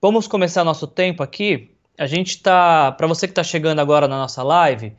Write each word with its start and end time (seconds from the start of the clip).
Vamos 0.00 0.26
começar 0.26 0.64
nosso 0.64 0.86
tempo 0.86 1.22
aqui. 1.22 1.70
A 1.98 2.06
gente 2.06 2.30
está, 2.30 2.92
para 2.92 3.06
você 3.06 3.26
que 3.26 3.32
está 3.32 3.42
chegando 3.42 3.78
agora 3.78 4.06
na 4.06 4.18
nossa 4.18 4.42
live 4.42 4.92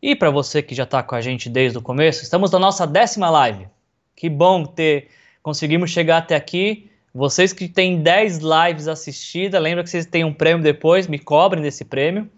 e 0.00 0.14
para 0.14 0.30
você 0.30 0.62
que 0.62 0.74
já 0.74 0.84
está 0.84 1.02
com 1.02 1.14
a 1.14 1.20
gente 1.20 1.50
desde 1.50 1.76
o 1.76 1.82
começo, 1.82 2.22
estamos 2.22 2.50
na 2.50 2.58
nossa 2.58 2.86
décima 2.86 3.28
live. 3.28 3.68
Que 4.14 4.30
bom 4.30 4.64
ter 4.64 5.08
conseguimos 5.42 5.90
chegar 5.90 6.18
até 6.18 6.34
aqui. 6.34 6.90
Vocês 7.14 7.52
que 7.52 7.68
têm 7.68 8.02
10 8.02 8.38
lives 8.38 8.88
assistidas, 8.88 9.62
lembra 9.62 9.84
que 9.84 9.90
vocês 9.90 10.06
têm 10.06 10.24
um 10.24 10.34
prêmio 10.34 10.62
depois, 10.62 11.06
me 11.06 11.18
cobrem 11.18 11.62
desse 11.62 11.84
prêmio. 11.84 12.28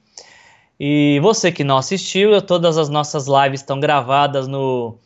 E 0.79 1.19
você 1.21 1.51
que 1.51 1.65
não 1.65 1.77
assistiu, 1.77 2.41
todas 2.43 2.79
as 2.79 2.89
nossas 2.89 3.27
lives 3.27 3.61
estão 3.61 3.81
gravadas 3.81 4.47
no, 4.47 4.99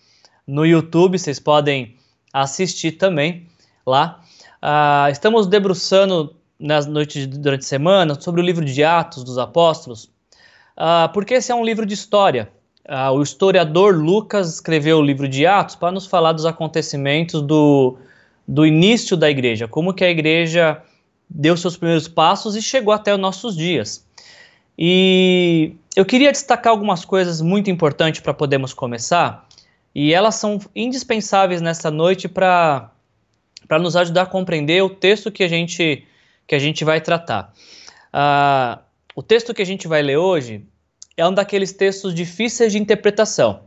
no 0.46 0.66
YouTube, 0.66 1.18
vocês 1.18 1.40
podem 1.40 1.96
assistir 2.32 2.92
também 2.92 3.46
lá. 3.86 4.22
Uh, 4.62 5.10
estamos 5.10 5.48
debruçando 5.48 6.36
nas 6.56 6.86
noites 6.86 7.26
durante 7.26 7.62
a 7.62 7.66
semana 7.66 8.14
sobre 8.20 8.40
o 8.40 8.44
livro 8.44 8.64
de 8.64 8.84
Atos 8.84 9.24
dos 9.24 9.36
Apóstolos, 9.36 10.04
uh, 10.76 11.12
porque 11.12 11.34
esse 11.34 11.50
é 11.50 11.54
um 11.54 11.64
livro 11.64 11.84
de 11.84 11.94
história. 11.94 12.48
Uh, 12.88 13.10
o 13.12 13.22
historiador 13.22 13.96
Lucas 13.96 14.54
escreveu 14.54 14.98
o 14.98 15.02
livro 15.02 15.28
de 15.28 15.44
Atos 15.44 15.74
para 15.74 15.90
nos 15.90 16.06
falar 16.06 16.32
dos 16.32 16.46
acontecimentos 16.46 17.42
do, 17.42 17.96
do 18.46 18.64
início 18.64 19.16
da 19.16 19.28
igreja, 19.28 19.66
como 19.66 19.92
que 19.92 20.04
a 20.04 20.10
igreja 20.10 20.80
deu 21.28 21.56
seus 21.56 21.76
primeiros 21.76 22.06
passos 22.06 22.54
e 22.54 22.62
chegou 22.62 22.94
até 22.94 23.12
os 23.12 23.18
nossos 23.20 23.56
dias. 23.56 24.06
E 24.78 25.74
eu 25.96 26.04
queria 26.04 26.30
destacar 26.30 26.70
algumas 26.70 27.04
coisas 27.04 27.40
muito 27.40 27.68
importantes 27.68 28.20
para 28.20 28.32
podermos 28.32 28.72
começar, 28.72 29.44
e 29.92 30.14
elas 30.14 30.36
são 30.36 30.60
indispensáveis 30.74 31.60
nessa 31.60 31.90
noite 31.90 32.28
para 32.28 32.92
nos 33.78 33.96
ajudar 33.96 34.22
a 34.22 34.26
compreender 34.26 34.82
o 34.82 34.90
texto 34.90 35.30
que 35.30 35.42
a 35.42 35.48
gente, 35.48 36.06
que 36.46 36.54
a 36.54 36.58
gente 36.58 36.84
vai 36.84 37.00
tratar. 37.00 37.52
Uh, 38.12 38.80
o 39.14 39.22
texto 39.22 39.54
que 39.54 39.62
a 39.62 39.66
gente 39.66 39.86
vai 39.86 40.02
ler 40.02 40.16
hoje 40.16 40.64
é 41.16 41.26
um 41.26 41.32
daqueles 41.32 41.72
textos 41.72 42.14
difíceis 42.14 42.72
de 42.72 42.78
interpretação. 42.78 43.60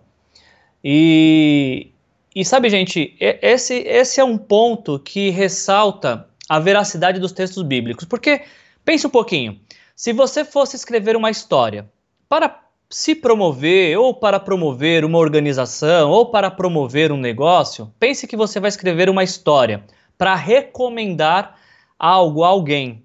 E, 0.83 1.91
e 2.35 2.43
sabe, 2.43 2.69
gente, 2.69 3.15
esse, 3.19 3.73
esse 3.73 4.19
é 4.19 4.23
um 4.23 4.37
ponto 4.37 4.99
que 4.99 5.29
ressalta 5.29 6.27
a 6.47 6.59
veracidade 6.59 7.19
dos 7.19 7.31
textos 7.31 7.63
bíblicos. 7.63 8.05
Porque, 8.05 8.41
pense 8.83 9.05
um 9.05 9.09
pouquinho, 9.09 9.59
se 9.95 10.13
você 10.13 10.43
fosse 10.45 10.75
escrever 10.75 11.15
uma 11.15 11.31
história 11.31 11.89
para 12.27 12.61
se 12.89 13.15
promover 13.15 13.97
ou 13.97 14.13
para 14.13 14.39
promover 14.39 15.03
uma 15.03 15.17
organização 15.17 16.11
ou 16.11 16.27
para 16.27 16.51
promover 16.51 17.11
um 17.11 17.17
negócio, 17.17 17.91
pense 17.99 18.27
que 18.27 18.37
você 18.37 18.59
vai 18.59 18.69
escrever 18.69 19.09
uma 19.09 19.23
história 19.23 19.83
para 20.17 20.35
recomendar 20.35 21.59
algo 21.97 22.43
a 22.43 22.47
alguém, 22.47 23.03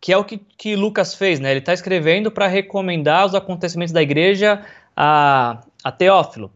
que 0.00 0.12
é 0.12 0.16
o 0.16 0.24
que, 0.24 0.38
que 0.56 0.76
Lucas 0.76 1.14
fez, 1.14 1.40
né? 1.40 1.50
Ele 1.50 1.60
está 1.60 1.72
escrevendo 1.72 2.30
para 2.30 2.46
recomendar 2.46 3.26
os 3.26 3.34
acontecimentos 3.34 3.92
da 3.92 4.02
igreja 4.02 4.64
a, 4.96 5.62
a 5.82 5.92
Teófilo. 5.92 6.50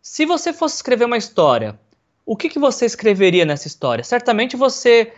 Se 0.00 0.26
você 0.26 0.52
fosse 0.52 0.76
escrever 0.76 1.04
uma 1.04 1.16
história, 1.16 1.78
o 2.26 2.36
que, 2.36 2.48
que 2.48 2.58
você 2.58 2.84
escreveria 2.86 3.44
nessa 3.44 3.66
história? 3.66 4.02
Certamente 4.02 4.56
você 4.56 5.12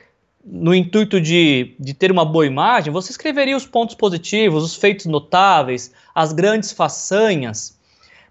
no 0.45 0.75
intuito 0.75 1.20
de, 1.20 1.75
de 1.81 1.95
ter 1.95 2.12
uma 2.12 2.25
boa 2.25 2.47
imagem, 2.47 2.92
você 2.92 3.11
escreveria 3.11 3.57
os 3.57 3.65
pontos 3.65 3.95
positivos, 3.95 4.62
os 4.62 4.77
feitos 4.77 5.07
notáveis, 5.07 5.92
as 6.15 6.33
grandes 6.33 6.70
façanhas. 6.70 7.79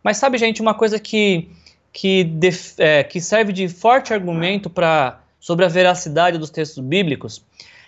Mas 0.03 0.17
sabe, 0.17 0.37
gente, 0.37 0.61
uma 0.61 0.75
coisa 0.75 0.99
que, 0.99 1.49
que, 1.91 2.23
def, 2.23 2.75
é, 2.77 3.03
que 3.03 3.19
serve 3.19 3.51
de 3.51 3.67
forte 3.67 4.13
argumento 4.13 4.69
para 4.69 5.22
sobre 5.43 5.65
a 5.65 5.67
veracidade 5.67 6.37
dos 6.37 6.49
textos 6.49 6.81
bíblicos 6.81 7.43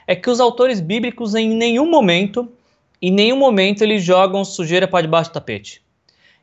é 0.06 0.14
que 0.14 0.30
os 0.30 0.42
autores 0.42 0.82
bíblicos 0.82 1.36
em 1.36 1.48
nenhum 1.48 1.90
momento, 1.90 2.52
em 3.02 3.10
nenhum 3.10 3.38
momento 3.38 3.82
eles 3.82 4.04
jogam 4.04 4.44
sujeira 4.44 4.86
para 4.86 5.04
debaixo 5.04 5.30
do 5.30 5.36
tapete. 5.36 5.82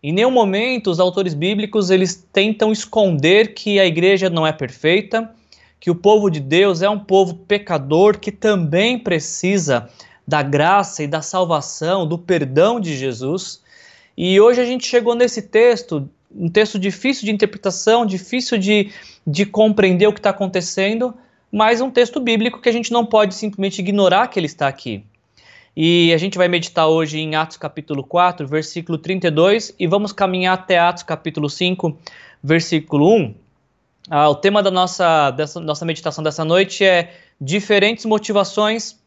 Em 0.03 0.11
nenhum 0.11 0.31
momento 0.31 0.91
os 0.91 0.99
autores 0.99 1.35
bíblicos 1.35 1.91
eles 1.91 2.27
tentam 2.33 2.73
esconder 2.73 3.53
que 3.53 3.79
a 3.79 3.85
igreja 3.85 4.31
não 4.31 4.47
é 4.47 4.53
perfeita, 4.53 5.31
que 5.79 5.91
o 5.91 5.95
povo 5.95 6.31
de 6.31 6.41
Deus 6.41 6.81
é 6.81 6.89
um 6.89 6.99
povo 6.99 7.35
pecador 7.35 8.19
que 8.19 8.33
também 8.33 8.99
precisa 8.99 9.91
da 10.27 10.43
graça 10.43 11.03
e 11.03 11.07
da 11.07 11.21
salvação, 11.21 12.07
do 12.07 12.17
perdão 12.17 12.81
de 12.81 12.97
Jesus. 12.97 13.61
E 14.17 14.41
hoje 14.41 14.63
a 14.63 14.65
gente 14.65 14.87
chegou 14.87 15.15
nesse 15.15 15.43
texto, 15.43 16.09
um 16.35 16.49
texto 16.49 16.79
difícil 16.79 17.25
de 17.25 17.31
interpretação, 17.31 18.07
difícil 18.07 18.59
de, 18.59 18.91
de 19.27 19.47
compreender 19.47 20.07
o 20.07 20.13
que 20.13 20.19
está 20.19 20.31
acontecendo, 20.31 21.15
mas 21.51 21.81
um 21.81 21.91
texto 21.91 22.19
bíblico 22.21 22.61
que 22.61 22.69
a 22.69 22.73
gente 22.73 22.93
não 22.93 23.05
pode 23.05 23.35
simplesmente 23.35 23.81
ignorar 23.81 24.29
que 24.29 24.39
ele 24.39 24.47
está 24.47 24.69
aqui. 24.69 25.05
E 25.77 26.13
a 26.13 26.19
gente 26.19 26.37
vai 26.37 26.49
meditar 26.49 26.87
hoje 26.87 27.19
em 27.19 27.35
Atos 27.35 27.57
capítulo 27.57 28.05
4, 28.05 28.47
versículo 28.47 28.99
32, 28.99 29.75
e 29.79 29.87
vamos 29.87 30.13
caminhar 30.13 30.55
até 30.55 30.79
Atos 30.79 31.03
capítulo 31.03 31.49
5, 31.49 31.97
versículo 32.43 33.15
1. 33.17 33.35
Ah, 34.11 34.29
o 34.29 34.35
tema 34.35 34.63
da 34.63 34.71
nossa, 34.71 35.31
dessa, 35.31 35.61
nossa 35.61 35.85
meditação 35.85 36.23
dessa 36.23 36.45
noite 36.45 36.85
é 36.85 37.15
diferentes 37.41 38.05
motivações, 38.05 38.99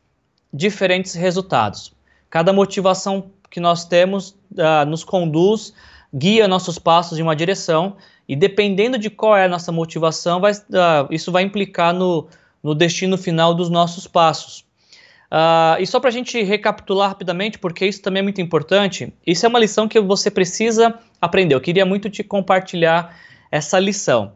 diferentes 0.52 1.14
resultados. 1.14 1.94
Cada 2.30 2.52
motivação 2.52 3.30
que 3.52 3.60
nós 3.60 3.86
temos 3.86 4.36
ah, 4.58 4.86
nos 4.86 5.04
conduz, 5.04 5.74
guia 6.16 6.48
nossos 6.48 6.80
passos 6.80 7.20
em 7.20 7.22
uma 7.22 7.36
direção, 7.36 7.98
e 8.28 8.36
dependendo 8.36 8.98
de 8.98 9.10
qual 9.10 9.36
é 9.36 9.46
a 9.46 9.50
nossa 9.50 9.72
motivação, 9.72 10.40
vai, 10.40 10.54
ah, 10.74 11.08
isso 11.12 11.32
vai 11.32 11.44
implicar 11.44 11.94
no, 11.94 12.28
no 12.64 12.74
destino 12.74 13.18
final 13.18 13.54
dos 13.54 13.70
nossos 13.70 14.08
passos. 14.08 14.66
Uh, 15.26 15.82
e 15.82 15.88
só 15.88 16.00
para 16.00 16.10
a 16.10 16.14
gente 16.14 16.42
recapitular 16.44 17.10
rapidamente, 17.10 17.60
porque 17.60 17.86
isso 17.86 18.02
também 18.02 18.22
é 18.22 18.24
muito 18.24 18.40
importante, 18.40 19.12
isso 19.26 19.46
é 19.46 19.50
uma 19.50 19.60
lição 19.60 19.88
que 19.88 20.00
você 20.00 20.32
precisa 20.32 20.98
aprender. 21.20 21.56
Eu 21.56 21.62
queria 21.62 21.86
muito 21.86 22.10
te 22.10 22.24
compartilhar 22.24 23.18
essa 23.52 23.78
lição. 23.80 24.34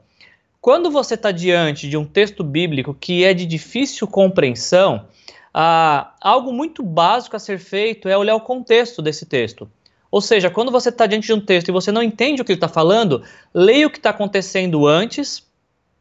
Quando 0.60 0.92
você 0.92 1.14
está 1.14 1.32
diante 1.32 1.88
de 1.88 1.96
um 1.96 2.04
texto 2.04 2.44
bíblico 2.44 2.94
que 2.94 3.24
é 3.24 3.34
de 3.34 3.46
difícil 3.46 4.08
compreensão, 4.08 5.06
ah, 5.54 6.14
algo 6.20 6.52
muito 6.52 6.84
básico 6.84 7.36
a 7.36 7.40
ser 7.40 7.60
feito 7.60 8.10
é 8.10 8.18
olhar 8.18 8.36
o 8.36 8.42
contexto 8.42 9.02
desse 9.02 9.26
texto. 9.26 9.70
Ou 10.12 10.22
seja, 10.22 10.50
quando 10.50 10.72
você 10.72 10.90
está 10.90 11.06
diante 11.06 11.28
de 11.28 11.34
um 11.34 11.40
texto 11.40 11.70
e 11.70 11.72
você 11.72 11.92
não 11.92 12.02
entende 12.02 12.42
o 12.42 12.46
que 12.46 12.52
ele 12.52 12.58
está 12.58 12.68
falando, 12.68 13.24
leia 13.54 13.88
o 13.88 13.90
que 13.90 13.98
está 13.98 14.10
acontecendo 14.10 14.88
antes, 14.88 15.48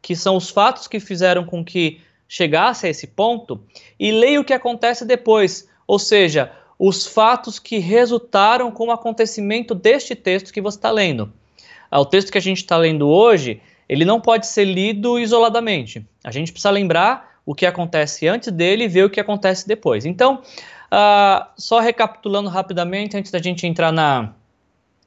que 0.01 0.15
são 0.15 0.35
os 0.35 0.49
fatos 0.49 0.87
que 0.87 0.99
fizeram 0.99 1.45
com 1.45 1.63
que 1.63 2.01
chegasse 2.27 2.87
a 2.87 2.89
esse 2.89 3.07
ponto, 3.07 3.61
e 3.99 4.11
leia 4.11 4.39
o 4.39 4.43
que 4.43 4.53
acontece 4.53 5.05
depois, 5.05 5.67
ou 5.87 5.97
seja, 5.97 6.51
os 6.77 7.05
fatos 7.05 7.59
que 7.59 7.77
resultaram 7.77 8.71
com 8.71 8.87
o 8.87 8.91
acontecimento 8.91 9.75
deste 9.75 10.15
texto 10.15 10.53
que 10.53 10.61
você 10.61 10.77
está 10.77 10.91
lendo. 10.91 11.31
Ah, 11.89 11.99
o 11.99 12.05
texto 12.05 12.31
que 12.31 12.37
a 12.37 12.41
gente 12.41 12.57
está 12.57 12.77
lendo 12.77 13.07
hoje 13.07 13.61
ele 13.89 14.05
não 14.05 14.21
pode 14.21 14.45
ser 14.45 14.65
lido 14.65 15.19
isoladamente. 15.19 16.05
A 16.23 16.29
gente 16.29 16.51
precisa 16.51 16.69
lembrar 16.69 17.39
o 17.43 17.55
que 17.55 17.65
acontece 17.65 18.27
antes 18.27 18.51
dele 18.51 18.83
e 18.83 18.87
ver 18.87 19.03
o 19.03 19.09
que 19.09 19.19
acontece 19.19 19.67
depois. 19.67 20.05
Então, 20.05 20.43
uh, 20.91 21.47
só 21.57 21.79
recapitulando 21.79 22.49
rapidamente, 22.49 23.17
antes 23.17 23.31
da 23.31 23.39
gente 23.39 23.65
entrar 23.65 23.91
na, 23.91 24.33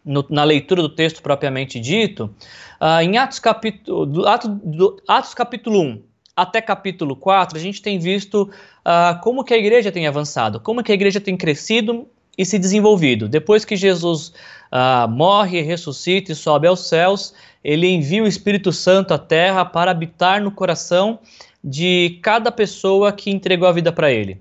no, 0.05 0.25
na 0.31 0.45
leitura 0.45 0.83
do 0.83 0.89
texto 0.89 1.23
propriamente 1.23 1.79
dito, 1.79 2.35
uh, 2.81 3.01
em 3.03 3.17
Atos 3.19 3.39
capítulo, 3.39 4.07
do, 4.07 4.29
Atos, 4.29 4.51
do, 4.63 5.03
Atos 5.09 5.35
capítulo 5.35 5.81
1 5.81 6.03
até 6.35 6.63
capítulo 6.63 7.15
4, 7.15 7.59
a 7.59 7.61
gente 7.61 7.83
tem 7.83 7.99
visto 7.99 8.43
uh, 8.45 9.21
como 9.23 9.45
que 9.45 9.53
a 9.53 9.59
igreja 9.59 9.93
tem 9.93 10.07
avançado, 10.07 10.61
como 10.61 10.83
que 10.83 10.91
a 10.91 10.95
igreja 10.95 11.21
tem 11.21 11.37
crescido 11.37 12.09
e 12.37 12.45
se 12.47 12.59
desenvolvido. 12.59 13.29
Depois 13.29 13.65
que 13.65 13.77
Jesus 13.77 14.33
uh, 14.73 15.09
morre, 15.09 15.61
ressuscita 15.61 16.33
e 16.33 16.35
sobe 16.35 16.67
aos 16.67 16.89
céus, 16.89 17.35
ele 17.63 17.87
envia 17.87 18.23
o 18.23 18.27
Espírito 18.27 18.73
Santo 18.73 19.13
à 19.13 19.19
terra 19.19 19.65
para 19.65 19.91
habitar 19.91 20.41
no 20.41 20.51
coração 20.51 21.19
de 21.63 22.19
cada 22.23 22.51
pessoa 22.51 23.13
que 23.13 23.31
entregou 23.31 23.69
a 23.69 23.73
vida 23.73 23.93
para 23.93 24.11
ele. 24.11 24.41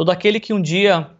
Todo 0.00 0.08
aquele 0.08 0.40
que 0.40 0.54
um 0.54 0.62
dia 0.62 1.10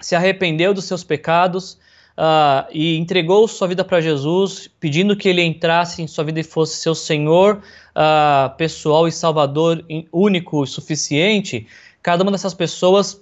se 0.00 0.16
arrependeu 0.16 0.72
dos 0.72 0.86
seus 0.86 1.04
pecados 1.04 1.74
uh, 2.16 2.66
e 2.72 2.96
entregou 2.96 3.46
sua 3.46 3.68
vida 3.68 3.84
para 3.84 4.00
Jesus, 4.00 4.66
pedindo 4.80 5.14
que 5.14 5.28
ele 5.28 5.42
entrasse 5.42 6.00
em 6.00 6.06
sua 6.06 6.24
vida 6.24 6.40
e 6.40 6.42
fosse 6.42 6.78
seu 6.78 6.94
Senhor 6.94 7.56
uh, 7.58 8.56
pessoal 8.56 9.06
e 9.06 9.12
Salvador 9.12 9.84
único 10.10 10.64
e 10.64 10.66
suficiente, 10.66 11.66
cada 12.02 12.22
uma 12.22 12.32
dessas 12.32 12.54
pessoas 12.54 13.20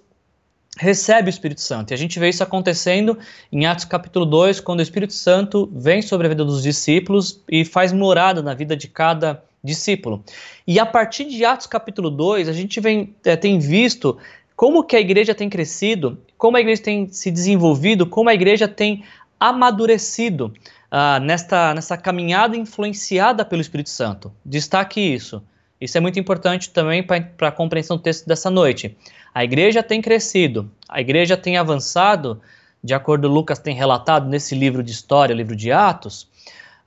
recebe 0.78 1.28
o 1.28 1.30
Espírito 1.30 1.62
Santo. 1.62 1.90
E 1.90 1.94
a 1.94 1.98
gente 1.98 2.20
vê 2.20 2.28
isso 2.28 2.44
acontecendo 2.44 3.18
em 3.50 3.66
Atos 3.66 3.86
capítulo 3.86 4.24
2, 4.24 4.60
quando 4.60 4.78
o 4.78 4.82
Espírito 4.82 5.14
Santo 5.14 5.68
vem 5.74 6.00
sobre 6.00 6.28
a 6.28 6.30
vida 6.30 6.44
dos 6.44 6.62
discípulos 6.62 7.42
e 7.50 7.64
faz 7.64 7.92
morada 7.92 8.40
na 8.40 8.54
vida 8.54 8.76
de 8.76 8.86
cada 8.86 9.42
discípulo. 9.66 10.22
E 10.66 10.78
a 10.78 10.86
partir 10.86 11.24
de 11.24 11.44
Atos 11.44 11.66
capítulo 11.66 12.08
2, 12.08 12.48
a 12.48 12.52
gente 12.52 12.80
vem, 12.80 13.14
é, 13.24 13.36
tem 13.36 13.58
visto 13.58 14.16
como 14.56 14.82
que 14.82 14.97
a 14.97 15.00
igreja 15.00 15.35
tem 15.35 15.50
crescido, 15.50 16.19
como 16.38 16.56
a 16.56 16.61
igreja 16.61 16.82
tem 16.82 17.08
se 17.08 17.31
desenvolvido, 17.31 18.06
como 18.06 18.31
a 18.31 18.35
igreja 18.35 18.67
tem 18.67 19.05
amadurecido 19.38 20.53
uh, 20.91 21.23
nesta, 21.23 21.75
nessa 21.75 21.97
caminhada 21.97 22.56
influenciada 22.56 23.44
pelo 23.44 23.61
Espírito 23.61 23.91
Santo. 23.91 24.32
Destaque 24.44 24.99
isso. 24.99 25.43
Isso 25.79 25.99
é 25.99 26.00
muito 26.00 26.19
importante 26.19 26.70
também 26.70 27.03
para 27.03 27.49
a 27.49 27.53
compreensão 27.53 27.99
do 27.99 28.03
texto 28.03 28.26
dessa 28.26 28.50
noite. 28.50 28.97
A 29.35 29.44
igreja 29.44 29.82
tem 29.82 30.00
crescido, 30.00 30.70
a 30.88 31.03
igreja 31.03 31.37
tem 31.37 31.58
avançado, 31.58 32.41
de 32.82 32.94
acordo 32.94 33.29
com 33.29 33.35
Lucas 33.35 33.58
tem 33.58 33.75
relatado 33.75 34.26
nesse 34.26 34.55
livro 34.55 34.82
de 34.82 34.91
história, 34.91 35.35
livro 35.35 35.55
de 35.55 35.70
Atos, 35.70 36.23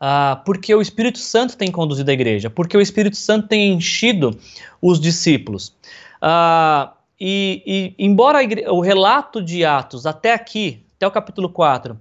uh, 0.02 0.44
porque 0.44 0.74
o 0.74 0.82
Espírito 0.82 1.20
Santo 1.20 1.56
tem 1.56 1.72
conduzido 1.72 2.10
a 2.10 2.14
igreja, 2.14 2.50
porque 2.50 2.76
o 2.76 2.82
Espírito 2.82 3.16
Santo 3.16 3.48
tem 3.48 3.74
enchido 3.74 4.36
os 4.82 5.00
discípulos. 5.00 5.76
Uh, 6.20 6.99
e, 7.20 7.64
e, 7.98 8.06
embora 8.06 8.40
o 8.72 8.80
relato 8.80 9.42
de 9.42 9.66
Atos 9.66 10.06
até 10.06 10.34
aqui, 10.34 10.84
até 10.96 11.06
o 11.06 11.12
capítulo 11.12 11.50
4, 11.50 12.00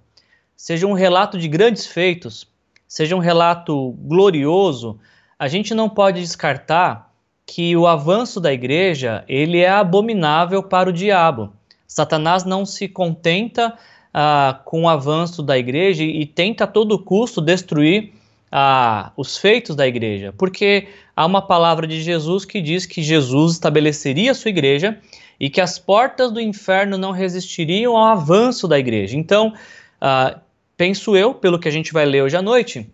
seja 0.56 0.86
um 0.86 0.92
relato 0.92 1.38
de 1.38 1.48
grandes 1.48 1.86
feitos, 1.86 2.46
seja 2.86 3.16
um 3.16 3.20
relato 3.20 3.92
glorioso, 4.00 4.98
a 5.38 5.48
gente 5.48 5.74
não 5.74 5.88
pode 5.88 6.20
descartar 6.20 7.12
que 7.46 7.76
o 7.76 7.86
avanço 7.86 8.40
da 8.40 8.52
igreja 8.52 9.24
ele 9.26 9.58
é 9.58 9.70
abominável 9.70 10.62
para 10.62 10.90
o 10.90 10.92
diabo. 10.92 11.52
Satanás 11.86 12.44
não 12.44 12.66
se 12.66 12.86
contenta 12.86 13.74
ah, 14.12 14.60
com 14.64 14.82
o 14.82 14.88
avanço 14.88 15.42
da 15.42 15.56
igreja 15.56 16.02
e, 16.04 16.26
tenta 16.26 16.64
a 16.64 16.66
todo 16.66 16.98
custo 16.98 17.40
destruir 17.40 18.12
ah, 18.50 19.12
os 19.16 19.36
feitos 19.36 19.76
da 19.76 19.86
igreja, 19.86 20.34
porque 20.36 20.88
há 21.14 21.24
uma 21.26 21.42
palavra 21.42 21.86
de 21.86 22.02
Jesus 22.02 22.44
que 22.44 22.60
diz 22.60 22.86
que 22.86 23.02
Jesus 23.02 23.52
estabeleceria 23.52 24.30
a 24.30 24.34
sua 24.34 24.50
igreja 24.50 24.98
e 25.38 25.48
que 25.48 25.60
as 25.60 25.78
portas 25.78 26.32
do 26.32 26.40
inferno 26.40 26.96
não 26.96 27.12
resistiriam 27.12 27.96
ao 27.96 28.06
avanço 28.06 28.66
da 28.66 28.78
igreja. 28.78 29.16
Então, 29.16 29.52
ah, 30.00 30.38
penso 30.76 31.16
eu, 31.16 31.34
pelo 31.34 31.58
que 31.58 31.68
a 31.68 31.72
gente 31.72 31.92
vai 31.92 32.06
ler 32.06 32.22
hoje 32.22 32.36
à 32.36 32.42
noite, 32.42 32.90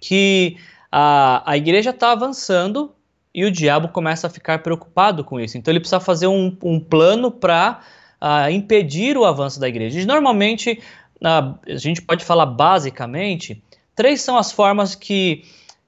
que 0.00 0.56
a, 0.90 1.42
a 1.50 1.56
igreja 1.56 1.90
está 1.90 2.12
avançando 2.12 2.92
e 3.34 3.44
o 3.44 3.50
diabo 3.50 3.88
começa 3.88 4.26
a 4.26 4.30
ficar 4.30 4.60
preocupado 4.60 5.22
com 5.22 5.38
isso. 5.38 5.56
Então 5.56 5.70
ele 5.72 5.80
precisa 5.80 6.00
fazer 6.00 6.26
um, 6.26 6.56
um 6.62 6.80
plano 6.80 7.30
para 7.30 7.80
ah, 8.20 8.50
impedir 8.50 9.16
o 9.16 9.24
avanço 9.24 9.60
da 9.60 9.68
igreja. 9.68 10.00
E 10.00 10.04
normalmente, 10.04 10.80
uh, 11.22 11.58
a 11.66 11.76
gente 11.76 12.02
pode 12.02 12.24
falar 12.24 12.46
basicamente, 12.46 13.62
três 13.98 14.20
são 14.20 14.38
as 14.38 14.52
formas 14.52 14.94
que, 14.94 15.42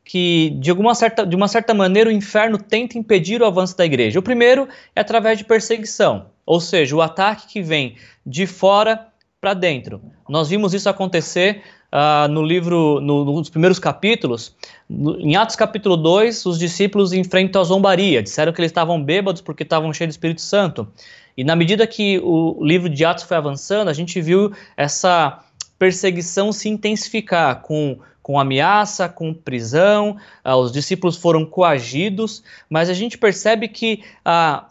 que 0.04 0.50
de, 0.58 0.68
alguma 0.68 0.96
certa, 0.96 1.24
de 1.24 1.36
uma 1.36 1.46
certa 1.46 1.72
maneira, 1.72 2.10
o 2.10 2.12
inferno 2.12 2.58
tenta 2.58 2.98
impedir 2.98 3.40
o 3.40 3.46
avanço 3.46 3.76
da 3.76 3.86
igreja. 3.86 4.18
O 4.18 4.22
primeiro 4.22 4.68
é 4.96 5.00
através 5.00 5.38
de 5.38 5.44
perseguição, 5.44 6.26
ou 6.44 6.60
seja, 6.60 6.96
o 6.96 7.00
ataque 7.00 7.46
que 7.46 7.62
vem 7.62 7.94
de 8.26 8.48
fora 8.48 9.06
para 9.40 9.54
dentro. 9.54 10.02
Nós 10.28 10.48
vimos 10.48 10.74
isso 10.74 10.88
acontecer 10.88 11.62
uh, 11.92 12.26
no 12.26 12.42
livro, 12.42 13.00
no, 13.00 13.24
nos 13.24 13.48
primeiros 13.48 13.78
capítulos, 13.78 14.56
no, 14.88 15.16
em 15.20 15.36
Atos 15.36 15.54
capítulo 15.54 15.96
2, 15.96 16.46
os 16.46 16.58
discípulos 16.58 17.12
enfrentam 17.12 17.62
a 17.62 17.64
zombaria, 17.64 18.20
disseram 18.20 18.52
que 18.52 18.60
eles 18.60 18.70
estavam 18.72 19.00
bêbados 19.00 19.40
porque 19.40 19.62
estavam 19.62 19.92
cheios 19.92 20.08
do 20.08 20.16
Espírito 20.18 20.40
Santo. 20.40 20.88
E 21.36 21.44
na 21.44 21.54
medida 21.54 21.86
que 21.86 22.18
o 22.24 22.58
livro 22.60 22.88
de 22.88 23.04
Atos 23.04 23.22
foi 23.22 23.36
avançando, 23.36 23.86
a 23.86 23.92
gente 23.92 24.20
viu 24.20 24.52
essa 24.76 25.44
perseguição 25.80 26.52
se 26.52 26.68
intensificar 26.68 27.62
com, 27.62 27.98
com 28.22 28.38
ameaça, 28.38 29.08
com 29.08 29.32
prisão, 29.32 30.18
uh, 30.44 30.54
os 30.56 30.70
discípulos 30.70 31.16
foram 31.16 31.46
coagidos, 31.46 32.44
mas 32.68 32.90
a 32.90 32.92
gente 32.92 33.16
percebe 33.16 33.66
que 33.66 34.04
uh, 34.18 34.62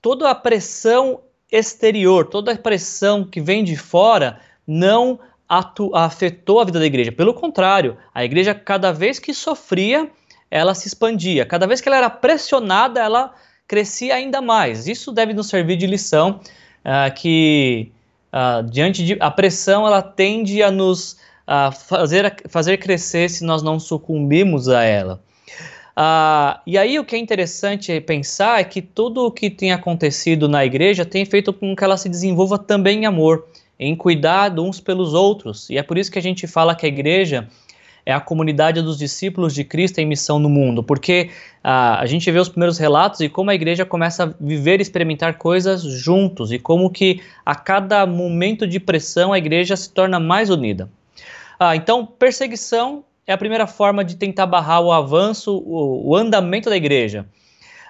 toda 0.00 0.30
a 0.30 0.36
pressão 0.36 1.20
exterior, 1.50 2.26
toda 2.26 2.52
a 2.52 2.56
pressão 2.56 3.24
que 3.24 3.40
vem 3.40 3.64
de 3.64 3.76
fora 3.76 4.38
não 4.64 5.18
afetou 5.92 6.60
a 6.60 6.64
vida 6.64 6.78
da 6.78 6.86
igreja. 6.86 7.10
Pelo 7.10 7.34
contrário, 7.34 7.98
a 8.14 8.24
igreja, 8.24 8.54
cada 8.54 8.92
vez 8.92 9.18
que 9.18 9.34
sofria, 9.34 10.08
ela 10.48 10.74
se 10.74 10.86
expandia. 10.86 11.44
Cada 11.44 11.66
vez 11.66 11.80
que 11.80 11.88
ela 11.88 11.98
era 11.98 12.08
pressionada, 12.08 13.00
ela 13.00 13.34
crescia 13.66 14.14
ainda 14.14 14.40
mais. 14.40 14.86
Isso 14.86 15.10
deve 15.10 15.34
nos 15.34 15.48
servir 15.48 15.76
de 15.76 15.88
lição 15.88 16.40
uh, 16.84 17.12
que, 17.14 17.90
uh, 18.32 18.62
diante 18.68 19.04
de 19.04 19.16
a 19.20 19.30
pressão, 19.30 19.86
ela 19.86 20.02
tende 20.02 20.62
a 20.62 20.70
nos 20.70 21.12
uh, 21.46 21.72
fazer, 21.72 22.34
fazer 22.48 22.78
crescer 22.78 23.28
se 23.28 23.44
nós 23.44 23.62
não 23.62 23.78
sucumbimos 23.78 24.68
a 24.68 24.82
ela. 24.82 25.20
Uh, 25.96 26.58
e 26.66 26.78
aí 26.78 26.98
o 26.98 27.04
que 27.04 27.14
é 27.14 27.18
interessante 27.18 28.00
pensar 28.00 28.60
é 28.60 28.64
que 28.64 28.80
tudo 28.80 29.26
o 29.26 29.30
que 29.30 29.50
tem 29.50 29.72
acontecido 29.72 30.48
na 30.48 30.64
igreja 30.64 31.04
tem 31.04 31.24
feito 31.26 31.52
com 31.52 31.76
que 31.76 31.84
ela 31.84 31.98
se 31.98 32.08
desenvolva 32.08 32.58
também 32.58 33.00
em 33.00 33.06
amor 33.06 33.46
em 33.78 33.96
cuidar 33.96 34.58
uns 34.60 34.80
pelos 34.80 35.12
outros. 35.12 35.68
E 35.68 35.76
é 35.76 35.82
por 35.82 35.98
isso 35.98 36.10
que 36.10 36.18
a 36.18 36.22
gente 36.22 36.46
fala 36.46 36.74
que 36.74 36.86
a 36.86 36.88
igreja 36.88 37.48
é 38.04 38.12
a 38.12 38.20
comunidade 38.20 38.82
dos 38.82 38.98
discípulos 38.98 39.54
de 39.54 39.64
Cristo 39.64 39.98
em 39.98 40.06
missão 40.06 40.38
no 40.38 40.48
mundo, 40.48 40.82
porque 40.82 41.30
ah, 41.62 42.00
a 42.00 42.06
gente 42.06 42.28
vê 42.30 42.38
os 42.38 42.48
primeiros 42.48 42.78
relatos 42.78 43.20
e 43.20 43.28
como 43.28 43.50
a 43.50 43.54
igreja 43.54 43.84
começa 43.84 44.24
a 44.24 44.34
viver 44.40 44.80
e 44.80 44.82
experimentar 44.82 45.38
coisas 45.38 45.82
juntos 45.82 46.50
e 46.50 46.58
como 46.58 46.90
que 46.90 47.22
a 47.46 47.54
cada 47.54 48.04
momento 48.04 48.66
de 48.66 48.80
pressão 48.80 49.32
a 49.32 49.38
igreja 49.38 49.76
se 49.76 49.90
torna 49.90 50.18
mais 50.18 50.50
unida. 50.50 50.88
Ah, 51.58 51.76
então, 51.76 52.04
perseguição 52.04 53.04
é 53.24 53.32
a 53.32 53.38
primeira 53.38 53.68
forma 53.68 54.04
de 54.04 54.16
tentar 54.16 54.46
barrar 54.46 54.80
o 54.80 54.90
avanço, 54.90 55.56
o, 55.56 56.10
o 56.10 56.16
andamento 56.16 56.68
da 56.68 56.76
igreja. 56.76 57.26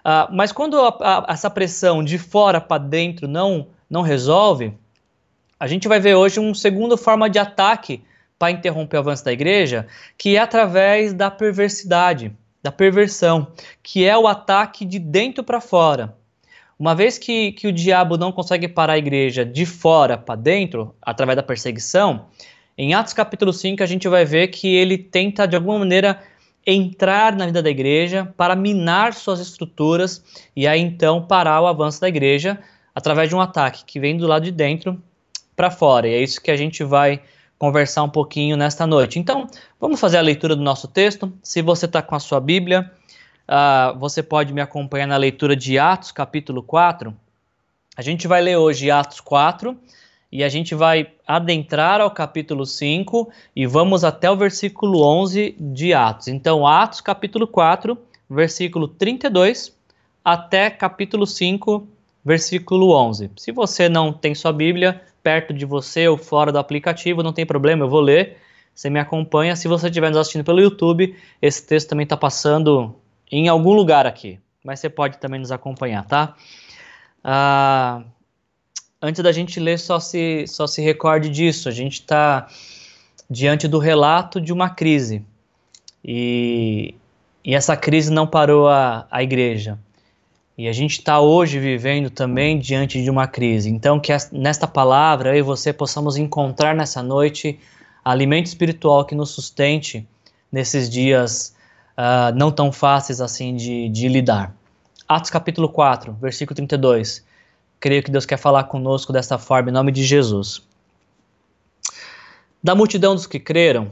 Ah, 0.05 0.29
mas 0.31 0.53
quando 0.53 0.79
a, 0.79 0.97
a, 1.01 1.33
essa 1.33 1.49
pressão 1.49 2.05
de 2.05 2.19
fora 2.19 2.61
para 2.61 2.83
dentro 2.83 3.27
não, 3.27 3.69
não 3.89 4.03
resolve, 4.03 4.75
a 5.59 5.67
gente 5.67 5.89
vai 5.89 6.01
ver 6.01 6.17
hoje 6.17 6.39
uma 6.39 6.55
segunda 6.55 6.99
forma 6.99 7.31
de 7.31 7.39
ataque 7.39 8.03
para 8.43 8.51
interromper 8.51 8.97
o 8.97 8.99
avanço 8.99 9.25
da 9.25 9.33
igreja, 9.33 9.87
que 10.19 10.35
é 10.35 10.41
através 10.41 11.13
da 11.13 11.31
perversidade, 11.31 12.33
da 12.61 12.73
perversão, 12.73 13.47
que 13.81 14.05
é 14.05 14.19
o 14.19 14.27
ataque 14.27 14.85
de 14.85 14.99
dentro 14.99 15.45
para 15.45 15.61
fora. 15.61 16.17
Uma 16.77 16.93
vez 16.93 17.19
que, 17.19 17.53
que 17.53 17.69
o 17.69 17.73
diabo 17.73 18.19
não 18.19 18.33
consegue 18.33 18.67
parar 18.67 18.95
a 18.95 18.99
igreja 18.99 19.45
de 19.45 19.65
fora 19.65 20.19
para 20.19 20.35
dentro, 20.35 20.93
através 21.01 21.37
da 21.37 21.43
perseguição, 21.45 22.27
em 22.77 22.95
Atos 22.95 23.13
capítulo 23.13 23.53
5 23.53 23.81
a 23.81 23.87
gente 23.87 24.09
vai 24.09 24.25
ver 24.25 24.49
que 24.49 24.75
ele 24.75 24.99
tenta 24.99 25.47
de 25.47 25.55
alguma 25.55 25.79
maneira 25.79 26.21
entrar 26.67 27.37
na 27.37 27.47
vida 27.47 27.63
da 27.63 27.71
igreja 27.71 28.35
para 28.37 28.57
minar 28.57 29.15
suas 29.15 29.39
estruturas 29.39 30.21
e 30.57 30.67
aí 30.67 30.81
então 30.81 31.25
parar 31.25 31.61
o 31.61 31.69
avanço 31.69 32.01
da 32.01 32.09
igreja 32.09 32.59
através 32.93 33.29
de 33.29 33.37
um 33.37 33.41
ataque 33.41 33.85
que 33.85 34.01
vem 34.01 34.17
do 34.17 34.27
lado 34.27 34.43
de 34.43 34.51
dentro 34.51 35.01
para 35.55 35.71
fora. 35.71 36.09
E 36.09 36.15
é 36.15 36.21
isso 36.21 36.43
que 36.43 36.51
a 36.51 36.57
gente 36.57 36.83
vai 36.83 37.23
conversar 37.63 38.03
um 38.03 38.09
pouquinho 38.09 38.57
nesta 38.57 38.89
noite. 38.89 39.21
Então, 39.21 39.47
vamos 39.81 40.01
fazer 40.01 40.19
a 40.19 40.21
leitura 40.21 40.57
do 40.57 40.63
nosso 40.65 40.89
texto. 40.89 41.33
Se 41.45 41.63
você 41.63 41.87
está 41.87 42.03
com 42.03 42.17
a 42.17 42.19
sua 42.19 42.41
Bíblia, 42.41 42.91
uh, 43.49 43.97
você 44.01 44.21
pode 44.21 44.53
me 44.53 44.61
acompanhar 44.61 45.07
na 45.07 45.17
leitura 45.17 45.55
de 45.55 45.79
Atos, 45.79 46.11
capítulo 46.11 46.61
4. 46.61 47.15
A 47.97 48.03
gente 48.03 48.27
vai 48.27 48.43
ler 48.43 48.57
hoje 48.57 48.91
Atos 48.91 49.21
4 49.21 49.79
e 50.33 50.43
a 50.43 50.49
gente 50.49 50.75
vai 50.75 51.13
adentrar 51.25 52.01
ao 52.01 52.11
capítulo 52.11 52.67
5 52.67 53.31
e 53.55 53.65
vamos 53.65 54.03
até 54.03 54.29
o 54.29 54.37
versículo 54.37 55.01
11 55.01 55.55
de 55.61 55.95
Atos. 55.95 56.27
Então, 56.27 56.67
Atos, 56.67 57.01
capítulo 57.01 57.47
4, 57.47 57.97
versículo 58.29 58.89
32 58.89 59.73
até 60.25 60.69
capítulo 60.69 61.29
5, 61.29 61.87
versículo 62.25 62.93
11. 62.93 63.31
Se 63.37 63.53
você 63.53 63.89
não 63.89 64.13
tem 64.13 64.35
sua 64.35 64.53
Bíblia, 64.53 65.01
perto 65.23 65.53
de 65.55 65.65
você 65.65 66.09
ou 66.09 66.17
fora 66.17 66.51
do 66.51 66.59
aplicativo, 66.59 67.23
não 67.23 67.33
tem 67.33 67.47
problema, 67.47 67.85
eu 67.85 67.89
vou 67.89 68.01
ler. 68.01 68.39
Você 68.75 68.89
me 68.89 68.99
acompanha. 68.99 69.55
Se 69.55 69.69
você 69.69 69.87
estiver 69.87 70.09
nos 70.09 70.19
assistindo 70.19 70.45
pelo 70.45 70.61
YouTube, 70.61 71.15
esse 71.41 71.67
texto 71.67 71.89
também 71.91 72.05
está 72.05 72.17
passando 72.17 72.95
em 73.31 73.49
algum 73.49 73.73
lugar 73.73 74.07
aqui. 74.07 74.39
Mas 74.65 74.81
você 74.81 74.89
pode 74.89 75.19
também 75.19 75.41
nos 75.41 75.53
acompanhar, 75.53 76.07
tá? 76.07 76.35
Ah, 77.23 78.03
antes 79.01 79.23
da 79.23 79.33
gente 79.33 79.61
ler, 79.61 79.79
só 79.79 79.99
se, 80.01 80.47
só 80.47 80.67
se 80.67 80.81
recorde 80.81 81.29
disso. 81.29 81.69
A 81.69 81.73
gente 81.73 81.95
está 81.95 82.49
diante 83.29 83.69
do 83.69 83.79
relato 83.79 84.41
de 84.41 84.53
uma 84.53 84.71
crise. 84.71 85.25
E, 86.05 86.95
e 87.45 87.55
essa 87.55 87.77
crise 87.77 88.11
não 88.13 88.27
parou 88.27 88.69
a, 88.69 89.07
a 89.11 89.23
igreja. 89.23 89.79
E 90.57 90.69
a 90.69 90.73
gente 90.73 90.99
está 90.99 91.19
hoje 91.19 91.59
vivendo 91.59 92.11
também 92.11 92.59
diante 92.59 93.03
de 93.03 93.11
uma 93.11 93.27
crise. 93.27 93.71
Então, 93.71 93.99
que 93.99 94.13
nesta 94.31 94.67
palavra 94.67 95.31
eu 95.31 95.39
e 95.39 95.43
você 95.43 95.73
possamos 95.73 96.17
encontrar 96.17 96.75
nessa 96.75 97.03
noite 97.03 97.59
alimento 98.05 98.47
espiritual 98.47 99.05
que 99.05 99.15
nos 99.15 99.31
sustente 99.31 100.07
nesses 100.51 100.91
dias 100.91 101.57
uh, 101.97 102.37
não 102.37 102.51
tão 102.51 102.71
fáceis 102.71 103.21
assim 103.21 103.57
de, 103.57 103.89
de 103.89 104.09
lidar. 104.09 104.55
Atos 105.09 105.31
capítulo 105.31 105.69
4, 105.69 106.13
versículo 106.21 106.55
32. 106.55 107.25
Creio 107.81 108.03
que 108.03 108.11
Deus 108.11 108.27
quer 108.27 108.37
falar 108.37 108.65
conosco 108.65 109.13
desta 109.13 109.39
forma, 109.39 109.71
em 109.71 109.73
nome 109.73 109.91
de 109.91 110.05
Jesus. 110.05 110.63
Da 112.63 112.75
multidão 112.75 113.15
dos 113.15 113.27
que 113.27 113.41
creram, 113.41 113.91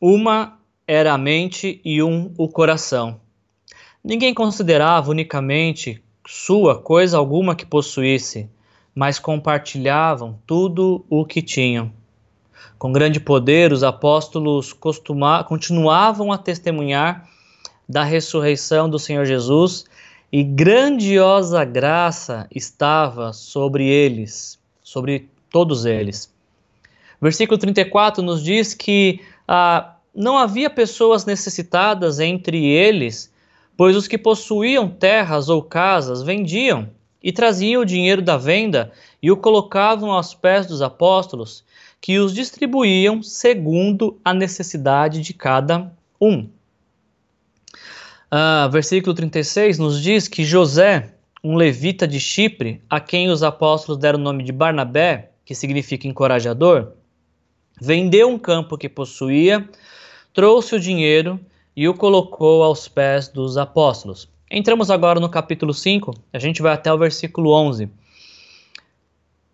uma 0.00 0.58
era 0.86 1.12
a 1.12 1.18
mente 1.18 1.80
e 1.84 2.02
um 2.02 2.32
o 2.36 2.48
coração. 2.48 3.20
Ninguém 4.02 4.32
considerava 4.32 5.10
unicamente 5.10 6.02
sua 6.26 6.78
coisa 6.78 7.18
alguma 7.18 7.54
que 7.54 7.66
possuísse, 7.66 8.48
mas 8.94 9.18
compartilhavam 9.18 10.38
tudo 10.46 11.04
o 11.08 11.24
que 11.24 11.42
tinham. 11.42 11.92
Com 12.78 12.92
grande 12.92 13.20
poder, 13.20 13.72
os 13.72 13.82
apóstolos 13.82 14.72
costuma, 14.72 15.44
continuavam 15.44 16.32
a 16.32 16.38
testemunhar 16.38 17.28
da 17.88 18.02
ressurreição 18.02 18.88
do 18.88 18.98
Senhor 18.98 19.26
Jesus 19.26 19.84
e 20.32 20.42
grandiosa 20.42 21.64
graça 21.64 22.46
estava 22.54 23.32
sobre 23.32 23.86
eles, 23.86 24.58
sobre 24.82 25.28
todos 25.50 25.84
eles. 25.84 26.32
Versículo 27.20 27.58
34 27.58 28.22
nos 28.22 28.42
diz 28.42 28.72
que 28.72 29.20
ah, 29.46 29.96
não 30.14 30.38
havia 30.38 30.70
pessoas 30.70 31.26
necessitadas 31.26 32.18
entre 32.18 32.64
eles, 32.64 33.30
pois 33.80 33.96
os 33.96 34.06
que 34.06 34.18
possuíam 34.18 34.90
terras 34.90 35.48
ou 35.48 35.62
casas 35.62 36.20
vendiam 36.20 36.90
e 37.22 37.32
traziam 37.32 37.80
o 37.80 37.86
dinheiro 37.86 38.20
da 38.20 38.36
venda 38.36 38.92
e 39.22 39.30
o 39.30 39.38
colocavam 39.38 40.12
aos 40.12 40.34
pés 40.34 40.66
dos 40.66 40.82
apóstolos, 40.82 41.64
que 41.98 42.18
os 42.18 42.34
distribuíam 42.34 43.22
segundo 43.22 44.20
a 44.22 44.34
necessidade 44.34 45.22
de 45.22 45.32
cada 45.32 45.90
um. 46.20 46.46
Ah, 48.30 48.68
versículo 48.70 49.14
36 49.14 49.78
nos 49.78 50.02
diz 50.02 50.28
que 50.28 50.44
José, 50.44 51.14
um 51.42 51.56
levita 51.56 52.06
de 52.06 52.20
Chipre, 52.20 52.82
a 52.90 53.00
quem 53.00 53.30
os 53.30 53.42
apóstolos 53.42 53.98
deram 53.98 54.18
o 54.18 54.22
nome 54.22 54.44
de 54.44 54.52
Barnabé, 54.52 55.30
que 55.42 55.54
significa 55.54 56.06
encorajador, 56.06 56.92
vendeu 57.80 58.28
um 58.28 58.38
campo 58.38 58.76
que 58.76 58.90
possuía, 58.90 59.66
trouxe 60.34 60.74
o 60.74 60.78
dinheiro 60.78 61.40
e 61.76 61.88
o 61.88 61.94
colocou 61.94 62.62
aos 62.62 62.88
pés 62.88 63.28
dos 63.28 63.56
apóstolos. 63.56 64.28
Entramos 64.50 64.90
agora 64.90 65.20
no 65.20 65.28
capítulo 65.28 65.72
5, 65.72 66.12
a 66.32 66.38
gente 66.38 66.60
vai 66.62 66.72
até 66.72 66.92
o 66.92 66.98
versículo 66.98 67.52
11. 67.52 67.88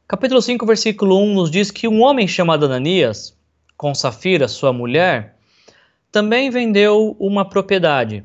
Capítulo 0.09 0.41
5, 0.41 0.65
versículo 0.65 1.19
1 1.21 1.35
nos 1.35 1.51
diz 1.51 1.71
que 1.71 1.89
um 1.89 2.03
homem 2.03 2.27
chamado 2.27 2.67
Ananias, 2.67 3.37
com 3.77 3.95
Safira, 3.95 4.49
sua 4.49 4.73
mulher, 4.73 5.37
também 6.11 6.49
vendeu 6.51 7.17
uma 7.19 7.45
propriedade 7.45 8.25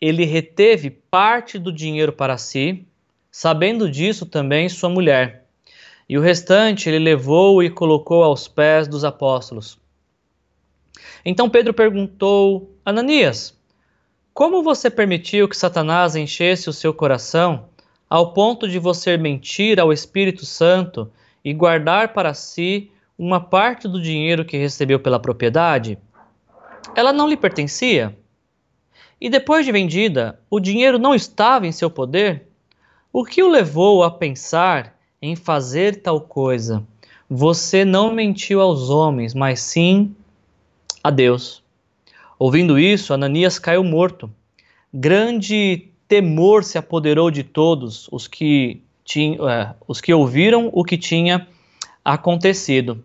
ele 0.00 0.24
reteve 0.24 0.88
parte 0.88 1.58
do 1.58 1.70
dinheiro 1.70 2.12
para 2.12 2.38
si, 2.38 2.86
sabendo 3.30 3.90
disso 3.90 4.24
também 4.24 4.68
sua 4.68 4.88
mulher. 4.88 5.44
E 6.08 6.16
o 6.16 6.22
restante 6.22 6.88
ele 6.88 6.98
levou 6.98 7.62
e 7.62 7.70
colocou 7.70 8.24
aos 8.24 8.48
pés 8.48 8.88
dos 8.88 9.04
apóstolos. 9.04 9.78
Então 11.24 11.48
Pedro 11.48 11.74
perguntou: 11.74 12.74
Ananias, 12.84 13.58
como 14.32 14.62
você 14.62 14.88
permitiu 14.88 15.48
que 15.48 15.56
Satanás 15.56 16.16
enchesse 16.16 16.68
o 16.68 16.72
seu 16.72 16.94
coração 16.94 17.68
ao 18.08 18.32
ponto 18.32 18.68
de 18.68 18.78
você 18.78 19.16
mentir 19.16 19.78
ao 19.78 19.92
Espírito 19.92 20.46
Santo 20.46 21.10
e 21.44 21.52
guardar 21.52 22.12
para 22.12 22.32
si 22.34 22.90
uma 23.18 23.40
parte 23.40 23.86
do 23.86 24.00
dinheiro 24.00 24.44
que 24.44 24.56
recebeu 24.56 24.98
pela 24.98 25.20
propriedade? 25.20 25.98
Ela 26.94 27.12
não 27.12 27.28
lhe 27.28 27.36
pertencia? 27.36 28.16
E 29.20 29.28
depois 29.28 29.66
de 29.66 29.72
vendida, 29.72 30.40
o 30.48 30.58
dinheiro 30.58 30.98
não 30.98 31.14
estava 31.14 31.66
em 31.66 31.72
seu 31.72 31.90
poder? 31.90 32.48
O 33.12 33.24
que 33.24 33.42
o 33.42 33.48
levou 33.48 34.02
a 34.02 34.10
pensar 34.10 34.98
em 35.20 35.36
fazer 35.36 36.00
tal 36.00 36.20
coisa? 36.20 36.82
Você 37.28 37.84
não 37.84 38.14
mentiu 38.14 38.60
aos 38.60 38.88
homens, 38.88 39.34
mas 39.34 39.60
sim 39.60 40.14
a 41.02 41.10
Deus. 41.10 41.62
Ouvindo 42.38 42.78
isso, 42.78 43.12
Ananias 43.12 43.58
caiu 43.58 43.84
morto. 43.84 44.30
Grande 44.92 45.88
temor 46.08 46.64
se 46.64 46.78
apoderou 46.78 47.30
de 47.30 47.44
todos 47.44 48.08
os 48.10 48.26
que, 48.26 48.82
tinham, 49.04 49.48
é, 49.48 49.74
os 49.86 50.00
que 50.00 50.12
ouviram 50.12 50.70
o 50.72 50.84
que 50.84 50.98
tinha 50.98 51.46
acontecido. 52.04 53.04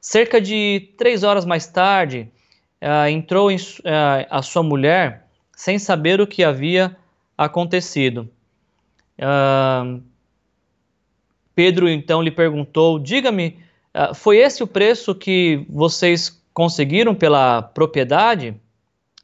Cerca 0.00 0.40
de 0.40 0.88
três 0.96 1.22
horas 1.22 1.44
mais 1.44 1.66
tarde, 1.66 2.28
uh, 2.80 3.08
entrou 3.08 3.50
em, 3.50 3.56
uh, 3.56 4.26
a 4.30 4.40
sua 4.40 4.62
mulher 4.62 5.26
sem 5.54 5.78
saber 5.78 6.20
o 6.20 6.26
que 6.26 6.42
havia 6.42 6.96
acontecido. 7.36 8.30
Pedro 11.54 11.86
então 11.86 12.22
lhe 12.22 12.30
perguntou: 12.30 12.98
Diga-me, 12.98 13.58
foi 14.14 14.38
esse 14.38 14.62
o 14.62 14.66
preço 14.66 15.14
que 15.14 15.66
vocês 15.68 16.39
conseguiram 16.52 17.14
pela 17.14 17.62
propriedade? 17.62 18.54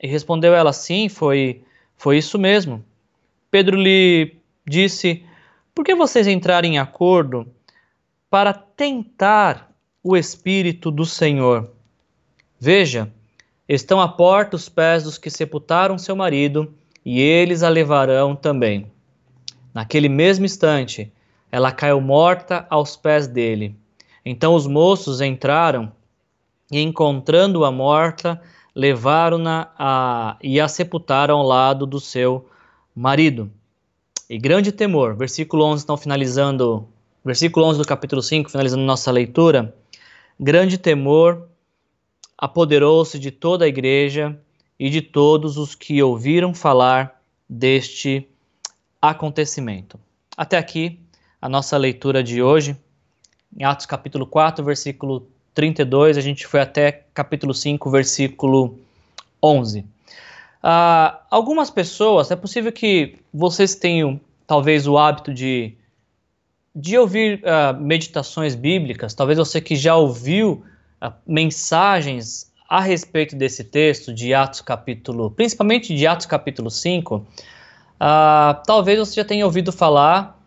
E 0.02 0.06
respondeu 0.06 0.54
ela: 0.54 0.73
Sim, 0.73 1.09
foi, 1.09 1.62
foi 1.97 2.18
isso 2.18 2.38
mesmo. 2.38 2.85
Pedro 3.50 3.76
lhe 3.76 4.37
disse: 4.66 5.25
Por 5.75 5.85
que 5.85 5.95
vocês 5.95 6.26
entraram 6.26 6.68
em 6.68 6.78
acordo 6.78 7.47
para 8.30 8.52
tentar 8.52 9.71
o 10.02 10.16
Espírito 10.16 10.90
do 10.90 11.04
Senhor? 11.04 11.71
Veja, 12.59 13.12
Estão 13.68 14.00
à 14.00 14.06
porta 14.06 14.54
os 14.54 14.68
pés 14.68 15.02
dos 15.02 15.18
que 15.18 15.28
sepultaram 15.28 15.99
seu 15.99 16.14
marido, 16.14 16.73
e 17.04 17.21
eles 17.21 17.64
a 17.64 17.68
levarão 17.68 18.37
também. 18.37 18.87
Naquele 19.75 20.09
mesmo 20.09 20.45
instante, 20.45 21.12
ela 21.50 21.73
caiu 21.73 22.00
morta 22.00 22.64
aos 22.71 22.97
pés 22.97 23.26
dele. 23.26 23.75
Então 24.25 24.54
os 24.54 24.68
moços 24.68 25.21
entraram 25.21 25.90
e, 26.70 26.80
encontrando-a 26.80 27.70
morta, 27.70 28.40
levaram-na 28.75 29.70
a, 29.78 30.37
e 30.42 30.61
a 30.61 30.68
sepultaram 30.68 31.38
ao 31.38 31.46
lado 31.46 31.87
do 31.87 32.00
seu 32.00 32.49
marido. 32.94 33.50
E 34.28 34.38
grande 34.38 34.73
temor, 34.73 35.14
versículo 35.14 35.64
11, 35.64 35.82
estão 35.82 35.96
finalizando, 35.96 36.88
versículo 37.25 37.66
11 37.66 37.78
do 37.78 37.87
capítulo 37.87 38.23
5, 38.23 38.50
finalizando 38.50 38.82
nossa 38.82 39.11
leitura. 39.11 39.75
Grande 40.38 40.76
temor 40.76 41.49
apoderou-se 42.37 43.18
de 43.18 43.30
toda 43.30 43.64
a 43.64 43.68
igreja 43.68 44.38
e 44.78 44.90
de 44.90 45.00
todos 45.00 45.56
os 45.56 45.75
que 45.75 46.02
ouviram 46.02 46.52
falar 46.52 47.23
deste 47.49 48.28
acontecimento. 49.00 49.99
Até 50.37 50.58
aqui 50.58 51.00
a 51.40 51.49
nossa 51.49 51.76
leitura 51.76 52.23
de 52.23 52.42
hoje. 52.42 52.76
Em 53.56 53.64
Atos 53.64 53.87
capítulo 53.87 54.26
4, 54.26 54.64
versículo 54.64 55.28
32, 55.56 56.18
a 56.18 56.20
gente 56.20 56.46
foi 56.46 56.60
até 56.60 57.04
capítulo 57.14 57.54
5, 57.54 57.90
versículo 57.90 58.78
11. 59.42 59.80
Uh, 59.80 59.84
ah, 60.62 61.20
algumas 61.30 61.70
pessoas, 61.70 62.30
é 62.30 62.36
possível 62.36 62.70
que 62.70 63.16
vocês 63.32 63.75
tenham 63.75 64.20
talvez 64.46 64.86
o 64.86 64.98
hábito 64.98 65.32
de, 65.32 65.72
de 66.75 66.98
ouvir 66.98 67.42
uh, 67.42 67.80
meditações 67.80 68.54
bíblicas, 68.54 69.14
talvez 69.14 69.38
você 69.38 69.58
que 69.60 69.75
já 69.75 69.96
ouviu 69.96 70.62
mensagens 71.26 72.52
a 72.68 72.80
respeito 72.80 73.34
desse 73.34 73.64
texto 73.64 74.12
de 74.12 74.34
Atos 74.34 74.60
capítulo, 74.60 75.30
principalmente 75.30 75.94
de 75.94 76.06
Atos 76.06 76.26
capítulo 76.26 76.70
5, 76.70 77.16
uh, 77.16 77.25
ah, 77.98 78.62
talvez 78.66 78.98
você 78.98 79.14
já 79.14 79.25
tenha 79.25 79.46
ouvido 79.46 79.72
falar 79.72 80.38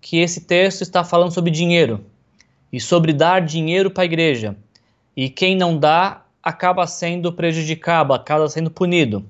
que 0.00 0.18
esse 0.18 0.40
texto 0.40 0.82
está 0.82 1.04
falando 1.04 1.30
sobre 1.30 1.52
dinheiro 1.52 2.04
e 2.72 2.80
sobre 2.80 3.12
dar 3.12 3.40
dinheiro 3.40 3.90
para 3.90 4.02
a 4.02 4.06
igreja. 4.06 4.56
E 5.16 5.28
quem 5.28 5.56
não 5.56 5.78
dá 5.78 6.24
acaba 6.42 6.86
sendo 6.86 7.32
prejudicado, 7.32 8.12
acaba 8.12 8.48
sendo 8.48 8.70
punido. 8.70 9.24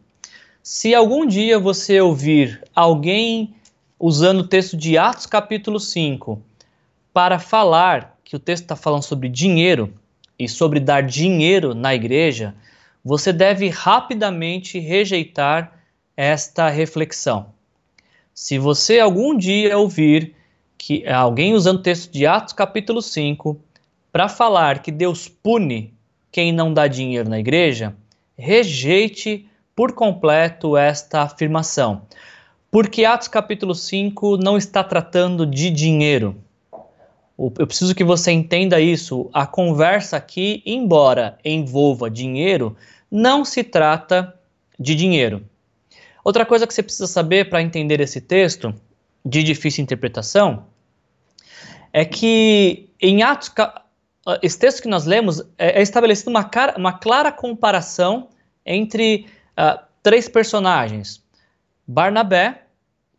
Se 0.62 0.95
algum 0.95 1.26
dia 1.26 1.59
você 1.59 2.00
ouvir 2.00 2.62
alguém 2.75 3.55
usando 3.99 4.40
o 4.40 4.49
texto 4.49 4.76
de 4.76 4.99
Atos 4.99 5.26
capítulo 5.26 5.78
5 5.78 6.43
para 7.12 7.38
falar 7.38 8.19
que 8.25 8.37
o 8.37 8.38
texto 8.38 8.64
está 8.64 8.76
falando 8.76 9.05
sobre 9.05 9.28
dinheiro, 9.28 9.95
e 10.38 10.49
sobre 10.49 10.81
dar 10.81 11.02
dinheiro 11.02 11.75
na 11.75 11.95
igreja, 11.95 12.55
você 13.05 13.33
deve 13.33 13.69
rapidamente 13.69 14.78
rejeitar 14.78 15.73
esta 16.16 16.69
reflexão. 16.69 17.55
Se 18.35 18.59
você 18.59 19.00
algum 19.00 19.37
dia 19.37 19.78
ouvir 19.78 20.35
que 20.78 21.06
alguém 21.06 21.54
usando 21.54 21.78
o 21.78 21.83
texto 21.83 22.12
de 22.12 22.26
Atos 22.26 22.52
capítulo 22.52 23.02
5 23.02 23.59
para 24.12 24.28
falar 24.28 24.80
que 24.80 24.90
Deus 24.90 25.28
pune 25.28 25.92
quem 26.30 26.52
não 26.52 26.73
dá 26.73 26.87
dinheiro 26.87 27.28
na 27.28 27.38
igreja, 27.38 27.95
rejeite 28.37 29.49
por 29.75 29.92
completo 29.92 30.76
esta 30.76 31.23
afirmação. 31.23 32.02
Porque 32.71 33.04
Atos 33.04 33.28
capítulo 33.28 33.75
5 33.75 34.37
não 34.37 34.56
está 34.56 34.83
tratando 34.83 35.47
de 35.47 35.71
dinheiro. 35.71 36.37
Eu 37.38 37.66
preciso 37.66 37.95
que 37.95 38.04
você 38.04 38.33
entenda 38.33 38.80
isso. 38.80 39.28
A 39.33 39.47
conversa 39.47 40.16
aqui, 40.16 40.62
embora 40.64 41.38
envolva 41.45 42.11
dinheiro, 42.11 42.75
não 43.11 43.45
se 43.45 43.62
trata 43.62 44.35
de 44.78 44.95
dinheiro. 44.95 45.45
Outra 46.25 46.45
coisa 46.45 46.66
que 46.66 46.75
você 46.75 46.83
precisa 46.83 47.06
saber 47.06 47.49
para 47.49 47.62
entender 47.62 48.00
esse 48.00 48.21
texto, 48.21 48.75
de 49.26 49.42
difícil 49.42 49.83
interpretação, 49.83 50.66
é 51.92 52.04
que 52.04 52.88
em 53.00 53.23
Atos, 53.23 53.52
esse 54.40 54.59
texto 54.59 54.83
que 54.83 54.88
nós 54.88 55.04
lemos 55.04 55.40
é, 55.59 55.80
é 55.80 55.83
estabelecida 55.83 56.30
uma, 56.30 56.49
uma, 56.76 56.92
clara 56.92 57.33
comparação 57.33 58.28
entre 58.64 59.26
uh, 59.59 59.78
três 60.02 60.28
personagens: 60.28 61.23
Barnabé 61.87 62.62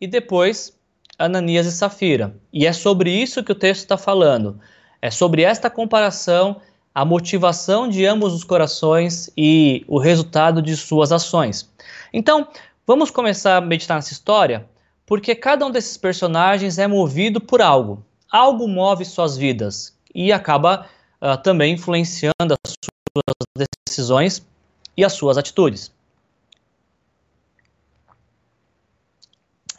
e 0.00 0.06
depois 0.06 0.76
Ananias 1.18 1.66
e 1.66 1.72
Safira. 1.72 2.34
E 2.52 2.66
é 2.66 2.72
sobre 2.72 3.10
isso 3.10 3.44
que 3.44 3.52
o 3.52 3.54
texto 3.54 3.82
está 3.82 3.98
falando. 3.98 4.58
É 5.02 5.10
sobre 5.10 5.42
esta 5.42 5.68
comparação, 5.68 6.60
a 6.94 7.04
motivação 7.04 7.88
de 7.88 8.06
ambos 8.06 8.32
os 8.32 8.44
corações 8.44 9.30
e 9.36 9.84
o 9.86 9.98
resultado 9.98 10.62
de 10.62 10.76
suas 10.76 11.12
ações. 11.12 11.70
Então, 12.12 12.48
vamos 12.86 13.10
começar 13.10 13.56
a 13.56 13.60
meditar 13.60 13.96
nessa 13.96 14.12
história, 14.12 14.66
porque 15.08 15.34
cada 15.34 15.64
um 15.64 15.70
desses 15.70 15.96
personagens 15.96 16.78
é 16.78 16.86
movido 16.86 17.40
por 17.40 17.62
algo. 17.62 18.04
Algo 18.30 18.68
move 18.68 19.06
suas 19.06 19.38
vidas 19.38 19.96
e 20.14 20.30
acaba 20.30 20.86
uh, 21.22 21.42
também 21.42 21.72
influenciando 21.72 22.54
as 22.62 22.74
suas 22.74 23.68
decisões 23.88 24.46
e 24.94 25.02
as 25.02 25.14
suas 25.14 25.38
atitudes. 25.38 25.90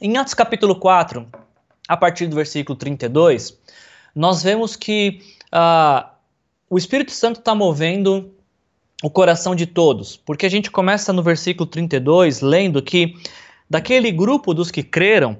Em 0.02 0.18
Atos 0.18 0.34
capítulo 0.34 0.76
4, 0.76 1.28
a 1.88 1.96
partir 1.96 2.26
do 2.26 2.36
versículo 2.36 2.76
32, 2.76 3.56
nós 4.16 4.42
vemos 4.42 4.76
que 4.76 5.22
uh, 5.54 6.10
o 6.68 6.76
Espírito 6.76 7.12
Santo 7.12 7.40
está 7.40 7.54
movendo 7.54 8.34
o 9.04 9.12
coração 9.12 9.54
de 9.54 9.68
todos, 9.68 10.18
porque 10.18 10.48
a 10.48 10.50
gente 10.50 10.72
começa 10.72 11.14
no 11.14 11.22
versículo 11.22 11.70
32 11.70 12.42
lendo 12.42 12.82
que 12.82 13.16
daquele 13.70 14.12
grupo 14.12 14.54
dos 14.54 14.72
que 14.72 14.82
creram, 14.82 15.38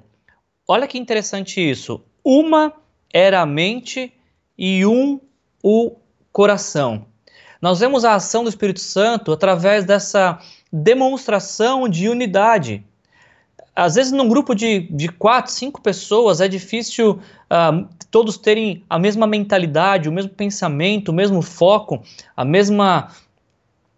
olha 0.68 0.88
que 0.88 0.98
interessante 0.98 1.60
isso, 1.60 2.04
uma 2.24 2.74
era 3.12 3.42
a 3.42 3.46
mente 3.46 4.14
e 4.58 4.86
um 4.86 5.20
o 5.64 5.96
coração. 6.32 7.06
Nós 7.62 7.80
vemos 7.80 8.06
a 8.06 8.16
ação 8.16 8.44
do 8.44 8.50
Espírito 8.50 8.80
Santo 8.80 9.32
através 9.32 9.84
dessa 9.84 10.40
demonstração 10.72 11.90
de 11.90 12.08
unidade. 12.08 12.84
Às 13.76 13.96
vezes, 13.96 14.12
num 14.12 14.30
grupo 14.30 14.54
de, 14.54 14.82
de 14.92 15.10
quatro, 15.10 15.52
cinco 15.52 15.82
pessoas, 15.82 16.40
é 16.40 16.48
difícil 16.48 17.12
uh, 17.12 17.88
todos 18.12 18.38
terem 18.38 18.84
a 18.90 19.00
mesma 19.00 19.26
mentalidade, 19.26 20.08
o 20.08 20.12
mesmo 20.12 20.32
pensamento, 20.32 21.10
o 21.10 21.14
mesmo 21.14 21.42
foco, 21.42 22.02
a 22.36 22.46
mesma 22.46 23.10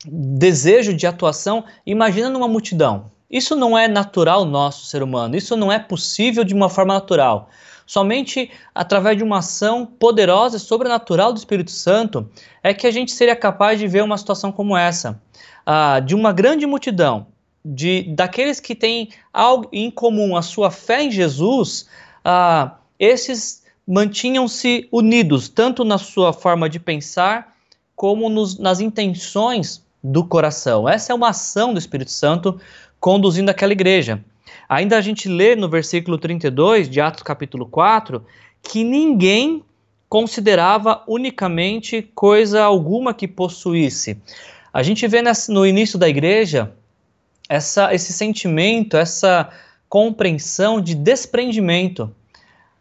desejo 0.05 0.93
de 0.93 1.05
atuação, 1.05 1.63
imagina 1.85 2.29
numa 2.29 2.47
multidão. 2.47 3.10
Isso 3.31 3.55
não 3.55 3.77
é 3.77 3.87
natural 3.87 4.43
nosso 4.43 4.85
ser 4.85 5.01
humano, 5.01 5.37
isso 5.37 5.55
não 5.55 5.71
é 5.71 5.79
possível 5.79 6.43
de 6.43 6.53
uma 6.53 6.69
forma 6.69 6.93
natural. 6.93 7.49
Somente 7.85 8.51
através 8.75 9.17
de 9.17 9.23
uma 9.23 9.39
ação 9.39 9.85
poderosa 9.85 10.57
e 10.57 10.59
sobrenatural 10.59 11.33
do 11.33 11.37
Espírito 11.37 11.71
Santo 11.71 12.29
é 12.61 12.73
que 12.73 12.85
a 12.85 12.91
gente 12.91 13.11
seria 13.11 13.35
capaz 13.35 13.79
de 13.79 13.87
ver 13.87 14.03
uma 14.03 14.17
situação 14.17 14.51
como 14.51 14.75
essa, 14.75 15.21
uh, 15.67 16.01
de 16.01 16.13
uma 16.13 16.31
grande 16.31 16.65
multidão, 16.65 17.27
de 17.63 18.03
daqueles 18.03 18.59
que 18.59 18.75
têm 18.75 19.09
algo 19.31 19.67
em 19.71 19.89
comum, 19.89 20.35
a 20.35 20.41
sua 20.41 20.71
fé 20.71 21.03
em 21.03 21.11
Jesus, 21.11 21.87
uh, 22.25 22.71
esses 22.99 23.63
mantinham-se 23.87 24.87
unidos, 24.91 25.49
tanto 25.49 25.83
na 25.83 25.97
sua 25.97 26.33
forma 26.33 26.69
de 26.69 26.79
pensar, 26.79 27.55
como 27.95 28.29
nos, 28.29 28.57
nas 28.57 28.79
intenções 28.79 29.83
do 30.03 30.25
coração. 30.25 30.87
Essa 30.87 31.11
é 31.11 31.15
uma 31.15 31.29
ação 31.29 31.73
do 31.73 31.79
Espírito 31.79 32.11
Santo 32.11 32.59
conduzindo 33.01 33.49
aquela 33.49 33.73
igreja. 33.73 34.23
Ainda 34.69 34.95
a 34.95 35.01
gente 35.01 35.27
lê 35.27 35.55
no 35.55 35.67
versículo 35.67 36.17
32 36.17 36.87
de 36.87 37.01
Atos 37.01 37.23
capítulo 37.23 37.65
4 37.65 38.23
que 38.61 38.83
ninguém 38.83 39.65
considerava 40.07 41.03
unicamente 41.07 42.03
coisa 42.13 42.63
alguma 42.63 43.13
que 43.13 43.27
possuísse. 43.27 44.21
A 44.71 44.83
gente 44.83 45.07
vê 45.07 45.21
no 45.49 45.65
início 45.65 45.97
da 45.97 46.07
igreja 46.07 46.73
essa, 47.49 47.93
esse 47.93 48.13
sentimento, 48.13 48.95
essa 48.95 49.49
compreensão 49.89 50.79
de 50.79 50.93
desprendimento. 50.93 52.13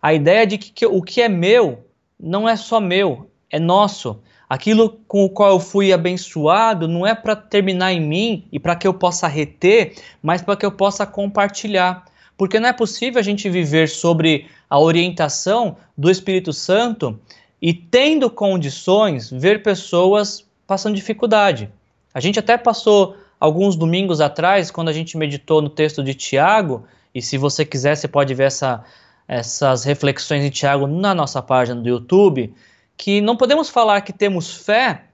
A 0.03 0.13
ideia 0.13 0.47
de 0.47 0.59
que 0.59 0.87
o 0.87 1.03
que 1.03 1.23
é 1.23 1.29
meu 1.29 1.85
não 2.19 2.49
é 2.49 2.57
só 2.57 2.79
meu, 2.79 3.31
é 3.51 3.59
nosso. 3.59 4.21
Aquilo 4.51 4.99
com 5.07 5.25
o 5.25 5.31
qual 5.31 5.51
eu 5.51 5.61
fui 5.61 5.93
abençoado 5.93 6.89
não 6.89 7.07
é 7.07 7.15
para 7.15 7.37
terminar 7.37 7.93
em 7.93 8.01
mim 8.01 8.45
e 8.51 8.59
para 8.59 8.75
que 8.75 8.85
eu 8.85 8.93
possa 8.93 9.29
reter, 9.29 9.95
mas 10.21 10.43
para 10.43 10.57
que 10.57 10.67
eu 10.67 10.73
possa 10.73 11.07
compartilhar. 11.07 12.05
Porque 12.37 12.59
não 12.59 12.69
é 12.69 12.73
possível 12.73 13.21
a 13.21 13.23
gente 13.23 13.49
viver 13.49 13.89
sobre 13.89 14.49
a 14.69 14.77
orientação 14.77 15.77
do 15.97 16.11
Espírito 16.11 16.53
Santo 16.53 17.17
e 17.63 17.73
tendo 17.73 18.29
condições 18.29 19.31
ver 19.31 19.63
pessoas 19.63 20.45
passando 20.67 20.97
dificuldade. 20.97 21.71
A 22.13 22.19
gente 22.19 22.41
até 22.41 22.59
passou 22.59 23.17
alguns 23.39 23.77
domingos 23.77 24.21
atrás, 24.21 24.69
quando 24.69 24.89
a 24.89 24.93
gente 24.93 25.17
meditou 25.17 25.63
no 25.63 25.69
texto 25.69 26.03
de 26.03 26.13
Tiago, 26.13 26.85
e 27.15 27.23
se 27.23 27.39
você 27.39 27.65
quiser, 27.65 27.97
você 27.97 28.09
pode 28.09 28.35
ver 28.35 28.49
essa, 28.49 28.83
essas 29.29 29.85
reflexões 29.85 30.43
de 30.43 30.51
Tiago 30.51 30.89
na 30.89 31.15
nossa 31.15 31.41
página 31.41 31.81
do 31.81 31.89
YouTube 31.89 32.53
que 33.01 33.23
não 33.23 33.35
podemos 33.35 33.71
falar 33.71 34.03
que 34.03 34.13
temos 34.13 34.55
fé, 34.55 35.05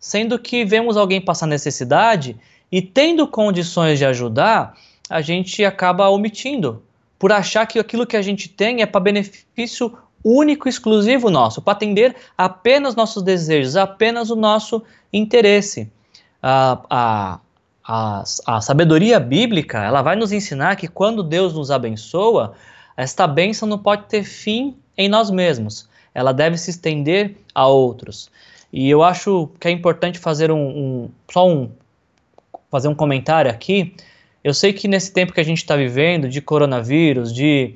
sendo 0.00 0.40
que 0.40 0.64
vemos 0.64 0.96
alguém 0.96 1.20
passar 1.20 1.46
necessidade 1.46 2.36
e 2.70 2.82
tendo 2.82 3.28
condições 3.28 3.96
de 3.96 4.04
ajudar, 4.04 4.74
a 5.08 5.20
gente 5.20 5.64
acaba 5.64 6.08
omitindo, 6.08 6.82
por 7.16 7.30
achar 7.30 7.64
que 7.64 7.78
aquilo 7.78 8.08
que 8.08 8.16
a 8.16 8.22
gente 8.22 8.48
tem 8.48 8.82
é 8.82 8.86
para 8.86 9.00
benefício 9.00 9.96
único 10.24 10.66
e 10.66 10.70
exclusivo 10.70 11.30
nosso, 11.30 11.62
para 11.62 11.74
atender 11.74 12.16
apenas 12.36 12.96
nossos 12.96 13.22
desejos, 13.22 13.76
apenas 13.76 14.30
o 14.30 14.36
nosso 14.36 14.82
interesse. 15.12 15.88
A, 16.42 16.80
a, 16.90 17.40
a, 17.86 18.24
a 18.46 18.60
sabedoria 18.60 19.20
bíblica 19.20 19.84
ela 19.84 20.02
vai 20.02 20.16
nos 20.16 20.32
ensinar 20.32 20.74
que 20.74 20.88
quando 20.88 21.22
Deus 21.22 21.54
nos 21.54 21.70
abençoa, 21.70 22.54
esta 22.96 23.28
bênção 23.28 23.68
não 23.68 23.78
pode 23.78 24.06
ter 24.06 24.24
fim 24.24 24.76
em 24.96 25.08
nós 25.08 25.30
mesmos 25.30 25.87
ela 26.14 26.32
deve 26.32 26.56
se 26.56 26.70
estender 26.70 27.36
a 27.54 27.66
outros. 27.66 28.30
E 28.72 28.88
eu 28.88 29.02
acho 29.02 29.50
que 29.58 29.68
é 29.68 29.70
importante 29.70 30.18
fazer 30.18 30.50
um, 30.50 30.68
um 30.68 31.10
só 31.30 31.48
um 31.48 31.70
fazer 32.70 32.88
um 32.88 32.94
comentário 32.94 33.50
aqui. 33.50 33.94
Eu 34.44 34.52
sei 34.52 34.72
que 34.72 34.86
nesse 34.86 35.12
tempo 35.12 35.32
que 35.32 35.40
a 35.40 35.44
gente 35.44 35.58
está 35.58 35.74
vivendo 35.74 36.28
de 36.28 36.40
coronavírus, 36.40 37.32
de 37.32 37.74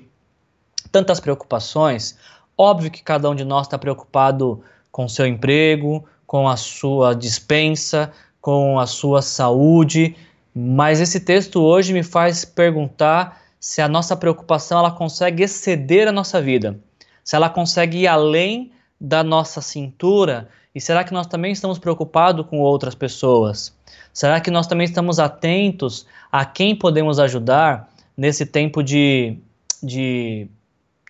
tantas 0.90 1.18
preocupações, 1.18 2.18
óbvio 2.56 2.90
que 2.90 3.02
cada 3.02 3.28
um 3.30 3.34
de 3.34 3.44
nós 3.44 3.66
está 3.66 3.78
preocupado 3.78 4.62
com 4.90 5.08
seu 5.08 5.26
emprego, 5.26 6.04
com 6.26 6.46
a 6.46 6.56
sua 6.56 7.14
dispensa, 7.14 8.12
com 8.40 8.78
a 8.78 8.86
sua 8.86 9.22
saúde, 9.22 10.14
mas 10.54 11.00
esse 11.00 11.20
texto 11.20 11.62
hoje 11.62 11.92
me 11.92 12.02
faz 12.02 12.44
perguntar 12.44 13.40
se 13.58 13.80
a 13.80 13.88
nossa 13.88 14.16
preocupação 14.16 14.80
ela 14.80 14.90
consegue 14.90 15.42
exceder 15.42 16.08
a 16.08 16.12
nossa 16.12 16.42
vida 16.42 16.78
se 17.22 17.36
ela 17.36 17.48
consegue 17.48 17.98
ir 17.98 18.06
além 18.06 18.72
da 19.00 19.22
nossa 19.22 19.60
cintura 19.60 20.48
e 20.74 20.80
será 20.80 21.04
que 21.04 21.12
nós 21.12 21.26
também 21.26 21.52
estamos 21.52 21.78
preocupados 21.78 22.46
com 22.46 22.60
outras 22.60 22.94
pessoas? 22.94 23.74
Será 24.12 24.40
que 24.40 24.50
nós 24.50 24.66
também 24.66 24.84
estamos 24.84 25.18
atentos 25.18 26.06
a 26.30 26.44
quem 26.44 26.74
podemos 26.74 27.18
ajudar 27.18 27.90
nesse 28.16 28.46
tempo 28.46 28.82
de, 28.82 29.36
de 29.82 30.48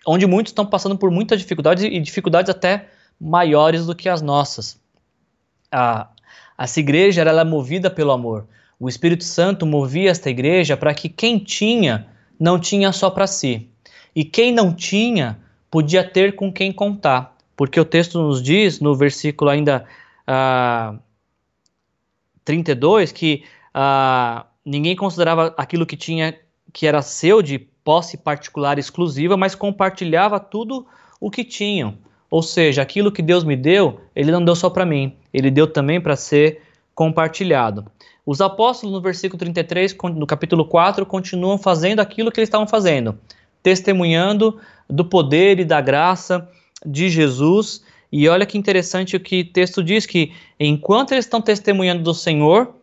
onde 0.05 0.25
muitos 0.25 0.51
estão 0.51 0.65
passando 0.65 0.97
por 0.97 1.09
muitas 1.11 1.39
dificuldades 1.39 1.83
e 1.83 1.99
dificuldades 1.99 2.49
até 2.49 2.89
maiores 3.19 3.85
do 3.85 3.95
que 3.95 4.09
as 4.09 4.21
nossas? 4.21 4.79
A, 5.71 6.07
essa 6.57 6.79
igreja 6.79 7.21
ela 7.21 7.41
é 7.41 7.45
movida 7.45 7.89
pelo 7.89 8.11
amor. 8.11 8.47
O 8.79 8.89
Espírito 8.89 9.23
Santo 9.23 9.65
movia 9.65 10.11
esta 10.11 10.29
igreja 10.29 10.75
para 10.75 10.93
que 10.93 11.07
quem 11.07 11.39
tinha 11.39 12.07
não 12.39 12.59
tinha 12.59 12.91
só 12.91 13.09
para 13.09 13.27
si 13.27 13.69
e 14.15 14.25
quem 14.25 14.51
não 14.51 14.73
tinha 14.73 15.39
podia 15.73 16.03
ter 16.03 16.35
com 16.35 16.53
quem 16.53 16.71
contar, 16.71 17.35
porque 17.57 17.79
o 17.79 17.83
texto 17.83 18.21
nos 18.21 18.43
diz, 18.43 18.79
no 18.79 18.95
versículo 18.95 19.49
ainda 19.49 19.87
uh, 20.27 20.99
32, 22.45 23.11
que 23.11 23.43
uh, 23.73 24.45
ninguém 24.63 24.95
considerava 24.95 25.51
aquilo 25.57 25.83
que 25.83 25.97
tinha, 25.97 26.37
que 26.71 26.85
era 26.85 27.01
seu 27.01 27.41
de 27.41 27.57
posse 27.57 28.17
particular 28.17 28.77
exclusiva, 28.77 29.35
mas 29.35 29.55
compartilhava 29.55 30.39
tudo 30.39 30.85
o 31.19 31.31
que 31.31 31.43
tinham. 31.43 31.97
Ou 32.29 32.43
seja, 32.43 32.83
aquilo 32.83 33.11
que 33.11 33.23
Deus 33.23 33.43
me 33.43 33.55
deu, 33.55 33.99
Ele 34.15 34.31
não 34.31 34.45
deu 34.45 34.55
só 34.55 34.69
para 34.69 34.85
mim, 34.85 35.15
Ele 35.33 35.49
deu 35.49 35.65
também 35.65 35.99
para 35.99 36.15
ser 36.15 36.61
compartilhado. 36.93 37.83
Os 38.23 38.41
apóstolos, 38.41 38.93
no 38.93 39.01
versículo 39.01 39.39
33, 39.39 39.97
no 40.15 40.27
capítulo 40.27 40.65
4, 40.65 41.03
continuam 41.03 41.57
fazendo 41.57 41.99
aquilo 41.99 42.31
que 42.31 42.39
eles 42.39 42.47
estavam 42.47 42.67
fazendo, 42.67 43.17
testemunhando 43.63 44.59
do 44.89 45.05
poder 45.05 45.59
e 45.59 45.65
da 45.65 45.81
graça 45.81 46.47
de 46.85 47.09
Jesus. 47.09 47.83
E 48.11 48.27
olha 48.29 48.45
que 48.45 48.57
interessante 48.57 49.15
o 49.15 49.19
que 49.19 49.41
o 49.41 49.51
texto 49.51 49.81
diz: 49.81 50.05
que 50.05 50.33
enquanto 50.59 51.13
eles 51.13 51.25
estão 51.25 51.41
testemunhando 51.41 52.03
do 52.03 52.13
Senhor, 52.13 52.75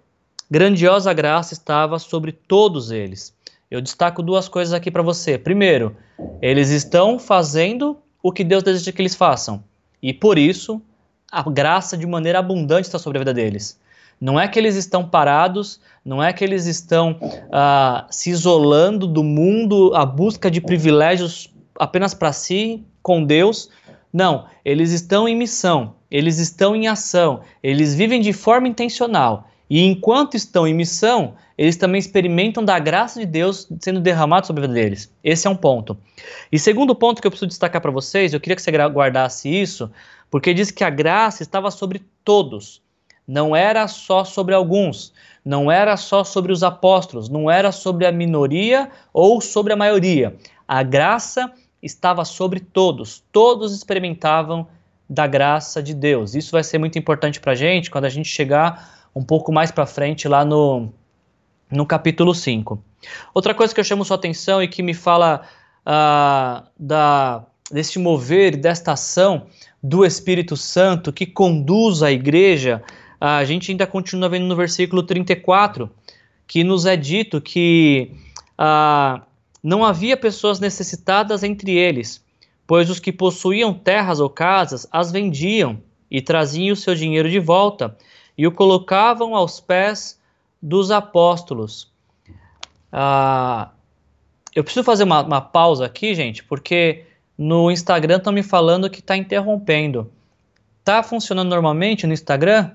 grandiosa 0.51 1.13
graça 1.13 1.55
estava 1.55 1.99
sobre 1.99 2.33
todos 2.33 2.91
eles. 2.91 3.33
Eu 3.71 3.81
destaco 3.81 4.23
duas 4.23 4.49
coisas 4.49 4.75
aqui 4.75 4.91
para 4.91 5.03
você. 5.03 5.39
Primeiro, 5.39 5.97
eles 6.43 6.71
estão 6.71 7.19
fazendo 7.21 7.97
o 8.21 8.33
que 8.33 8.43
Deus 8.43 8.65
deseja 8.65 8.91
que 8.91 9.01
eles 9.01 9.15
façam. 9.15 9.63
E 10.03 10.13
por 10.13 10.39
isso, 10.39 10.83
a 11.31 11.43
graça 11.49 11.97
de 11.97 12.07
maneira 12.07 12.41
abundante 12.41 12.89
está 12.89 12.99
sobre 12.99 13.19
a 13.19 13.21
vida 13.21 13.33
deles. 13.33 13.79
Não 14.21 14.39
é 14.39 14.47
que 14.47 14.59
eles 14.59 14.77
estão 14.77 15.09
parados, 15.09 15.81
não 16.05 16.23
é 16.23 16.33
que 16.33 16.45
eles 16.45 16.67
estão 16.67 17.13
uh, 17.23 18.07
se 18.11 18.31
isolando 18.31 19.07
do 19.07 19.25
mundo 19.25 19.93
à 19.95 20.05
busca 20.05 20.51
de 20.51 20.61
privilégios 20.61 21.51
apenas 21.79 22.13
para 22.13 22.33
si, 22.33 22.85
com 23.03 23.25
Deus. 23.25 23.71
Não, 24.13 24.47
eles 24.63 24.93
estão 24.93 25.27
em 25.27 25.35
missão, 25.35 25.95
eles 26.11 26.39
estão 26.39 26.77
em 26.77 26.87
ação, 26.87 27.41
eles 27.63 27.95
vivem 27.95 28.21
de 28.21 28.33
forma 28.33 28.69
intencional. 28.69 29.49
E 29.71 29.85
enquanto 29.85 30.37
estão 30.37 30.67
em 30.67 30.75
missão, 30.75 31.35
eles 31.57 31.77
também 31.77 32.01
experimentam 32.01 32.65
da 32.65 32.79
graça 32.79 33.21
de 33.21 33.27
Deus 33.27 33.69
sendo 33.81 34.01
derramada 34.01 34.45
sobre 34.47 34.65
a 34.65 34.67
vida 34.67 34.75
deles. 34.75 35.11
Esse 35.23 35.47
é 35.47 35.51
um 35.51 35.55
ponto. 35.57 35.97
E 36.51 36.59
segundo 36.59 36.95
ponto 36.95 37.21
que 37.23 37.27
eu 37.27 37.31
preciso 37.31 37.47
destacar 37.49 37.81
para 37.81 37.91
vocês, 37.91 38.35
eu 38.35 38.41
queria 38.41 38.57
que 38.57 38.63
você 38.63 38.71
guardasse 38.71 39.49
isso, 39.49 39.91
porque 40.29 40.53
diz 40.53 40.71
que 40.71 40.83
a 40.83 40.91
graça 40.91 41.43
estava 41.43 41.71
sobre 41.71 42.03
todos. 42.25 42.83
Não 43.31 43.55
era 43.55 43.87
só 43.87 44.25
sobre 44.25 44.57
alguns, 44.57 45.13
não 45.45 45.71
era 45.71 45.97
só 45.97 46.25
sobre 46.25 46.51
os 46.51 46.65
apóstolos, 46.65 47.29
não 47.29 47.49
era 47.49 47.71
sobre 47.71 48.05
a 48.05 48.11
minoria 48.11 48.91
ou 49.13 49.41
sobre 49.41 49.73
a 49.73 49.77
maioria. 49.77 50.37
A 50.67 50.83
graça 50.83 51.53
estava 51.81 52.25
sobre 52.25 52.59
todos, 52.59 53.23
todos 53.31 53.73
experimentavam 53.73 54.67
da 55.09 55.29
graça 55.29 55.81
de 55.81 55.95
Deus. 55.95 56.35
Isso 56.35 56.51
vai 56.51 56.65
ser 56.65 56.79
muito 56.79 56.99
importante 56.99 57.39
para 57.39 57.53
a 57.53 57.55
gente 57.55 57.89
quando 57.89 58.07
a 58.07 58.09
gente 58.09 58.29
chegar 58.29 59.09
um 59.15 59.23
pouco 59.23 59.53
mais 59.53 59.71
para 59.71 59.87
frente 59.87 60.27
lá 60.27 60.45
no, 60.45 60.93
no 61.71 61.87
capítulo 61.87 62.35
5. 62.35 62.83
Outra 63.33 63.55
coisa 63.55 63.73
que 63.73 63.79
eu 63.79 63.85
chamo 63.85 64.05
sua 64.05 64.17
atenção 64.17 64.61
e 64.61 64.67
que 64.67 64.83
me 64.83 64.93
fala 64.93 65.43
uh, 65.87 66.67
da, 66.77 67.45
deste 67.71 67.97
mover, 68.01 68.57
desta 68.57 68.91
ação 68.91 69.47
do 69.81 70.05
Espírito 70.05 70.57
Santo 70.57 71.13
que 71.13 71.27
conduz 71.27 72.03
a 72.03 72.11
igreja, 72.11 72.83
a 73.21 73.45
gente 73.45 73.71
ainda 73.71 73.87
continua 73.87 74.31
vendo 74.31 74.47
no 74.47 74.57
versículo 74.57 75.03
34, 75.03 75.91
que 76.47 76.65
nos 76.65 76.87
é 76.87 76.97
dito 76.97 77.41
que 77.41 78.13
uh, 78.59 79.21
não 79.63 79.85
havia 79.85 80.17
pessoas 80.17 80.59
necessitadas 80.59 81.43
entre 81.43 81.73
eles, 81.73 82.25
pois 82.67 82.89
os 82.89 82.99
que 82.99 83.13
possuíam 83.13 83.75
terras 83.75 84.21
ou 84.21 84.31
casas 84.31 84.87
as 84.91 85.13
vendiam 85.13 85.83
e 86.11 86.23
traziam 86.23 86.73
o 86.73 86.77
seu 86.77 86.95
dinheiro 86.95 87.29
de 87.29 87.39
volta 87.39 87.97
e 88.37 88.47
o 88.47 88.53
colocavam 88.53 89.37
aos 89.37 89.61
pés 89.61 90.19
dos 90.63 90.91
apóstolos. 90.91 91.93
Ah, 92.91 93.71
eu 94.55 94.65
preciso 94.65 94.83
fazer 94.83 95.05
uma, 95.05 95.23
uma, 95.23 95.41
pausa 95.41 95.85
aqui, 95.85 96.15
gente, 96.15 96.43
porque 96.43 97.05
no 97.37 97.71
Instagram 97.71 98.17
estão 98.17 98.33
me 98.33 98.43
falando 98.43 98.91
que 98.91 99.01
está 99.01 99.17
interrompendo. 99.17 100.11
Tá 100.83 101.03
funcionando 101.03 101.51
normalmente 101.51 102.07
no 102.07 102.13
Instagram 102.13 102.71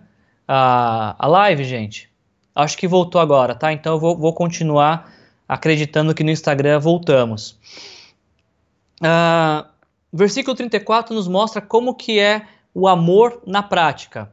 a, 0.47 1.15
a 1.17 1.27
live, 1.27 1.63
gente? 1.63 2.09
Acho 2.53 2.77
que 2.77 2.87
voltou 2.87 3.19
agora, 3.19 3.53
tá? 3.53 3.73
Então 3.73 3.93
eu 3.93 3.99
vou, 3.99 4.17
vou 4.17 4.33
continuar 4.33 5.11
acreditando 5.47 6.13
que 6.13 6.23
no 6.23 6.31
Instagram 6.31 6.79
voltamos. 6.79 7.57
Ah, 9.01 9.67
versículo 10.11 10.55
34 10.55 11.13
nos 11.13 11.27
mostra 11.27 11.61
como 11.61 11.93
que 11.93 12.19
é 12.19 12.47
o 12.73 12.87
amor 12.87 13.41
na 13.45 13.61
prática. 13.61 14.31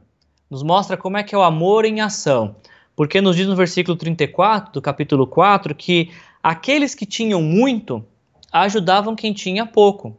Nos 0.49 0.63
mostra 0.63 0.95
como 0.95 1.17
é 1.17 1.23
que 1.23 1.33
é 1.33 1.37
o 1.37 1.43
amor 1.43 1.85
em 1.85 2.01
ação. 2.01 2.55
Porque 2.95 3.21
nos 3.21 3.35
diz 3.35 3.47
no 3.47 3.55
versículo 3.55 3.97
34 3.97 4.71
do 4.71 4.81
capítulo 4.81 5.25
4 5.25 5.73
que 5.73 6.11
aqueles 6.41 6.93
que 6.93 7.05
tinham 7.05 7.41
muito 7.41 8.05
ajudavam 8.51 9.15
quem 9.15 9.33
tinha 9.33 9.65
pouco. 9.65 10.15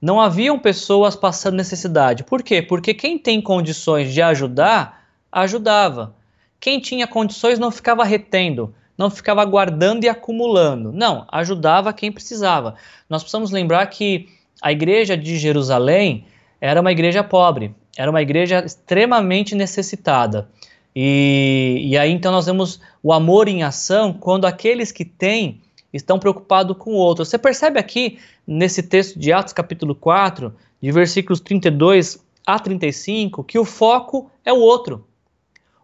Não 0.00 0.20
haviam 0.20 0.58
pessoas 0.58 1.16
passando 1.16 1.56
necessidade. 1.56 2.24
Por 2.24 2.42
quê? 2.42 2.60
Porque 2.60 2.92
quem 2.92 3.18
tem 3.18 3.40
condições 3.40 4.12
de 4.12 4.20
ajudar, 4.20 5.03
ajudava. 5.34 6.14
Quem 6.60 6.78
tinha 6.78 7.06
condições 7.06 7.58
não 7.58 7.70
ficava 7.70 8.04
retendo, 8.04 8.72
não 8.96 9.10
ficava 9.10 9.44
guardando 9.44 10.04
e 10.04 10.08
acumulando. 10.08 10.92
Não, 10.92 11.26
ajudava 11.30 11.92
quem 11.92 12.12
precisava. 12.12 12.76
Nós 13.10 13.22
precisamos 13.22 13.50
lembrar 13.50 13.84
que 13.88 14.28
a 14.62 14.70
igreja 14.70 15.16
de 15.16 15.36
Jerusalém 15.36 16.24
era 16.60 16.80
uma 16.80 16.92
igreja 16.92 17.22
pobre, 17.24 17.74
era 17.96 18.10
uma 18.10 18.22
igreja 18.22 18.64
extremamente 18.64 19.54
necessitada. 19.54 20.48
E, 20.94 21.82
e 21.84 21.98
aí 21.98 22.12
então 22.12 22.30
nós 22.30 22.46
vemos 22.46 22.80
o 23.02 23.12
amor 23.12 23.48
em 23.48 23.64
ação 23.64 24.12
quando 24.12 24.46
aqueles 24.46 24.92
que 24.92 25.04
têm 25.04 25.60
estão 25.92 26.18
preocupados 26.18 26.76
com 26.78 26.92
o 26.92 26.96
outro. 26.96 27.24
Você 27.24 27.36
percebe 27.36 27.78
aqui 27.80 28.18
nesse 28.46 28.82
texto 28.82 29.18
de 29.18 29.32
Atos 29.32 29.52
capítulo 29.52 29.94
4, 29.94 30.54
de 30.80 30.92
versículos 30.92 31.40
32 31.40 32.24
a 32.46 32.58
35, 32.58 33.42
que 33.42 33.58
o 33.58 33.64
foco 33.64 34.30
é 34.44 34.52
o 34.52 34.60
outro. 34.60 35.04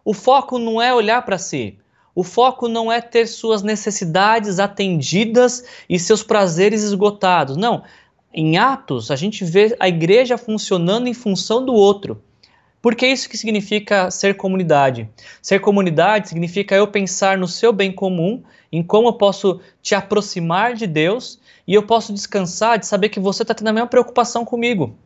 O 0.03 0.13
foco 0.13 0.57
não 0.57 0.81
é 0.81 0.93
olhar 0.93 1.21
para 1.23 1.37
si. 1.37 1.77
O 2.13 2.23
foco 2.23 2.67
não 2.67 2.91
é 2.91 2.99
ter 2.99 3.25
suas 3.27 3.63
necessidades 3.63 4.59
atendidas 4.59 5.63
e 5.89 5.97
seus 5.97 6.23
prazeres 6.23 6.83
esgotados. 6.83 7.55
Não, 7.55 7.83
em 8.33 8.57
Atos, 8.57 9.11
a 9.11 9.15
gente 9.15 9.45
vê 9.45 9.75
a 9.79 9.87
igreja 9.87 10.37
funcionando 10.37 11.07
em 11.07 11.13
função 11.13 11.65
do 11.65 11.73
outro. 11.73 12.21
Porque 12.81 13.05
é 13.05 13.11
isso 13.11 13.29
que 13.29 13.37
significa 13.37 14.09
ser 14.09 14.35
comunidade. 14.35 15.07
Ser 15.41 15.59
comunidade 15.59 16.29
significa 16.29 16.75
eu 16.75 16.87
pensar 16.87 17.37
no 17.37 17.47
seu 17.47 17.71
bem 17.71 17.91
comum, 17.91 18.41
em 18.71 18.81
como 18.81 19.09
eu 19.09 19.13
posso 19.13 19.61
te 19.81 19.93
aproximar 19.93 20.73
de 20.73 20.87
Deus 20.87 21.39
e 21.67 21.75
eu 21.75 21.83
posso 21.83 22.11
descansar 22.11 22.79
de 22.79 22.87
saber 22.87 23.09
que 23.09 23.19
você 23.19 23.43
está 23.43 23.53
tendo 23.53 23.67
a 23.67 23.73
mesma 23.73 23.87
preocupação 23.87 24.43
comigo. 24.43 24.97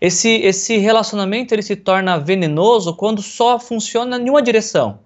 Esse, 0.00 0.28
esse 0.28 0.76
relacionamento 0.78 1.54
ele 1.54 1.62
se 1.62 1.76
torna 1.76 2.18
venenoso 2.18 2.94
quando 2.94 3.22
só 3.22 3.58
funciona 3.58 4.16
em 4.16 4.28
uma 4.28 4.42
direção. 4.42 5.00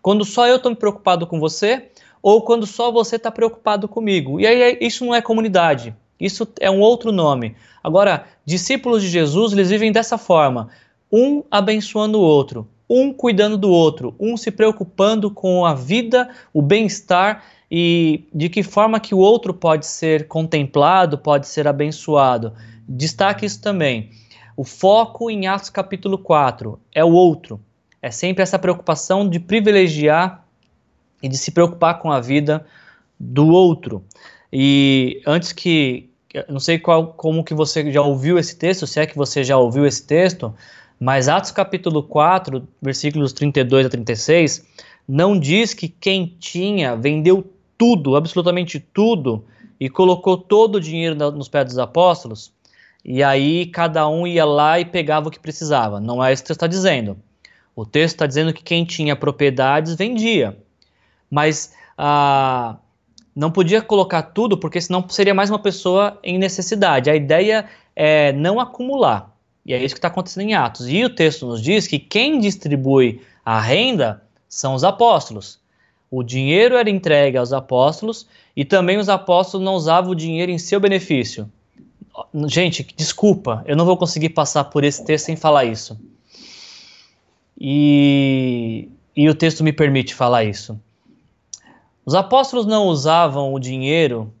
Quando 0.00 0.24
só 0.24 0.46
eu 0.46 0.56
estou 0.56 0.70
me 0.70 0.76
preocupado 0.76 1.26
com 1.26 1.40
você 1.40 1.88
ou 2.22 2.42
quando 2.42 2.66
só 2.66 2.90
você 2.90 3.16
está 3.16 3.30
preocupado 3.30 3.88
comigo. 3.88 4.40
E 4.40 4.46
aí 4.46 4.78
isso 4.80 5.04
não 5.04 5.14
é 5.14 5.20
comunidade. 5.20 5.94
Isso 6.18 6.46
é 6.60 6.70
um 6.70 6.80
outro 6.80 7.12
nome. 7.12 7.56
Agora, 7.82 8.24
discípulos 8.46 9.02
de 9.02 9.08
Jesus, 9.08 9.52
eles 9.52 9.70
vivem 9.70 9.92
dessa 9.92 10.16
forma: 10.16 10.68
um 11.12 11.42
abençoando 11.50 12.18
o 12.18 12.22
outro, 12.22 12.68
um 12.88 13.12
cuidando 13.12 13.58
do 13.58 13.70
outro, 13.70 14.14
um 14.18 14.36
se 14.36 14.50
preocupando 14.50 15.30
com 15.30 15.66
a 15.66 15.74
vida, 15.74 16.30
o 16.52 16.62
bem-estar 16.62 17.44
e 17.70 18.24
de 18.32 18.48
que 18.48 18.62
forma 18.62 19.00
que 19.00 19.14
o 19.14 19.18
outro 19.18 19.52
pode 19.52 19.86
ser 19.86 20.28
contemplado, 20.28 21.18
pode 21.18 21.46
ser 21.46 21.66
abençoado. 21.66 22.52
Destaque 22.88 23.46
isso 23.46 23.60
também. 23.60 24.10
O 24.56 24.64
foco 24.64 25.30
em 25.30 25.46
Atos 25.46 25.70
capítulo 25.70 26.18
4 26.18 26.78
é 26.92 27.04
o 27.04 27.12
outro. 27.12 27.60
É 28.00 28.10
sempre 28.10 28.42
essa 28.42 28.58
preocupação 28.58 29.28
de 29.28 29.40
privilegiar 29.40 30.44
e 31.22 31.28
de 31.28 31.36
se 31.38 31.50
preocupar 31.50 31.98
com 31.98 32.12
a 32.12 32.20
vida 32.20 32.66
do 33.18 33.48
outro. 33.48 34.04
E 34.52 35.22
antes 35.26 35.52
que, 35.52 36.10
não 36.48 36.60
sei 36.60 36.78
qual, 36.78 37.14
como 37.14 37.42
que 37.42 37.54
você 37.54 37.90
já 37.90 38.02
ouviu 38.02 38.38
esse 38.38 38.56
texto, 38.56 38.86
se 38.86 39.00
é 39.00 39.06
que 39.06 39.16
você 39.16 39.42
já 39.42 39.56
ouviu 39.56 39.86
esse 39.86 40.06
texto, 40.06 40.54
mas 41.00 41.28
Atos 41.28 41.50
capítulo 41.50 42.02
4, 42.02 42.68
versículos 42.80 43.32
32 43.32 43.86
a 43.86 43.88
36, 43.88 44.64
não 45.08 45.38
diz 45.38 45.74
que 45.74 45.88
quem 45.88 46.36
tinha 46.38 46.94
vendeu 46.94 47.50
tudo, 47.76 48.16
absolutamente 48.16 48.78
tudo, 48.78 49.44
e 49.80 49.88
colocou 49.88 50.36
todo 50.36 50.76
o 50.76 50.80
dinheiro 50.80 51.16
nos 51.32 51.48
pés 51.48 51.66
dos 51.66 51.78
apóstolos, 51.78 52.52
e 53.04 53.22
aí 53.22 53.66
cada 53.66 54.08
um 54.08 54.26
ia 54.26 54.44
lá 54.44 54.80
e 54.80 54.84
pegava 54.84 55.28
o 55.28 55.30
que 55.30 55.38
precisava. 55.38 56.00
Não 56.00 56.24
é 56.24 56.32
isso 56.32 56.42
que 56.42 56.46
o 56.46 56.48
texto 56.48 56.58
está 56.58 56.66
dizendo. 56.66 57.18
O 57.76 57.84
texto 57.84 58.14
está 58.14 58.26
dizendo 58.26 58.52
que 58.52 58.62
quem 58.62 58.84
tinha 58.84 59.14
propriedades 59.14 59.94
vendia. 59.94 60.56
Mas 61.30 61.74
ah, 61.98 62.76
não 63.34 63.50
podia 63.50 63.82
colocar 63.82 64.22
tudo, 64.22 64.56
porque 64.56 64.80
senão 64.80 65.06
seria 65.08 65.34
mais 65.34 65.50
uma 65.50 65.58
pessoa 65.58 66.18
em 66.22 66.38
necessidade. 66.38 67.10
A 67.10 67.16
ideia 67.16 67.66
é 67.94 68.32
não 68.32 68.58
acumular. 68.58 69.34
E 69.66 69.74
é 69.74 69.82
isso 69.82 69.94
que 69.94 69.98
está 69.98 70.08
acontecendo 70.08 70.48
em 70.48 70.54
Atos. 70.54 70.88
E 70.88 71.04
o 71.04 71.10
texto 71.10 71.46
nos 71.46 71.60
diz 71.60 71.86
que 71.86 71.98
quem 71.98 72.38
distribui 72.38 73.20
a 73.44 73.60
renda 73.60 74.22
são 74.48 74.74
os 74.74 74.84
apóstolos. 74.84 75.58
O 76.10 76.22
dinheiro 76.22 76.76
era 76.76 76.88
entregue 76.88 77.36
aos 77.36 77.52
apóstolos 77.52 78.26
e 78.56 78.64
também 78.64 78.98
os 78.98 79.08
apóstolos 79.08 79.64
não 79.64 79.74
usavam 79.74 80.12
o 80.12 80.14
dinheiro 80.14 80.52
em 80.52 80.58
seu 80.58 80.78
benefício. 80.78 81.50
Gente, 82.46 82.86
desculpa, 82.96 83.62
eu 83.66 83.76
não 83.76 83.84
vou 83.84 83.96
conseguir 83.96 84.30
passar 84.30 84.64
por 84.64 84.84
esse 84.84 85.04
texto 85.04 85.26
sem 85.26 85.36
falar 85.36 85.64
isso. 85.64 85.98
E, 87.58 88.88
e 89.16 89.28
o 89.28 89.34
texto 89.34 89.64
me 89.64 89.72
permite 89.72 90.14
falar 90.14 90.44
isso. 90.44 90.80
Os 92.04 92.14
apóstolos 92.14 92.66
não 92.66 92.86
usavam 92.86 93.52
o 93.52 93.58
dinheiro 93.58 94.32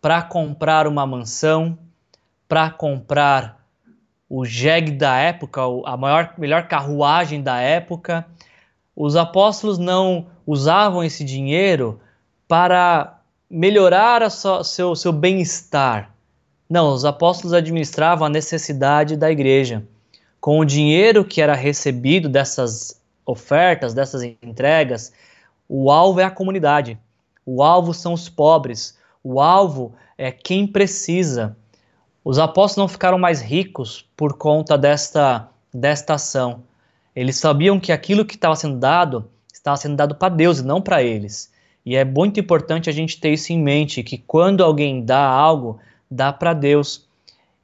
para 0.00 0.22
comprar 0.22 0.86
uma 0.86 1.06
mansão, 1.06 1.78
para 2.46 2.70
comprar 2.70 3.64
o 4.28 4.44
jegue 4.44 4.92
da 4.92 5.16
época, 5.16 5.62
a 5.86 5.96
maior, 5.96 6.34
melhor 6.36 6.68
carruagem 6.68 7.42
da 7.42 7.58
época. 7.58 8.26
Os 8.94 9.16
apóstolos 9.16 9.78
não 9.78 10.26
usavam 10.46 11.02
esse 11.02 11.24
dinheiro 11.24 12.00
para 12.46 13.18
melhorar 13.48 14.28
seu, 14.30 14.94
seu 14.94 15.12
bem-estar. 15.12 16.13
Não, 16.68 16.92
os 16.92 17.04
apóstolos 17.04 17.52
administravam 17.52 18.26
a 18.26 18.30
necessidade 18.30 19.16
da 19.16 19.30
igreja. 19.30 19.84
Com 20.40 20.58
o 20.58 20.64
dinheiro 20.64 21.24
que 21.24 21.40
era 21.40 21.54
recebido 21.54 22.28
dessas 22.28 23.00
ofertas, 23.24 23.94
dessas 23.94 24.22
entregas, 24.22 25.12
o 25.68 25.90
alvo 25.90 26.20
é 26.20 26.24
a 26.24 26.30
comunidade. 26.30 26.98
O 27.44 27.62
alvo 27.62 27.92
são 27.92 28.12
os 28.12 28.28
pobres. 28.28 28.98
O 29.22 29.40
alvo 29.40 29.94
é 30.16 30.30
quem 30.30 30.66
precisa. 30.66 31.56
Os 32.24 32.38
apóstolos 32.38 32.76
não 32.76 32.88
ficaram 32.88 33.18
mais 33.18 33.42
ricos 33.42 34.08
por 34.16 34.34
conta 34.34 34.78
desta, 34.78 35.48
desta 35.72 36.14
ação. 36.14 36.62
Eles 37.14 37.36
sabiam 37.36 37.78
que 37.78 37.92
aquilo 37.92 38.24
que 38.24 38.34
estava 38.34 38.56
sendo 38.56 38.78
dado 38.78 39.30
estava 39.52 39.76
sendo 39.76 39.96
dado 39.96 40.14
para 40.14 40.34
Deus 40.34 40.58
e 40.58 40.64
não 40.64 40.80
para 40.80 41.02
eles. 41.02 41.52
E 41.86 41.96
é 41.96 42.04
muito 42.04 42.40
importante 42.40 42.88
a 42.88 42.92
gente 42.92 43.20
ter 43.20 43.32
isso 43.32 43.52
em 43.52 43.62
mente, 43.62 44.02
que 44.02 44.18
quando 44.18 44.64
alguém 44.64 45.04
dá 45.04 45.26
algo, 45.26 45.78
dá 46.10 46.32
para 46.32 46.52
Deus. 46.52 47.06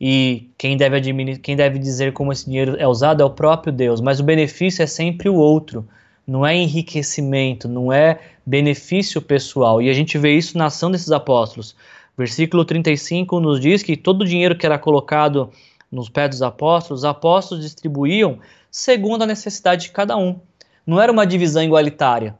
E 0.00 0.48
quem 0.56 0.76
deve, 0.76 1.38
quem 1.38 1.56
deve 1.56 1.78
dizer 1.78 2.12
como 2.12 2.32
esse 2.32 2.46
dinheiro 2.46 2.76
é 2.78 2.86
usado 2.88 3.22
é 3.22 3.24
o 3.24 3.30
próprio 3.30 3.72
Deus, 3.72 4.00
mas 4.00 4.18
o 4.18 4.24
benefício 4.24 4.82
é 4.82 4.86
sempre 4.86 5.28
o 5.28 5.34
outro, 5.34 5.86
não 6.26 6.46
é 6.46 6.56
enriquecimento, 6.56 7.68
não 7.68 7.92
é 7.92 8.18
benefício 8.46 9.20
pessoal. 9.20 9.82
E 9.82 9.90
a 9.90 9.92
gente 9.92 10.16
vê 10.16 10.34
isso 10.34 10.56
na 10.56 10.66
ação 10.66 10.90
desses 10.90 11.10
apóstolos. 11.10 11.76
Versículo 12.16 12.64
35 12.64 13.40
nos 13.40 13.60
diz 13.60 13.82
que 13.82 13.96
todo 13.96 14.22
o 14.22 14.26
dinheiro 14.26 14.56
que 14.56 14.64
era 14.64 14.78
colocado 14.78 15.50
nos 15.90 16.08
pés 16.08 16.30
dos 16.30 16.42
apóstolos, 16.42 17.00
os 17.00 17.04
apóstolos 17.04 17.64
distribuíam 17.64 18.38
segundo 18.70 19.22
a 19.22 19.26
necessidade 19.26 19.82
de 19.82 19.90
cada 19.90 20.16
um. 20.16 20.38
Não 20.86 21.00
era 21.00 21.10
uma 21.10 21.26
divisão 21.26 21.62
igualitária. 21.62 22.36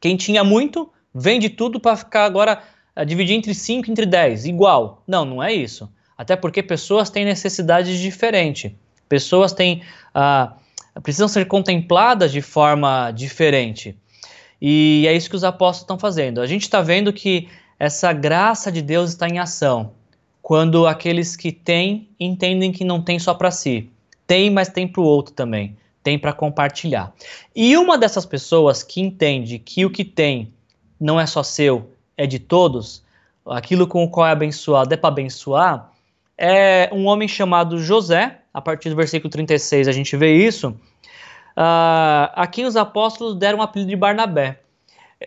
Quem 0.00 0.16
tinha 0.16 0.42
muito, 0.42 0.90
vende 1.14 1.48
tudo 1.48 1.78
para 1.78 1.96
ficar 1.96 2.24
agora 2.24 2.62
dividir 3.06 3.34
entre 3.34 3.54
5 3.54 3.90
entre 3.90 4.06
10, 4.06 4.46
igual. 4.46 5.02
Não, 5.06 5.24
não 5.24 5.42
é 5.42 5.52
isso. 5.52 5.90
Até 6.16 6.36
porque 6.36 6.62
pessoas 6.62 7.10
têm 7.10 7.24
necessidades 7.24 7.98
diferentes. 7.98 8.72
Pessoas 9.08 9.52
têm, 9.52 9.82
ah, 10.14 10.54
precisam 11.02 11.28
ser 11.28 11.46
contempladas 11.46 12.30
de 12.32 12.42
forma 12.42 13.10
diferente. 13.10 13.96
E 14.60 15.04
é 15.08 15.14
isso 15.14 15.28
que 15.28 15.36
os 15.36 15.44
apóstolos 15.44 15.82
estão 15.82 15.98
fazendo. 15.98 16.40
A 16.40 16.46
gente 16.46 16.62
está 16.62 16.80
vendo 16.80 17.12
que 17.12 17.48
essa 17.78 18.12
graça 18.12 18.70
de 18.70 18.80
Deus 18.80 19.10
está 19.10 19.28
em 19.28 19.38
ação. 19.38 19.92
Quando 20.40 20.86
aqueles 20.86 21.36
que 21.36 21.50
têm 21.50 22.08
entendem 22.18 22.72
que 22.72 22.84
não 22.84 23.00
tem 23.00 23.18
só 23.18 23.34
para 23.34 23.50
si. 23.50 23.90
Tem, 24.26 24.50
mas 24.50 24.68
tem 24.68 24.86
para 24.86 25.00
o 25.00 25.04
outro 25.04 25.34
também 25.34 25.76
tem 26.02 26.18
para 26.18 26.32
compartilhar. 26.32 27.14
E 27.54 27.76
uma 27.76 27.96
dessas 27.96 28.26
pessoas 28.26 28.82
que 28.82 29.00
entende 29.00 29.58
que 29.58 29.84
o 29.86 29.90
que 29.90 30.04
tem 30.04 30.52
não 31.00 31.20
é 31.20 31.26
só 31.26 31.42
seu, 31.42 31.91
é 32.16 32.26
de 32.26 32.38
todos, 32.38 33.04
aquilo 33.46 33.86
com 33.86 34.04
o 34.04 34.08
qual 34.10 34.26
é 34.26 34.30
abençoado 34.30 34.92
é 34.92 34.96
para 34.96 35.08
abençoar, 35.08 35.90
é 36.36 36.90
um 36.92 37.06
homem 37.06 37.28
chamado 37.28 37.78
José, 37.78 38.38
a 38.52 38.60
partir 38.60 38.90
do 38.90 38.96
versículo 38.96 39.30
36 39.30 39.88
a 39.88 39.92
gente 39.92 40.16
vê 40.16 40.34
isso, 40.34 40.70
uh, 41.56 42.32
a 42.34 42.46
quem 42.50 42.64
os 42.64 42.76
apóstolos 42.76 43.36
deram 43.36 43.58
o 43.58 43.62
apelido 43.62 43.90
de 43.90 43.96
Barnabé. 43.96 44.58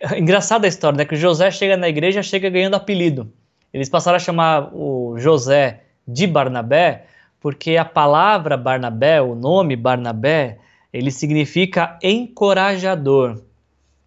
Engraçada 0.16 0.66
a 0.66 0.68
história, 0.68 0.96
né? 0.96 1.04
Que 1.04 1.14
o 1.14 1.18
José 1.18 1.50
chega 1.50 1.76
na 1.76 1.88
igreja, 1.88 2.22
chega 2.22 2.50
ganhando 2.50 2.74
apelido. 2.74 3.32
Eles 3.72 3.88
passaram 3.88 4.16
a 4.16 4.20
chamar 4.20 4.70
o 4.74 5.18
José 5.18 5.82
de 6.06 6.26
Barnabé, 6.26 7.06
porque 7.40 7.76
a 7.76 7.84
palavra 7.84 8.56
Barnabé, 8.56 9.20
o 9.20 9.34
nome 9.34 9.76
Barnabé, 9.76 10.58
ele 10.92 11.10
significa 11.10 11.98
encorajador. 12.02 13.42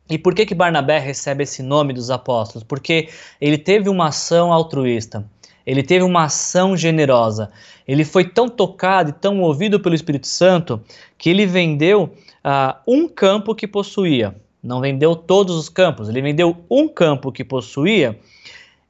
E 0.10 0.18
por 0.18 0.34
que 0.34 0.46
que 0.46 0.56
Barnabé 0.56 1.00
recebe 1.00 1.44
esse 1.44 1.62
nome 1.62 1.94
dos 1.94 2.10
apóstolos? 2.10 2.64
Porque 2.64 3.10
ele 3.40 3.58
teve 3.58 3.90
uma 3.90 4.08
ação 4.08 4.52
altruísta. 4.52 5.26
Ele 5.66 5.84
teve 5.84 6.04
uma 6.04 6.24
ação 6.24 6.76
generosa. 6.76 7.52
Ele 7.88 8.04
foi 8.04 8.26
tão 8.26 8.50
tocado 8.50 9.12
e 9.12 9.14
tão 9.14 9.36
movido 9.36 9.80
pelo 9.80 9.94
Espírito 9.94 10.26
Santo 10.26 10.82
que 11.18 11.30
ele 11.30 11.46
vendeu 11.46 12.06
uh, 12.44 12.76
um 12.88 13.08
campo 13.08 13.54
que 13.54 13.68
possuía. 13.68 14.36
Não 14.64 14.82
vendeu 14.82 15.16
todos 15.16 15.56
os 15.56 15.70
campos, 15.70 16.10
ele 16.10 16.22
vendeu 16.22 16.66
um 16.70 16.88
campo 16.88 17.32
que 17.32 17.46
possuía 17.46 18.20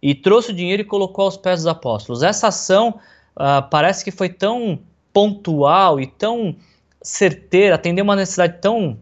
e 0.01 0.15
trouxe 0.15 0.51
o 0.51 0.55
dinheiro 0.55 0.81
e 0.81 0.85
colocou 0.85 1.25
aos 1.25 1.37
pés 1.37 1.59
dos 1.59 1.67
apóstolos. 1.67 2.23
Essa 2.23 2.47
ação 2.47 2.99
uh, 3.35 3.69
parece 3.69 4.03
que 4.03 4.09
foi 4.09 4.29
tão 4.29 4.79
pontual 5.13 5.99
e 5.99 6.07
tão 6.07 6.55
certeira, 7.01 7.75
atender 7.75 8.01
uma 8.01 8.15
necessidade 8.15 8.59
tão, 8.61 8.97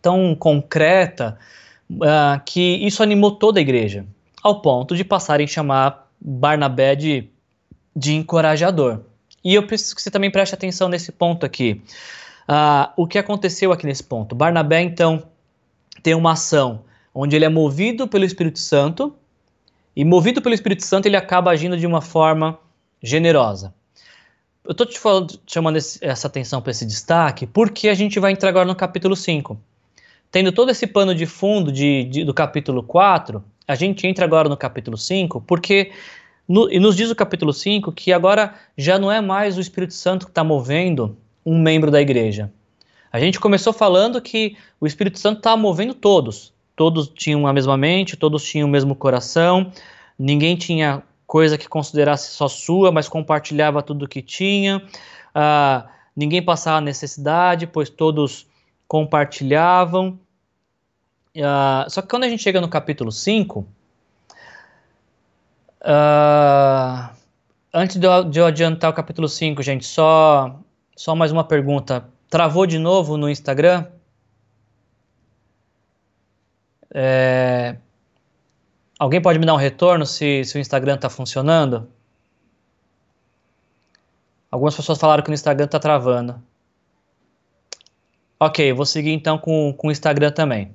tão 0.00 0.34
concreta, 0.34 1.38
uh, 1.90 2.40
que 2.44 2.60
isso 2.60 3.02
animou 3.02 3.32
toda 3.32 3.58
a 3.58 3.62
igreja, 3.62 4.06
ao 4.42 4.60
ponto 4.60 4.96
de 4.96 5.04
passarem 5.04 5.44
a 5.44 5.48
chamar 5.48 6.10
Barnabé 6.20 6.94
de, 6.94 7.28
de 7.94 8.14
encorajador. 8.14 9.00
E 9.42 9.54
eu 9.54 9.66
preciso 9.66 9.94
que 9.96 10.02
você 10.02 10.10
também 10.10 10.30
preste 10.30 10.54
atenção 10.54 10.88
nesse 10.88 11.12
ponto 11.12 11.46
aqui. 11.46 11.82
Uh, 12.48 12.92
o 12.96 13.06
que 13.06 13.18
aconteceu 13.18 13.72
aqui 13.72 13.86
nesse 13.86 14.04
ponto? 14.04 14.34
Barnabé, 14.34 14.82
então, 14.82 15.22
tem 16.02 16.14
uma 16.14 16.32
ação 16.32 16.84
onde 17.14 17.36
ele 17.36 17.44
é 17.44 17.48
movido 17.48 18.06
pelo 18.06 18.24
Espírito 18.24 18.58
Santo, 18.58 19.14
e 19.94 20.04
movido 20.04 20.40
pelo 20.40 20.54
Espírito 20.54 20.84
Santo, 20.84 21.06
ele 21.06 21.16
acaba 21.16 21.50
agindo 21.50 21.76
de 21.76 21.86
uma 21.86 22.00
forma 22.00 22.58
generosa. 23.02 23.74
Eu 24.64 24.72
estou 24.72 24.86
te 24.86 25.00
chamando 25.46 25.76
esse, 25.76 25.98
essa 26.04 26.26
atenção 26.26 26.60
para 26.62 26.70
esse 26.70 26.86
destaque 26.86 27.46
porque 27.46 27.88
a 27.88 27.94
gente 27.94 28.20
vai 28.20 28.32
entrar 28.32 28.50
agora 28.50 28.66
no 28.66 28.74
capítulo 28.74 29.16
5. 29.16 29.58
Tendo 30.30 30.52
todo 30.52 30.70
esse 30.70 30.86
pano 30.86 31.14
de 31.14 31.26
fundo 31.26 31.72
de, 31.72 32.04
de, 32.04 32.24
do 32.24 32.32
capítulo 32.32 32.82
4, 32.82 33.42
a 33.66 33.74
gente 33.74 34.06
entra 34.06 34.24
agora 34.24 34.48
no 34.48 34.56
capítulo 34.56 34.96
5 34.96 35.40
porque 35.40 35.90
no, 36.48 36.68
nos 36.68 36.96
diz 36.96 37.10
o 37.10 37.16
capítulo 37.16 37.52
5 37.52 37.90
que 37.92 38.12
agora 38.12 38.54
já 38.76 38.98
não 38.98 39.10
é 39.10 39.20
mais 39.20 39.58
o 39.58 39.60
Espírito 39.60 39.94
Santo 39.94 40.26
que 40.26 40.30
está 40.30 40.44
movendo 40.44 41.16
um 41.44 41.60
membro 41.60 41.90
da 41.90 42.00
igreja. 42.00 42.52
A 43.12 43.18
gente 43.18 43.40
começou 43.40 43.72
falando 43.72 44.20
que 44.20 44.56
o 44.80 44.86
Espírito 44.86 45.18
Santo 45.18 45.38
está 45.38 45.56
movendo 45.56 45.94
todos. 45.94 46.52
Todos 46.76 47.08
tinham 47.08 47.46
a 47.46 47.52
mesma 47.52 47.76
mente, 47.76 48.16
todos 48.16 48.44
tinham 48.44 48.68
o 48.68 48.70
mesmo 48.70 48.94
coração, 48.94 49.72
ninguém 50.18 50.56
tinha 50.56 51.02
coisa 51.26 51.58
que 51.58 51.68
considerasse 51.68 52.30
só 52.30 52.48
sua, 52.48 52.90
mas 52.90 53.08
compartilhava 53.08 53.82
tudo 53.82 54.08
que 54.08 54.22
tinha. 54.22 54.78
Uh, 54.78 55.88
ninguém 56.16 56.42
passava 56.42 56.80
necessidade, 56.80 57.66
pois 57.66 57.90
todos 57.90 58.49
compartilhavam. 58.90 60.18
Uh, 61.36 61.88
só 61.88 62.02
que 62.02 62.08
quando 62.08 62.24
a 62.24 62.28
gente 62.28 62.42
chega 62.42 62.60
no 62.60 62.68
capítulo 62.68 63.12
5, 63.12 63.60
uh, 63.60 63.66
ah, 65.84 67.12
antes 67.72 67.98
de 67.98 68.04
eu, 68.04 68.24
de 68.24 68.40
eu, 68.40 68.46
adiantar 68.46 68.90
o 68.90 68.92
capítulo 68.92 69.28
5, 69.28 69.62
gente, 69.62 69.86
só, 69.86 70.58
só 70.96 71.14
mais 71.14 71.30
uma 71.30 71.44
pergunta. 71.44 72.04
Travou 72.28 72.66
de 72.66 72.80
novo 72.80 73.16
no 73.16 73.30
Instagram? 73.30 73.86
É, 76.92 77.76
Alguém 78.98 79.22
pode 79.22 79.38
me 79.38 79.46
dar 79.46 79.54
um 79.54 79.56
retorno 79.56 80.04
se, 80.04 80.44
se 80.44 80.58
o 80.58 80.60
Instagram 80.60 80.96
está 80.96 81.08
funcionando? 81.08 81.88
Algumas 84.50 84.74
pessoas 84.74 84.98
falaram 84.98 85.22
que 85.22 85.30
o 85.30 85.32
Instagram 85.32 85.66
está 85.66 85.78
travando. 85.78 86.42
Ok, 88.42 88.72
vou 88.72 88.86
seguir 88.86 89.12
então 89.12 89.36
com, 89.36 89.70
com 89.76 89.88
o 89.88 89.90
Instagram 89.90 90.30
também. 90.30 90.74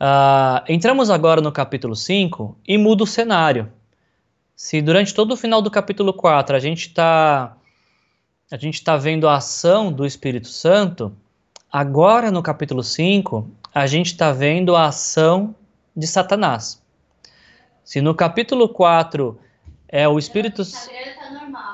Uh, 0.00 0.58
entramos 0.68 1.08
agora 1.08 1.40
no 1.40 1.52
capítulo 1.52 1.94
5 1.94 2.58
e 2.66 2.76
muda 2.76 3.04
o 3.04 3.06
cenário. 3.06 3.72
Se 4.56 4.82
durante 4.82 5.14
todo 5.14 5.30
o 5.30 5.36
final 5.36 5.62
do 5.62 5.70
capítulo 5.70 6.12
4 6.12 6.56
a 6.56 6.58
gente 6.58 6.88
está 6.88 7.56
a 8.50 8.56
gente 8.56 8.74
está 8.74 8.96
vendo 8.96 9.28
a 9.28 9.36
ação 9.36 9.92
do 9.92 10.04
Espírito 10.04 10.48
Santo, 10.48 11.16
agora 11.72 12.32
no 12.32 12.42
capítulo 12.42 12.82
5 12.82 13.48
a 13.72 13.86
gente 13.86 14.06
está 14.06 14.32
vendo 14.32 14.74
a 14.74 14.86
ação 14.86 15.54
de 15.96 16.08
Satanás. 16.08 16.82
Se 17.84 18.00
no 18.00 18.16
capítulo 18.16 18.68
4 18.68 19.38
é 19.86 20.08
o 20.08 20.18
Espírito 20.18 20.62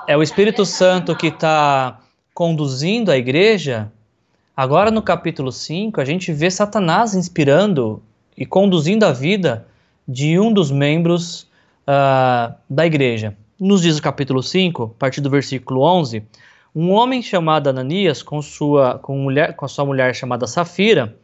é 0.06 0.14
o 0.14 0.22
Espírito 0.22 0.66
Santo 0.66 1.16
que 1.16 1.28
está 1.28 2.00
conduzindo 2.34 3.10
a 3.10 3.16
igreja, 3.16 3.90
agora 4.60 4.90
no 4.90 5.00
capítulo 5.00 5.50
5 5.50 6.02
a 6.02 6.04
gente 6.04 6.30
vê 6.34 6.50
Satanás 6.50 7.14
inspirando 7.14 8.02
e 8.36 8.44
conduzindo 8.44 9.06
a 9.06 9.10
vida 9.12 9.66
de 10.06 10.38
um 10.38 10.52
dos 10.52 10.70
membros 10.70 11.48
uh, 11.88 12.54
da 12.68 12.84
igreja. 12.84 13.34
Nos 13.58 13.80
diz 13.80 13.96
o 13.98 14.02
capítulo 14.02 14.42
5, 14.42 14.82
a 14.82 14.98
partir 14.98 15.22
do 15.22 15.30
versículo 15.30 15.80
11, 15.80 16.22
um 16.76 16.90
homem 16.90 17.22
chamado 17.22 17.70
Ananias, 17.70 18.22
com 18.22 18.42
sua, 18.42 18.98
com, 18.98 19.16
mulher, 19.16 19.56
com 19.56 19.64
a 19.64 19.68
sua 19.68 19.86
mulher 19.86 20.14
chamada 20.14 20.46
Safira, 20.46 21.16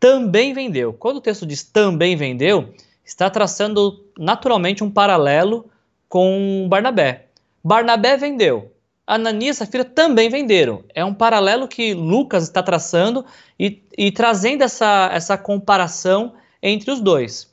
também 0.00 0.52
vendeu. 0.52 0.92
Quando 0.92 1.18
o 1.18 1.20
texto 1.20 1.46
diz 1.46 1.62
também 1.62 2.16
vendeu, 2.16 2.74
está 3.04 3.30
traçando 3.30 4.04
naturalmente 4.18 4.82
um 4.82 4.90
paralelo 4.90 5.66
com 6.08 6.66
Barnabé. 6.68 7.26
Barnabé 7.62 8.16
vendeu, 8.16 8.72
Ananias 9.14 9.56
e 9.56 9.58
Safira 9.58 9.84
também 9.84 10.30
venderam. 10.30 10.82
É 10.94 11.04
um 11.04 11.12
paralelo 11.12 11.68
que 11.68 11.92
Lucas 11.92 12.44
está 12.44 12.62
traçando 12.62 13.26
e, 13.60 13.82
e 13.96 14.10
trazendo 14.10 14.62
essa, 14.62 15.10
essa 15.12 15.36
comparação 15.36 16.32
entre 16.62 16.90
os 16.90 16.98
dois. 16.98 17.52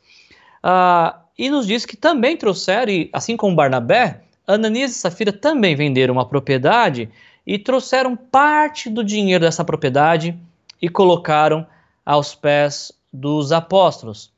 Uh, 0.63 1.19
e 1.37 1.49
nos 1.49 1.67
diz 1.67 1.85
que 1.85 1.97
também 1.97 2.37
trouxeram, 2.37 2.91
e, 2.91 3.09
assim 3.11 3.35
como 3.35 3.57
Barnabé, 3.57 4.21
Ananias 4.47 4.91
e 4.91 4.93
Safira 4.95 5.33
também 5.33 5.75
venderam 5.75 6.13
uma 6.13 6.25
propriedade 6.25 7.09
e 7.45 7.59
trouxeram 7.59 8.15
parte 8.15 8.89
do 8.89 9.03
dinheiro 9.03 9.43
dessa 9.43 9.65
propriedade 9.65 10.39
e 10.81 10.87
colocaram 10.87 11.67
aos 12.05 12.33
pés 12.33 12.91
dos 13.11 13.51
apóstolos. 13.51 14.31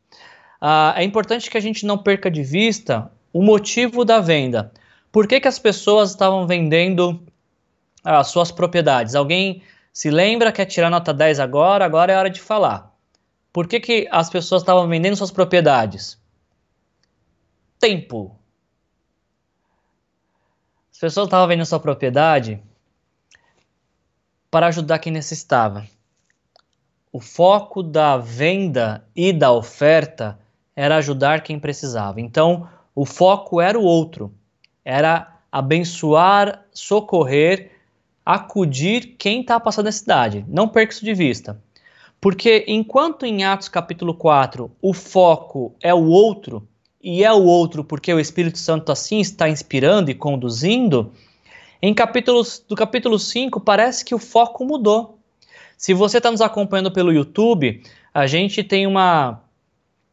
Ah, 0.59 0.95
é 0.97 1.03
importante 1.03 1.51
que 1.51 1.57
a 1.57 1.61
gente 1.61 1.85
não 1.85 1.99
perca 1.99 2.31
de 2.31 2.41
vista 2.41 3.11
o 3.31 3.43
motivo 3.43 4.03
da 4.03 4.19
venda. 4.19 4.71
Por 5.11 5.27
que, 5.27 5.39
que 5.39 5.47
as 5.47 5.59
pessoas 5.59 6.11
estavam 6.11 6.47
vendendo 6.47 7.21
as 8.03 8.19
ah, 8.19 8.23
suas 8.23 8.51
propriedades? 8.51 9.13
Alguém 9.13 9.61
se 9.91 10.09
lembra, 10.09 10.51
quer 10.51 10.65
tirar 10.65 10.89
nota 10.89 11.13
10 11.13 11.39
agora? 11.39 11.83
Agora 11.83 12.13
é 12.13 12.17
hora 12.17 12.29
de 12.29 12.39
falar. 12.39 12.95
Por 13.51 13.67
que, 13.67 13.79
que 13.79 14.07
as 14.09 14.29
pessoas 14.29 14.61
estavam 14.61 14.87
vendendo 14.87 15.17
suas 15.17 15.31
propriedades? 15.31 16.17
Tempo. 17.77 18.35
As 20.93 20.99
pessoas 20.99 21.27
estavam 21.27 21.47
vendendo 21.47 21.65
sua 21.65 21.79
propriedade 21.79 22.61
para 24.49 24.67
ajudar 24.67 24.99
quem 24.99 25.11
necessitava. 25.11 25.85
O 27.11 27.19
foco 27.19 27.83
da 27.83 28.15
venda 28.15 29.05
e 29.13 29.33
da 29.33 29.51
oferta 29.51 30.39
era 30.73 30.95
ajudar 30.97 31.43
quem 31.43 31.59
precisava. 31.59 32.21
Então, 32.21 32.69
o 32.95 33.05
foco 33.05 33.59
era 33.59 33.77
o 33.77 33.83
outro, 33.83 34.33
era 34.83 35.39
abençoar, 35.51 36.65
socorrer, 36.71 37.71
acudir 38.25 39.15
quem 39.17 39.41
está 39.41 39.59
passando 39.59 39.85
necessidade. 39.85 40.45
Não 40.47 40.67
perca 40.67 40.93
isso 40.93 41.05
de 41.05 41.13
vista. 41.13 41.61
Porque 42.19 42.65
enquanto 42.67 43.25
em 43.25 43.43
Atos 43.43 43.67
capítulo 43.67 44.13
4 44.13 44.71
o 44.81 44.93
foco 44.93 45.73
é 45.81 45.93
o 45.93 46.05
outro, 46.05 46.67
e 47.03 47.23
é 47.23 47.33
o 47.33 47.43
outro 47.43 47.83
porque 47.83 48.13
o 48.13 48.19
Espírito 48.19 48.59
Santo 48.59 48.91
assim 48.91 49.19
está 49.19 49.49
inspirando 49.49 50.11
e 50.11 50.15
conduzindo, 50.15 51.11
em 51.81 51.93
capítulos, 51.93 52.63
do 52.67 52.75
capítulo 52.75 53.17
5 53.17 53.59
parece 53.59 54.05
que 54.05 54.13
o 54.13 54.19
foco 54.19 54.63
mudou. 54.63 55.17
Se 55.75 55.95
você 55.95 56.17
está 56.17 56.29
nos 56.29 56.41
acompanhando 56.41 56.91
pelo 56.91 57.11
YouTube, 57.11 57.81
a 58.13 58.27
gente 58.27 58.63
tem 58.63 58.85
uma. 58.85 59.41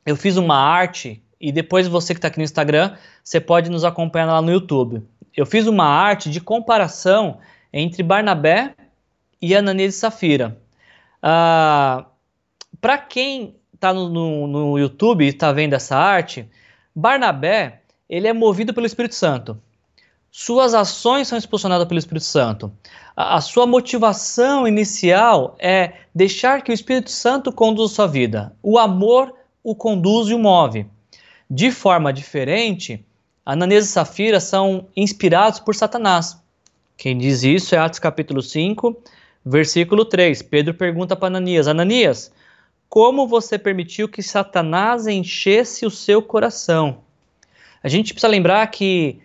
Eu 0.07 0.17
fiz 0.17 0.39
uma 0.39 0.57
arte, 0.57 1.23
e 1.41 1.53
depois 1.53 1.87
você 1.87 2.15
que 2.15 2.19
está 2.19 2.29
aqui 2.29 2.39
no 2.39 2.45
Instagram, 2.45 2.97
você 3.23 3.41
pode 3.41 3.71
nos 3.71 3.85
acompanhar 3.85 4.27
lá 4.27 4.43
no 4.43 4.51
YouTube. 4.51 5.03
Eu 5.37 5.47
fiz 5.47 5.67
uma 5.67 5.85
arte 5.85 6.31
de 6.31 6.41
comparação 6.41 7.39
entre 7.73 8.03
Barnabé 8.03 8.75
e 9.41 9.55
Ananias 9.55 9.95
e 9.95 9.99
Safira. 9.99 10.59
Ah, 11.23 12.07
Para 12.81 12.99
quem 12.99 13.57
está 13.73 13.93
no, 13.93 14.09
no, 14.09 14.47
no, 14.47 14.79
YouTube 14.79 15.25
e 15.25 15.29
está 15.29 15.53
vendo 15.53 15.75
essa 15.75 15.97
arte, 15.97 16.49
Barnabé 16.95 17.83
ele 18.09 18.27
é 18.27 18.33
movido 18.33 18.75
pelo 18.75 18.87
Espírito 18.87 19.15
Santo. 19.15 19.61
Suas 20.31 20.75
ações 20.75 21.29
são 21.29 21.39
expulsionadas 21.39 21.87
pelo 21.87 21.99
Espírito 21.99 22.25
Santo. 22.25 22.73
A, 23.17 23.37
a 23.37 23.41
sua 23.41 23.67
motivação 23.67 24.67
inicial 24.67 25.57
é 25.59 25.93
deixar 26.15 26.63
que 26.63 26.73
o 26.73 26.75
Espírito 26.75 27.11
Santo 27.11 27.53
conduza 27.53 27.95
sua 27.95 28.07
vida. 28.07 28.55
O 28.63 28.79
amor 28.79 29.35
o 29.63 29.75
conduz 29.75 30.29
e 30.29 30.35
o 30.35 30.39
move. 30.39 30.87
De 31.51 31.71
forma 31.71 32.13
diferente, 32.13 33.05
Ananias 33.45 33.87
e 33.87 33.89
Safira 33.89 34.41
são 34.41 34.87
inspirados 34.97 35.59
por 35.59 35.75
Satanás. 35.75 36.37
Quem 36.97 37.17
diz 37.17 37.43
isso 37.43 37.75
é 37.75 37.79
Atos 37.79 37.99
capítulo 37.99 38.43
5, 38.43 38.97
versículo 39.45 40.05
3. 40.05 40.43
Pedro 40.43 40.75
pergunta 40.75 41.17
para 41.17 41.29
Ananias: 41.29 41.67
Ananias, 41.67 42.31
como 42.89 43.27
você 43.27 43.59
permitiu 43.59 44.09
que 44.09 44.23
Satanás 44.23 45.07
enchesse 45.07 45.87
o 45.87 45.91
seu 45.91 46.21
coração? 46.21 46.99
A 47.83 47.89
gente 47.89 48.13
precisa 48.13 48.31
lembrar 48.31 48.67
que 48.67 49.21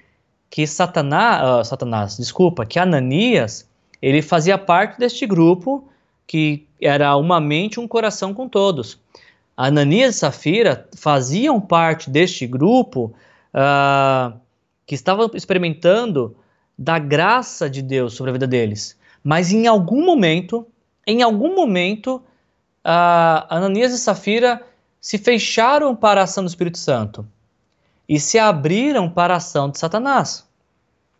que 0.53 0.67
Satanás, 0.67 1.41
uh, 1.41 1.65
Satanás, 1.67 2.15
desculpa, 2.15 2.63
que 2.63 2.77
Ananias, 2.77 3.67
ele 3.99 4.21
fazia 4.21 4.55
parte 4.55 4.99
deste 4.99 5.25
grupo 5.25 5.83
que 6.27 6.67
era 6.79 7.15
uma 7.17 7.39
mente, 7.39 7.79
um 7.79 7.87
coração 7.87 8.35
com 8.35 8.47
todos. 8.47 8.99
Ananias 9.55 10.15
e 10.15 10.19
Safira 10.19 10.87
faziam 10.95 11.61
parte 11.61 12.09
deste 12.09 12.47
grupo 12.47 13.13
uh, 13.53 14.37
que 14.85 14.95
estavam 14.95 15.29
experimentando 15.33 16.35
da 16.77 16.97
graça 16.97 17.69
de 17.69 17.81
Deus 17.81 18.13
sobre 18.13 18.31
a 18.31 18.33
vida 18.33 18.47
deles. 18.47 18.97
Mas 19.23 19.51
em 19.51 19.67
algum 19.67 20.03
momento, 20.03 20.67
em 21.05 21.21
algum 21.21 21.55
momento, 21.55 22.15
uh, 22.15 23.45
Ananias 23.49 23.93
e 23.93 23.99
Safira 23.99 24.61
se 24.99 25.17
fecharam 25.17 25.95
para 25.95 26.21
a 26.21 26.23
ação 26.23 26.43
do 26.43 26.47
Espírito 26.47 26.77
Santo 26.77 27.25
e 28.09 28.19
se 28.19 28.39
abriram 28.39 29.09
para 29.09 29.35
a 29.35 29.37
ação 29.37 29.69
de 29.69 29.77
Satanás. 29.77 30.47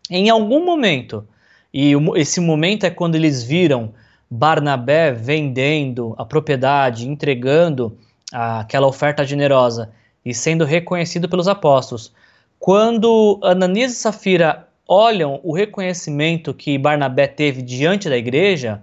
Em 0.10 0.30
algum 0.30 0.66
momento, 0.66 1.28
e 1.74 1.94
esse 2.16 2.40
momento 2.40 2.86
é 2.86 2.90
quando 2.90 3.16
eles 3.16 3.44
viram 3.44 3.94
Barnabé 4.30 5.12
vendendo 5.12 6.16
a 6.18 6.26
propriedade, 6.26 7.08
entregando 7.08 7.98
aquela 8.34 8.88
oferta 8.88 9.24
generosa 9.24 9.92
e 10.26 10.34
sendo 10.34 10.66
reconhecido 10.66 11.30
pelos 11.30 11.48
apóstolos. 11.48 12.12
Quando 12.60 13.40
Ananias 13.44 13.92
e 13.92 13.96
Safira 13.96 14.68
olham 14.88 15.40
o 15.44 15.54
reconhecimento 15.54 16.54
que 16.54 16.78
Barnabé 16.78 17.28
teve 17.28 17.62
diante 17.62 18.10
da 18.10 18.18
igreja, 18.18 18.82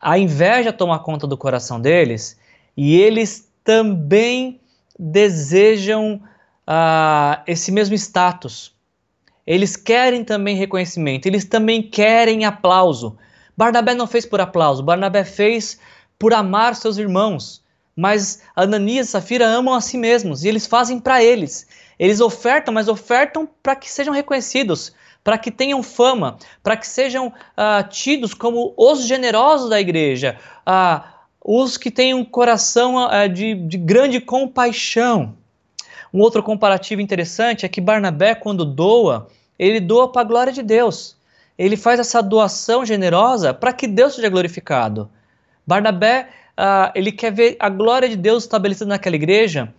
a 0.00 0.18
inveja 0.18 0.72
toma 0.72 0.98
conta 0.98 1.26
do 1.26 1.36
coração 1.36 1.80
deles 1.80 2.38
e 2.76 2.96
eles 3.00 3.50
também 3.64 4.60
desejam 4.98 6.20
uh, 6.66 7.42
esse 7.46 7.72
mesmo 7.72 7.94
status. 7.94 8.74
Eles 9.46 9.76
querem 9.76 10.22
também 10.22 10.56
reconhecimento, 10.56 11.26
eles 11.26 11.44
também 11.44 11.82
querem 11.82 12.44
aplauso. 12.44 13.16
Barnabé 13.56 13.94
não 13.94 14.06
fez 14.06 14.24
por 14.24 14.40
aplauso, 14.40 14.82
Barnabé 14.82 15.24
fez 15.24 15.80
por 16.18 16.32
amar 16.32 16.76
seus 16.76 16.98
irmãos. 16.98 17.62
Mas 17.96 18.42
Ananias 18.54 19.08
e 19.08 19.10
Safira 19.10 19.46
amam 19.46 19.74
a 19.74 19.80
si 19.80 19.98
mesmos 19.98 20.44
e 20.44 20.48
eles 20.48 20.66
fazem 20.66 20.98
para 20.98 21.22
eles. 21.22 21.66
Eles 21.98 22.20
ofertam, 22.20 22.72
mas 22.72 22.88
ofertam 22.88 23.48
para 23.62 23.76
que 23.76 23.90
sejam 23.90 24.14
reconhecidos, 24.14 24.92
para 25.22 25.36
que 25.36 25.50
tenham 25.50 25.82
fama, 25.82 26.38
para 26.62 26.76
que 26.76 26.86
sejam 26.86 27.28
uh, 27.28 27.88
tidos 27.90 28.32
como 28.32 28.72
os 28.76 29.06
generosos 29.06 29.68
da 29.68 29.78
igreja, 29.78 30.38
uh, 30.66 31.04
os 31.44 31.76
que 31.76 31.90
têm 31.90 32.14
um 32.14 32.24
coração 32.24 32.96
uh, 32.96 33.28
de, 33.28 33.54
de 33.54 33.76
grande 33.76 34.20
compaixão. 34.20 35.34
Um 36.12 36.20
outro 36.20 36.42
comparativo 36.42 37.00
interessante 37.00 37.64
é 37.64 37.68
que 37.68 37.80
Barnabé, 37.80 38.34
quando 38.34 38.64
doa, 38.64 39.28
ele 39.58 39.78
doa 39.78 40.10
para 40.10 40.22
a 40.22 40.24
glória 40.24 40.52
de 40.52 40.62
Deus. 40.62 41.16
Ele 41.58 41.76
faz 41.76 42.00
essa 42.00 42.22
doação 42.22 42.84
generosa 42.86 43.52
para 43.52 43.72
que 43.72 43.86
Deus 43.86 44.14
seja 44.14 44.30
glorificado. 44.30 45.10
Barnabé, 45.66 46.30
uh, 46.60 46.92
ele 46.94 47.10
quer 47.10 47.32
ver 47.32 47.56
a 47.58 47.70
glória 47.70 48.08
de 48.08 48.16
Deus 48.16 48.44
estabelecida 48.44 48.86
naquela 48.86 49.16
igreja 49.16 49.72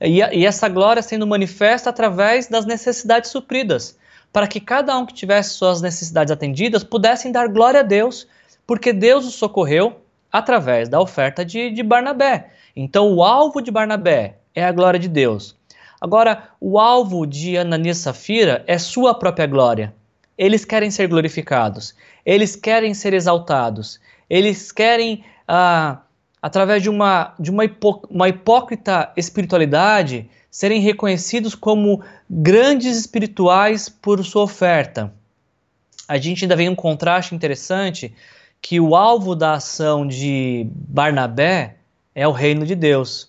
e, 0.00 0.20
e 0.20 0.46
essa 0.46 0.68
glória 0.68 1.02
sendo 1.02 1.26
manifesta 1.26 1.90
através 1.90 2.46
das 2.46 2.64
necessidades 2.64 3.30
supridas, 3.30 3.98
para 4.32 4.46
que 4.46 4.60
cada 4.60 4.96
um 4.96 5.04
que 5.04 5.12
tivesse 5.12 5.50
suas 5.50 5.82
necessidades 5.82 6.30
atendidas 6.30 6.84
pudessem 6.84 7.32
dar 7.32 7.48
glória 7.48 7.80
a 7.80 7.82
Deus, 7.82 8.28
porque 8.66 8.92
Deus 8.92 9.26
os 9.26 9.34
socorreu 9.34 10.00
através 10.30 10.88
da 10.88 11.00
oferta 11.00 11.44
de, 11.44 11.70
de 11.70 11.82
Barnabé. 11.82 12.50
Então, 12.76 13.12
o 13.12 13.24
alvo 13.24 13.60
de 13.60 13.70
Barnabé 13.70 14.36
é 14.54 14.64
a 14.64 14.70
glória 14.70 15.00
de 15.00 15.08
Deus. 15.08 15.56
Agora, 16.00 16.50
o 16.60 16.78
alvo 16.78 17.26
de 17.26 17.58
Ananias 17.58 17.98
e 17.98 18.00
Safira 18.02 18.62
é 18.66 18.78
sua 18.78 19.14
própria 19.14 19.46
glória. 19.46 19.92
Eles 20.36 20.64
querem 20.64 20.90
ser 20.90 21.08
glorificados, 21.08 21.94
eles 22.24 22.54
querem 22.54 22.94
ser 22.94 23.12
exaltados, 23.12 23.98
eles 24.30 24.70
querem, 24.70 25.24
ah, 25.48 25.98
através 26.40 26.82
de, 26.82 26.88
uma, 26.88 27.34
de 27.38 27.50
uma, 27.50 27.64
hipó 27.64 28.00
uma 28.10 28.28
hipócrita 28.28 29.12
espiritualidade, 29.16 30.28
serem 30.50 30.80
reconhecidos 30.80 31.54
como 31.54 32.02
grandes 32.28 32.96
espirituais 32.96 33.88
por 33.88 34.24
sua 34.24 34.42
oferta. 34.42 35.12
A 36.06 36.16
gente 36.16 36.44
ainda 36.44 36.56
vê 36.56 36.68
um 36.68 36.74
contraste 36.74 37.34
interessante 37.34 38.14
que 38.60 38.80
o 38.80 38.96
alvo 38.96 39.36
da 39.36 39.54
ação 39.54 40.06
de 40.06 40.66
Barnabé 40.72 41.76
é 42.14 42.26
o 42.26 42.32
reino 42.32 42.64
de 42.66 42.74
Deus 42.74 43.28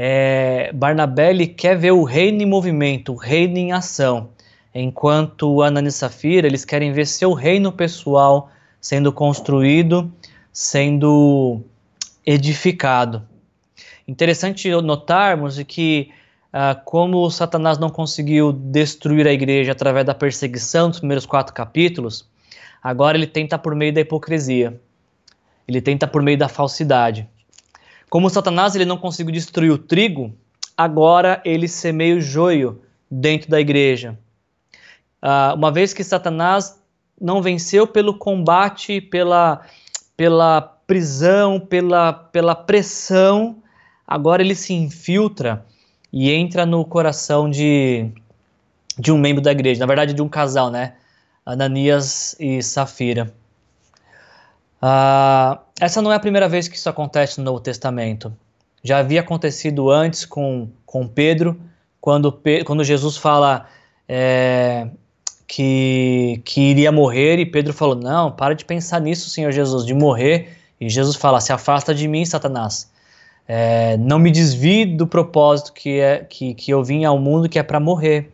é, 0.00 0.70
Barnabé 0.72 1.30
ele 1.30 1.48
quer 1.48 1.76
ver 1.76 1.90
o 1.90 2.04
reino 2.04 2.40
em 2.40 2.46
movimento, 2.46 3.12
o 3.12 3.16
reino 3.16 3.58
em 3.58 3.72
ação, 3.72 4.28
enquanto 4.72 5.60
Ananias 5.60 5.96
e 5.96 5.98
Safira 5.98 6.46
eles 6.46 6.64
querem 6.64 6.92
ver 6.92 7.04
seu 7.04 7.32
reino 7.32 7.72
pessoal 7.72 8.48
sendo 8.80 9.12
construído, 9.12 10.08
sendo 10.52 11.62
edificado. 12.30 13.26
Interessante 14.06 14.70
notarmos 14.82 15.62
que 15.62 16.10
ah, 16.52 16.74
como 16.84 17.30
Satanás 17.30 17.78
não 17.78 17.88
conseguiu 17.88 18.52
destruir 18.52 19.26
a 19.26 19.32
igreja 19.32 19.72
através 19.72 20.04
da 20.04 20.14
perseguição 20.14 20.90
dos 20.90 20.98
primeiros 20.98 21.24
quatro 21.24 21.54
capítulos, 21.54 22.28
agora 22.82 23.16
ele 23.16 23.26
tenta 23.26 23.58
por 23.58 23.74
meio 23.74 23.94
da 23.94 24.02
hipocrisia. 24.02 24.78
Ele 25.66 25.80
tenta 25.80 26.06
por 26.06 26.20
meio 26.20 26.36
da 26.36 26.48
falsidade. 26.48 27.26
Como 28.10 28.28
Satanás 28.28 28.74
ele 28.74 28.84
não 28.84 28.98
conseguiu 28.98 29.32
destruir 29.32 29.70
o 29.70 29.78
trigo, 29.78 30.30
agora 30.76 31.40
ele 31.46 31.66
semeia 31.66 32.16
o 32.16 32.20
joio 32.20 32.82
dentro 33.10 33.50
da 33.50 33.58
igreja. 33.58 34.18
Uh, 35.22 35.56
uma 35.56 35.72
vez 35.72 35.94
que 35.94 36.04
Satanás 36.04 36.78
não 37.18 37.40
venceu 37.40 37.86
pelo 37.86 38.18
combate, 38.18 39.00
pela, 39.00 39.62
pela 40.16 40.77
prisão, 40.88 41.60
pela, 41.60 42.14
pela 42.14 42.54
pressão, 42.54 43.62
agora 44.06 44.42
ele 44.42 44.54
se 44.54 44.72
infiltra 44.72 45.62
e 46.10 46.32
entra 46.32 46.64
no 46.64 46.82
coração 46.82 47.48
de, 47.50 48.10
de 48.98 49.12
um 49.12 49.18
membro 49.18 49.42
da 49.42 49.52
igreja, 49.52 49.78
na 49.78 49.86
verdade 49.86 50.14
de 50.14 50.22
um 50.22 50.28
casal, 50.30 50.70
né? 50.70 50.94
Ananias 51.44 52.34
e 52.40 52.62
Safira. 52.62 53.34
Uh, 54.82 55.58
essa 55.78 56.00
não 56.00 56.10
é 56.10 56.16
a 56.16 56.20
primeira 56.20 56.48
vez 56.48 56.68
que 56.68 56.76
isso 56.76 56.88
acontece 56.88 57.38
no 57.38 57.44
Novo 57.44 57.60
Testamento. 57.60 58.34
Já 58.82 58.98
havia 58.98 59.20
acontecido 59.20 59.90
antes 59.90 60.24
com, 60.24 60.70
com 60.86 61.06
Pedro, 61.06 61.60
quando, 62.00 62.40
quando 62.64 62.82
Jesus 62.82 63.18
fala 63.18 63.66
é, 64.08 64.88
que, 65.46 66.40
que 66.46 66.60
iria 66.62 66.90
morrer, 66.90 67.38
e 67.38 67.44
Pedro 67.44 67.74
falou: 67.74 67.94
Não, 67.94 68.30
para 68.32 68.54
de 68.54 68.64
pensar 68.64 69.00
nisso, 69.00 69.28
Senhor 69.28 69.52
Jesus, 69.52 69.84
de 69.84 69.92
morrer. 69.92 70.57
E 70.80 70.88
Jesus 70.88 71.16
fala: 71.16 71.40
Se 71.40 71.52
afasta 71.52 71.94
de 71.94 72.06
mim, 72.06 72.24
Satanás. 72.24 72.90
É, 73.46 73.96
não 73.96 74.18
me 74.18 74.30
desvie 74.30 74.84
do 74.84 75.06
propósito 75.06 75.72
que, 75.72 75.98
é, 76.00 76.18
que, 76.18 76.52
que 76.52 76.70
eu 76.70 76.84
vim 76.84 77.06
ao 77.06 77.18
mundo, 77.18 77.48
que 77.48 77.58
é 77.58 77.62
para 77.62 77.80
morrer. 77.80 78.30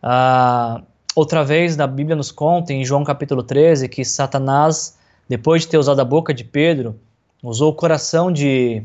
Ah, 0.00 0.80
outra 1.16 1.44
vez, 1.44 1.76
na 1.76 1.88
Bíblia 1.88 2.14
nos 2.14 2.30
conta, 2.30 2.72
em 2.72 2.84
João 2.84 3.02
capítulo 3.02 3.42
13, 3.42 3.88
que 3.88 4.04
Satanás, 4.04 4.96
depois 5.28 5.62
de 5.62 5.68
ter 5.68 5.78
usado 5.78 6.00
a 6.00 6.04
boca 6.04 6.32
de 6.32 6.44
Pedro, 6.44 6.98
usou 7.42 7.70
o 7.72 7.74
coração 7.74 8.30
de, 8.30 8.84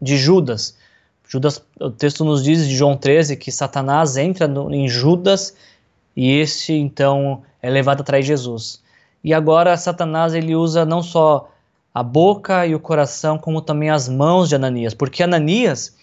de 0.00 0.18
Judas. 0.18 0.76
Judas, 1.26 1.62
o 1.80 1.90
texto 1.90 2.24
nos 2.24 2.42
diz 2.42 2.66
de 2.66 2.74
João 2.74 2.96
13 2.96 3.36
que 3.36 3.52
Satanás 3.52 4.16
entra 4.16 4.46
no, 4.48 4.72
em 4.72 4.88
Judas 4.88 5.54
e 6.16 6.38
este 6.38 6.72
então 6.72 7.42
é 7.62 7.68
levado 7.70 8.00
a 8.00 8.04
trair 8.04 8.22
Jesus. 8.22 8.82
E 9.22 9.34
agora 9.34 9.76
Satanás 9.76 10.32
ele 10.32 10.54
usa 10.54 10.86
não 10.86 11.02
só 11.02 11.50
a 11.98 12.02
boca 12.02 12.64
e 12.64 12.76
o 12.76 12.80
coração, 12.80 13.36
como 13.36 13.60
também 13.60 13.90
as 13.90 14.08
mãos 14.08 14.48
de 14.48 14.54
Ananias, 14.54 14.94
porque 14.94 15.20
Ananias 15.20 15.96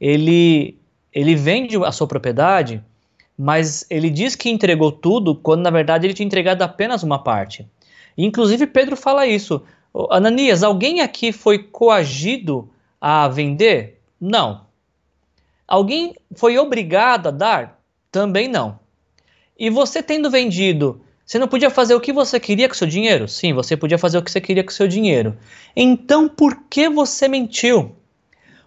ele 0.00 0.78
ele 1.12 1.34
vende 1.34 1.76
a 1.84 1.92
sua 1.92 2.06
propriedade, 2.06 2.82
mas 3.36 3.84
ele 3.90 4.08
diz 4.08 4.34
que 4.34 4.48
entregou 4.48 4.90
tudo, 4.90 5.34
quando 5.34 5.60
na 5.60 5.68
verdade 5.68 6.06
ele 6.06 6.14
tinha 6.14 6.26
entregado 6.26 6.62
apenas 6.62 7.02
uma 7.02 7.22
parte. 7.22 7.68
Inclusive 8.16 8.66
Pedro 8.66 8.96
fala 8.96 9.26
isso. 9.26 9.62
Ananias, 10.10 10.62
alguém 10.62 11.02
aqui 11.02 11.32
foi 11.32 11.58
coagido 11.58 12.70
a 12.98 13.28
vender? 13.28 14.00
Não. 14.18 14.62
Alguém 15.68 16.16
foi 16.34 16.56
obrigado 16.56 17.26
a 17.26 17.30
dar? 17.30 17.78
Também 18.10 18.48
não. 18.48 18.78
E 19.58 19.68
você 19.68 20.02
tendo 20.02 20.30
vendido 20.30 21.02
você 21.32 21.38
não 21.38 21.48
podia 21.48 21.70
fazer 21.70 21.94
o 21.94 22.00
que 22.00 22.12
você 22.12 22.38
queria 22.38 22.68
com 22.68 22.74
seu 22.74 22.86
dinheiro? 22.86 23.26
Sim, 23.26 23.54
você 23.54 23.74
podia 23.74 23.96
fazer 23.96 24.18
o 24.18 24.22
que 24.22 24.30
você 24.30 24.38
queria 24.38 24.62
com 24.62 24.70
seu 24.70 24.86
dinheiro. 24.86 25.34
Então 25.74 26.28
por 26.28 26.64
que 26.68 26.90
você 26.90 27.26
mentiu? 27.26 27.96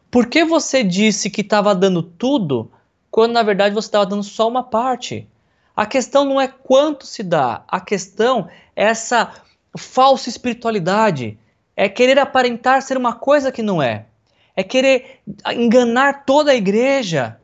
Por 0.09 0.25
que 0.25 0.43
você 0.43 0.83
disse 0.83 1.29
que 1.29 1.41
estava 1.41 1.75
dando 1.75 2.01
tudo 2.01 2.71
quando 3.11 3.33
na 3.33 3.43
verdade 3.43 3.75
você 3.75 3.87
estava 3.87 4.07
dando 4.07 4.23
só 4.23 4.47
uma 4.47 4.63
parte? 4.63 5.29
A 5.75 5.85
questão 5.85 6.25
não 6.25 6.41
é 6.41 6.47
quanto 6.47 7.05
se 7.05 7.21
dá, 7.21 7.63
a 7.67 7.79
questão 7.79 8.49
é 8.75 8.85
essa 8.85 9.31
falsa 9.77 10.27
espiritualidade, 10.27 11.37
é 11.77 11.87
querer 11.87 12.17
aparentar 12.17 12.81
ser 12.81 12.97
uma 12.97 13.13
coisa 13.13 13.51
que 13.51 13.61
não 13.61 13.79
é, 13.79 14.07
é 14.55 14.63
querer 14.63 15.19
enganar 15.53 16.25
toda 16.25 16.49
a 16.49 16.55
igreja 16.55 17.39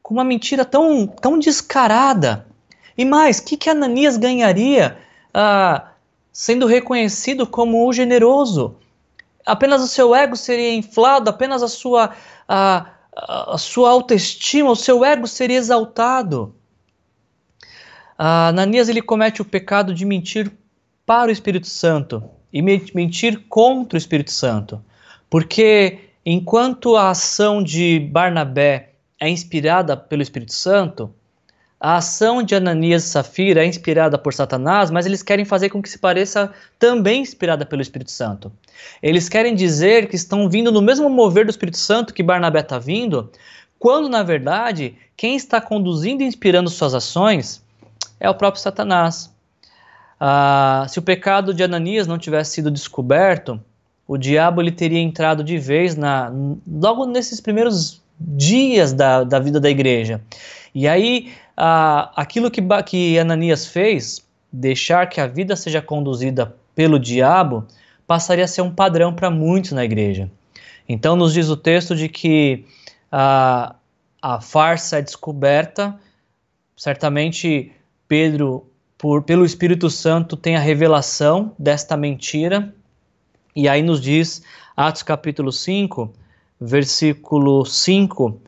com 0.00 0.14
uma 0.14 0.22
mentira 0.22 0.64
tão, 0.64 1.08
tão 1.08 1.40
descarada. 1.40 2.49
E 2.96 3.04
mais, 3.04 3.38
o 3.38 3.44
que, 3.44 3.56
que 3.56 3.70
Ananias 3.70 4.16
ganharia 4.16 4.98
ah, 5.32 5.92
sendo 6.32 6.66
reconhecido 6.66 7.46
como 7.46 7.86
o 7.86 7.92
generoso? 7.92 8.76
Apenas 9.44 9.82
o 9.82 9.86
seu 9.86 10.14
ego 10.14 10.36
seria 10.36 10.74
inflado, 10.74 11.30
apenas 11.30 11.62
a 11.62 11.68
sua, 11.68 12.10
a, 12.48 12.86
a 13.14 13.58
sua 13.58 13.90
autoestima, 13.90 14.70
o 14.70 14.76
seu 14.76 15.04
ego 15.04 15.26
seria 15.26 15.58
exaltado. 15.58 16.54
Ah, 18.18 18.48
Ananias 18.48 18.88
ele 18.88 19.02
comete 19.02 19.40
o 19.40 19.44
pecado 19.44 19.94
de 19.94 20.04
mentir 20.04 20.52
para 21.06 21.28
o 21.28 21.32
Espírito 21.32 21.66
Santo 21.66 22.22
e 22.52 22.60
mentir 22.60 23.44
contra 23.48 23.96
o 23.96 23.98
Espírito 23.98 24.30
Santo. 24.30 24.84
Porque 25.28 25.98
enquanto 26.24 26.96
a 26.96 27.10
ação 27.10 27.62
de 27.62 28.00
Barnabé 28.00 28.94
é 29.18 29.28
inspirada 29.28 29.96
pelo 29.96 30.22
Espírito 30.22 30.52
Santo, 30.52 31.14
a 31.80 31.96
ação 31.96 32.42
de 32.42 32.54
Ananias 32.54 33.04
e 33.04 33.08
Safira 33.08 33.64
é 33.64 33.66
inspirada 33.66 34.18
por 34.18 34.34
Satanás, 34.34 34.90
mas 34.90 35.06
eles 35.06 35.22
querem 35.22 35.46
fazer 35.46 35.70
com 35.70 35.80
que 35.80 35.88
se 35.88 35.98
pareça 35.98 36.52
também 36.78 37.22
inspirada 37.22 37.64
pelo 37.64 37.80
Espírito 37.80 38.10
Santo. 38.10 38.52
Eles 39.02 39.30
querem 39.30 39.54
dizer 39.54 40.06
que 40.06 40.14
estão 40.14 40.46
vindo 40.50 40.70
no 40.70 40.82
mesmo 40.82 41.08
mover 41.08 41.46
do 41.46 41.50
Espírito 41.50 41.78
Santo 41.78 42.12
que 42.12 42.22
Barnabé 42.22 42.60
está 42.60 42.78
vindo, 42.78 43.30
quando 43.78 44.10
na 44.10 44.22
verdade 44.22 44.94
quem 45.16 45.36
está 45.36 45.58
conduzindo 45.58 46.22
e 46.22 46.26
inspirando 46.26 46.68
suas 46.68 46.92
ações 46.92 47.64
é 48.20 48.28
o 48.28 48.34
próprio 48.34 48.62
Satanás. 48.62 49.34
Ah, 50.20 50.84
se 50.86 50.98
o 50.98 51.02
pecado 51.02 51.54
de 51.54 51.62
Ananias 51.62 52.06
não 52.06 52.18
tivesse 52.18 52.52
sido 52.52 52.70
descoberto, 52.70 53.58
o 54.06 54.18
diabo 54.18 54.60
ele 54.60 54.70
teria 54.70 55.00
entrado 55.00 55.42
de 55.42 55.56
vez 55.56 55.96
na, 55.96 56.30
logo 56.70 57.06
nesses 57.06 57.40
primeiros 57.40 58.02
dias 58.18 58.92
da, 58.92 59.24
da 59.24 59.38
vida 59.38 59.58
da 59.58 59.70
igreja. 59.70 60.20
E 60.74 60.86
aí 60.86 61.32
ah, 61.62 62.10
aquilo 62.16 62.50
que, 62.50 62.62
que 62.86 63.18
Ananias 63.18 63.66
fez, 63.66 64.26
deixar 64.50 65.06
que 65.10 65.20
a 65.20 65.26
vida 65.26 65.54
seja 65.54 65.82
conduzida 65.82 66.56
pelo 66.74 66.98
diabo, 66.98 67.66
passaria 68.06 68.46
a 68.46 68.48
ser 68.48 68.62
um 68.62 68.74
padrão 68.74 69.12
para 69.12 69.28
muitos 69.28 69.72
na 69.72 69.84
igreja. 69.84 70.30
Então, 70.88 71.14
nos 71.14 71.34
diz 71.34 71.50
o 71.50 71.56
texto 71.58 71.94
de 71.94 72.08
que 72.08 72.64
a, 73.12 73.74
a 74.22 74.40
farsa 74.40 75.00
é 75.00 75.02
descoberta, 75.02 75.94
certamente 76.74 77.70
Pedro, 78.08 78.66
por, 78.96 79.22
pelo 79.22 79.44
Espírito 79.44 79.90
Santo, 79.90 80.38
tem 80.38 80.56
a 80.56 80.60
revelação 80.60 81.54
desta 81.58 81.94
mentira, 81.94 82.74
e 83.54 83.68
aí 83.68 83.82
nos 83.82 84.00
diz, 84.00 84.42
Atos 84.74 85.02
capítulo 85.02 85.52
5, 85.52 86.10
versículo 86.58 87.66
5, 87.66 88.40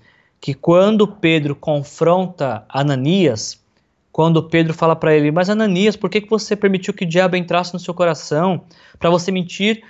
que 0.43 0.55
quando 0.55 1.07
Pedro 1.07 1.55
confronta 1.55 2.65
Ananias, 2.69 3.63
quando 4.11 4.43
Pedro 4.43 4.75
fala 4.75 4.97
para 4.97 5.15
ele, 5.15 5.31
mas 5.31 5.49
Ananias, 5.49 5.95
por 5.95 6.11
que, 6.11 6.21
que 6.21 6.29
você 6.29 6.57
permitiu 6.57 6.93
que 6.93 7.05
o 7.05 7.09
diabo 7.09 7.37
entrasse 7.37 7.73
no 7.73 7.79
seu 7.79 7.95
coração 7.95 8.65
para 8.99 9.09
você 9.09 9.31
mentir 9.31 9.85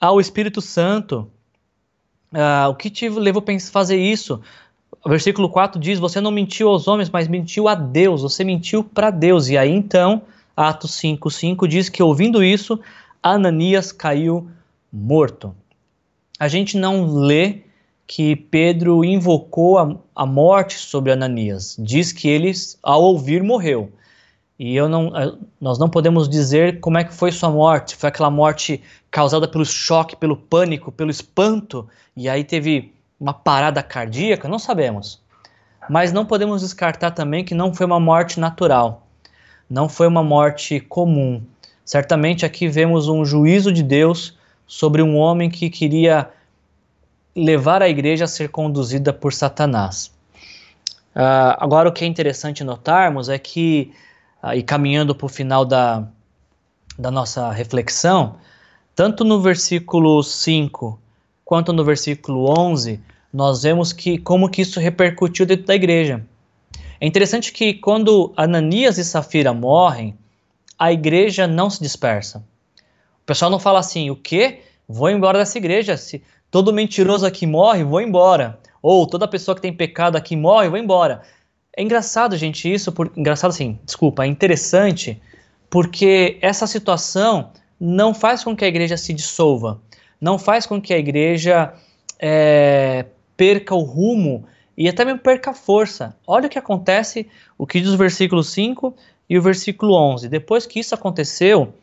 ao 0.00 0.20
Espírito 0.20 0.60
Santo? 0.60 1.28
Ah, 2.32 2.68
o 2.70 2.76
que 2.76 2.88
te 2.88 3.08
levou 3.08 3.42
a 3.44 3.60
fazer 3.72 3.96
isso? 3.96 4.40
Versículo 5.04 5.50
4 5.50 5.80
diz: 5.80 5.98
Você 5.98 6.20
não 6.20 6.30
mentiu 6.30 6.68
aos 6.68 6.86
homens, 6.86 7.10
mas 7.10 7.26
mentiu 7.26 7.66
a 7.66 7.74
Deus, 7.74 8.22
você 8.22 8.44
mentiu 8.44 8.84
para 8.84 9.10
Deus. 9.10 9.48
E 9.48 9.58
aí 9.58 9.72
então, 9.72 10.22
Atos 10.56 10.94
5, 10.94 11.28
5 11.28 11.66
diz 11.66 11.88
que 11.88 12.00
ouvindo 12.00 12.44
isso, 12.44 12.78
Ananias 13.20 13.90
caiu 13.90 14.48
morto. 14.92 15.52
A 16.38 16.46
gente 16.46 16.78
não 16.78 17.12
lê 17.12 17.65
que 18.06 18.36
Pedro 18.36 19.04
invocou 19.04 19.78
a, 19.78 19.96
a 20.14 20.24
morte 20.24 20.78
sobre 20.78 21.12
Ananias. 21.12 21.76
Diz 21.78 22.12
que 22.12 22.28
ele, 22.28 22.52
ao 22.82 23.02
ouvir, 23.02 23.42
morreu. 23.42 23.90
E 24.58 24.74
eu 24.74 24.88
não, 24.88 25.12
nós 25.60 25.78
não 25.78 25.88
podemos 25.88 26.28
dizer 26.28 26.80
como 26.80 26.96
é 26.96 27.04
que 27.04 27.12
foi 27.12 27.30
sua 27.30 27.50
morte. 27.50 27.96
Foi 27.96 28.08
aquela 28.08 28.30
morte 28.30 28.80
causada 29.10 29.46
pelo 29.46 29.64
choque, 29.64 30.16
pelo 30.16 30.36
pânico, 30.36 30.92
pelo 30.92 31.10
espanto, 31.10 31.86
e 32.16 32.28
aí 32.28 32.44
teve 32.44 32.92
uma 33.18 33.34
parada 33.34 33.82
cardíaca? 33.82 34.48
Não 34.48 34.58
sabemos. 34.58 35.20
Mas 35.88 36.12
não 36.12 36.24
podemos 36.24 36.62
descartar 36.62 37.10
também 37.12 37.44
que 37.44 37.54
não 37.54 37.74
foi 37.74 37.86
uma 37.86 38.00
morte 38.00 38.40
natural. 38.40 39.06
Não 39.68 39.88
foi 39.88 40.06
uma 40.06 40.22
morte 40.22 40.80
comum. 40.80 41.42
Certamente 41.84 42.44
aqui 42.44 42.68
vemos 42.68 43.08
um 43.08 43.24
juízo 43.24 43.72
de 43.72 43.82
Deus 43.82 44.36
sobre 44.66 45.02
um 45.02 45.16
homem 45.16 45.48
que 45.48 45.70
queria 45.70 46.28
levar 47.36 47.82
a 47.82 47.88
igreja 47.88 48.24
a 48.24 48.28
ser 48.28 48.48
conduzida 48.48 49.12
por 49.12 49.32
Satanás. 49.32 50.10
Uh, 51.14 51.52
agora, 51.58 51.88
o 51.88 51.92
que 51.92 52.04
é 52.04 52.06
interessante 52.06 52.64
notarmos 52.64 53.28
é 53.28 53.38
que, 53.38 53.92
uh, 54.42 54.54
e 54.54 54.62
caminhando 54.62 55.14
para 55.14 55.26
o 55.26 55.28
final 55.28 55.64
da, 55.64 56.08
da 56.98 57.10
nossa 57.10 57.50
reflexão, 57.52 58.36
tanto 58.94 59.24
no 59.24 59.40
versículo 59.40 60.22
5 60.22 60.98
quanto 61.44 61.72
no 61.72 61.84
versículo 61.84 62.52
11, 62.58 63.00
nós 63.32 63.62
vemos 63.62 63.92
que 63.92 64.18
como 64.18 64.48
que 64.48 64.62
isso 64.62 64.80
repercutiu 64.80 65.46
dentro 65.46 65.66
da 65.66 65.74
igreja. 65.74 66.24
É 67.00 67.06
interessante 67.06 67.52
que 67.52 67.74
quando 67.74 68.32
Ananias 68.36 68.98
e 68.98 69.04
Safira 69.04 69.52
morrem, 69.52 70.16
a 70.78 70.92
igreja 70.92 71.46
não 71.46 71.70
se 71.70 71.80
dispersa. 71.80 72.38
O 73.22 73.26
pessoal 73.26 73.50
não 73.50 73.58
fala 73.58 73.78
assim, 73.78 74.10
o 74.10 74.16
quê? 74.16 74.60
Vou 74.88 75.10
embora 75.10 75.38
dessa 75.38 75.58
igreja. 75.58 75.96
Se, 75.96 76.22
todo 76.50 76.72
mentiroso 76.72 77.26
aqui 77.26 77.46
morre, 77.46 77.84
vou 77.84 78.00
embora. 78.00 78.58
Ou 78.82 79.06
toda 79.06 79.26
pessoa 79.26 79.54
que 79.54 79.62
tem 79.62 79.72
pecado 79.72 80.16
aqui 80.16 80.36
morre, 80.36 80.68
vou 80.68 80.78
embora. 80.78 81.22
É 81.76 81.82
engraçado, 81.82 82.36
gente, 82.36 82.72
isso, 82.72 82.90
por, 82.90 83.12
engraçado 83.14 83.50
assim, 83.50 83.78
desculpa, 83.84 84.24
é 84.24 84.26
interessante, 84.26 85.20
porque 85.68 86.38
essa 86.40 86.66
situação 86.66 87.50
não 87.78 88.14
faz 88.14 88.42
com 88.42 88.56
que 88.56 88.64
a 88.64 88.68
igreja 88.68 88.96
se 88.96 89.12
dissolva, 89.12 89.78
não 90.18 90.38
faz 90.38 90.64
com 90.64 90.80
que 90.80 90.94
a 90.94 90.98
igreja 90.98 91.74
é, 92.18 93.04
perca 93.36 93.74
o 93.74 93.82
rumo 93.82 94.46
e 94.76 94.88
até 94.88 95.04
mesmo 95.04 95.20
perca 95.20 95.50
a 95.50 95.54
força. 95.54 96.16
Olha 96.26 96.46
o 96.46 96.50
que 96.50 96.58
acontece, 96.58 97.28
o 97.58 97.66
que 97.66 97.80
diz 97.80 97.90
o 97.90 97.96
versículo 97.98 98.42
5 98.42 98.94
e 99.28 99.38
o 99.38 99.42
versículo 99.42 99.94
11. 99.94 100.30
Depois 100.30 100.64
que 100.64 100.80
isso 100.80 100.94
aconteceu, 100.94 101.74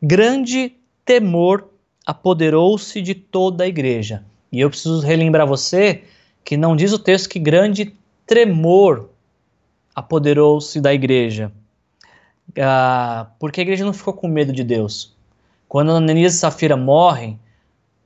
grande 0.00 0.72
temor 1.04 1.69
apoderou-se 2.10 3.00
de 3.00 3.14
toda 3.14 3.62
a 3.62 3.68
igreja. 3.68 4.24
E 4.50 4.58
eu 4.60 4.68
preciso 4.68 4.98
relembrar 4.98 5.46
você 5.46 6.02
que 6.44 6.56
não 6.56 6.74
diz 6.74 6.92
o 6.92 6.98
texto 6.98 7.28
que 7.28 7.38
grande 7.38 7.94
tremor 8.26 9.10
apoderou-se 9.94 10.80
da 10.80 10.92
igreja. 10.92 11.52
Ah, 12.58 13.28
porque 13.38 13.60
a 13.60 13.62
igreja 13.62 13.84
não 13.84 13.92
ficou 13.92 14.12
com 14.12 14.26
medo 14.26 14.52
de 14.52 14.64
Deus. 14.64 15.14
Quando 15.68 15.92
Ananias 15.92 16.34
e 16.34 16.38
Safira 16.38 16.76
morrem 16.76 17.38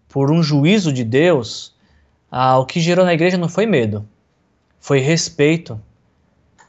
por 0.06 0.30
um 0.30 0.42
juízo 0.42 0.92
de 0.92 1.02
Deus, 1.02 1.74
ah, 2.30 2.58
o 2.58 2.66
que 2.66 2.80
gerou 2.80 3.06
na 3.06 3.14
igreja 3.14 3.38
não 3.38 3.48
foi 3.48 3.64
medo, 3.64 4.06
foi 4.80 4.98
respeito, 4.98 5.80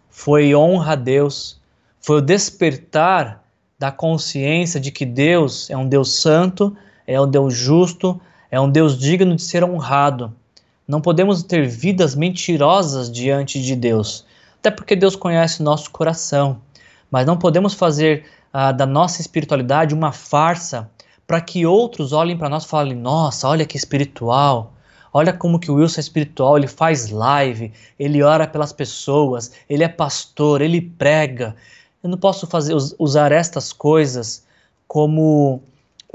foi 0.09 0.55
honra 0.55 0.93
a 0.93 0.95
Deus, 0.95 1.59
foi 1.99 2.19
o 2.19 2.21
despertar 2.21 3.43
da 3.77 3.91
consciência 3.91 4.79
de 4.79 4.89
que 4.89 5.05
Deus 5.05 5.69
é 5.69 5.75
um 5.75 5.85
Deus 5.85 6.21
santo, 6.21 6.73
é 7.07 7.19
um 7.19 7.29
Deus 7.29 7.53
justo, 7.53 8.19
é 8.49 8.59
um 8.59 8.69
Deus 8.69 8.97
digno 8.97 9.35
de 9.35 9.41
ser 9.41 9.63
honrado. 9.63 10.33
Não 10.87 11.01
podemos 11.01 11.43
ter 11.43 11.67
vidas 11.67 12.15
mentirosas 12.15 13.11
diante 13.11 13.61
de 13.61 13.75
Deus, 13.75 14.25
até 14.59 14.69
porque 14.69 14.95
Deus 14.95 15.15
conhece 15.15 15.63
nosso 15.63 15.89
coração. 15.91 16.59
Mas 17.09 17.25
não 17.25 17.37
podemos 17.37 17.73
fazer 17.73 18.25
ah, 18.53 18.71
da 18.71 18.85
nossa 18.85 19.21
espiritualidade 19.21 19.93
uma 19.93 20.11
farsa 20.11 20.89
para 21.27 21.41
que 21.41 21.65
outros 21.65 22.11
olhem 22.13 22.37
para 22.37 22.49
nós 22.49 22.65
e 22.65 22.67
falem: 22.67 22.95
nossa, 22.95 23.47
olha 23.47 23.65
que 23.65 23.77
espiritual. 23.77 24.73
Olha 25.13 25.31
como 25.31 25.59
que 25.59 25.71
o 25.71 25.75
Wilson 25.75 25.99
é 25.99 26.01
espiritual, 26.01 26.57
ele 26.57 26.67
faz 26.67 27.09
live, 27.09 27.71
ele 27.97 28.21
ora 28.21 28.45
pelas 28.45 28.73
pessoas, 28.73 29.53
ele 29.69 29.81
é 29.81 29.87
pastor, 29.87 30.61
ele 30.61 30.81
prega. 30.81 31.55
Eu 32.03 32.09
não 32.09 32.17
posso 32.17 32.45
fazer 32.45 32.75
usar 32.99 33.31
estas 33.31 33.71
coisas 33.71 34.45
como 34.87 35.63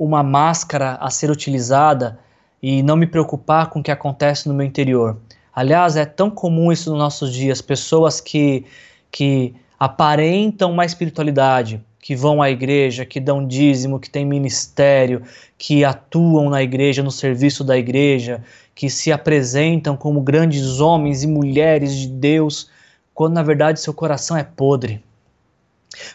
uma 0.01 0.23
máscara 0.23 0.95
a 0.95 1.11
ser 1.11 1.31
utilizada 1.31 2.19
e 2.63 2.83
não 2.83 2.97
me 2.97 3.07
preocupar 3.07 3.69
com 3.69 3.81
o 3.81 3.83
que 3.83 3.91
acontece 3.91 4.49
no 4.49 4.55
meu 4.55 4.67
interior. 4.67 5.19
Aliás, 5.55 5.95
é 5.95 6.07
tão 6.07 6.31
comum 6.31 6.73
isso 6.73 6.89
nos 6.89 6.99
nossos 6.99 7.35
dias, 7.35 7.61
pessoas 7.61 8.19
que 8.19 8.65
que 9.13 9.55
aparentam 9.79 10.71
uma 10.71 10.85
espiritualidade, 10.85 11.85
que 11.99 12.15
vão 12.15 12.41
à 12.41 12.49
igreja, 12.49 13.05
que 13.05 13.19
dão 13.19 13.45
dízimo, 13.45 13.99
que 13.99 14.09
têm 14.09 14.25
ministério, 14.25 15.23
que 15.59 15.85
atuam 15.85 16.49
na 16.49 16.63
igreja, 16.63 17.03
no 17.03 17.11
serviço 17.11 17.65
da 17.65 17.77
igreja, 17.77 18.43
que 18.75 18.89
se 18.89 19.11
apresentam 19.11 19.97
como 19.97 20.21
grandes 20.21 20.81
homens 20.81 21.25
e 21.25 21.27
mulheres 21.27 21.95
de 21.95 22.07
Deus, 22.07 22.71
quando 23.13 23.35
na 23.35 23.43
verdade 23.43 23.81
seu 23.81 23.93
coração 23.93 24.37
é 24.37 24.45
podre. 24.45 25.03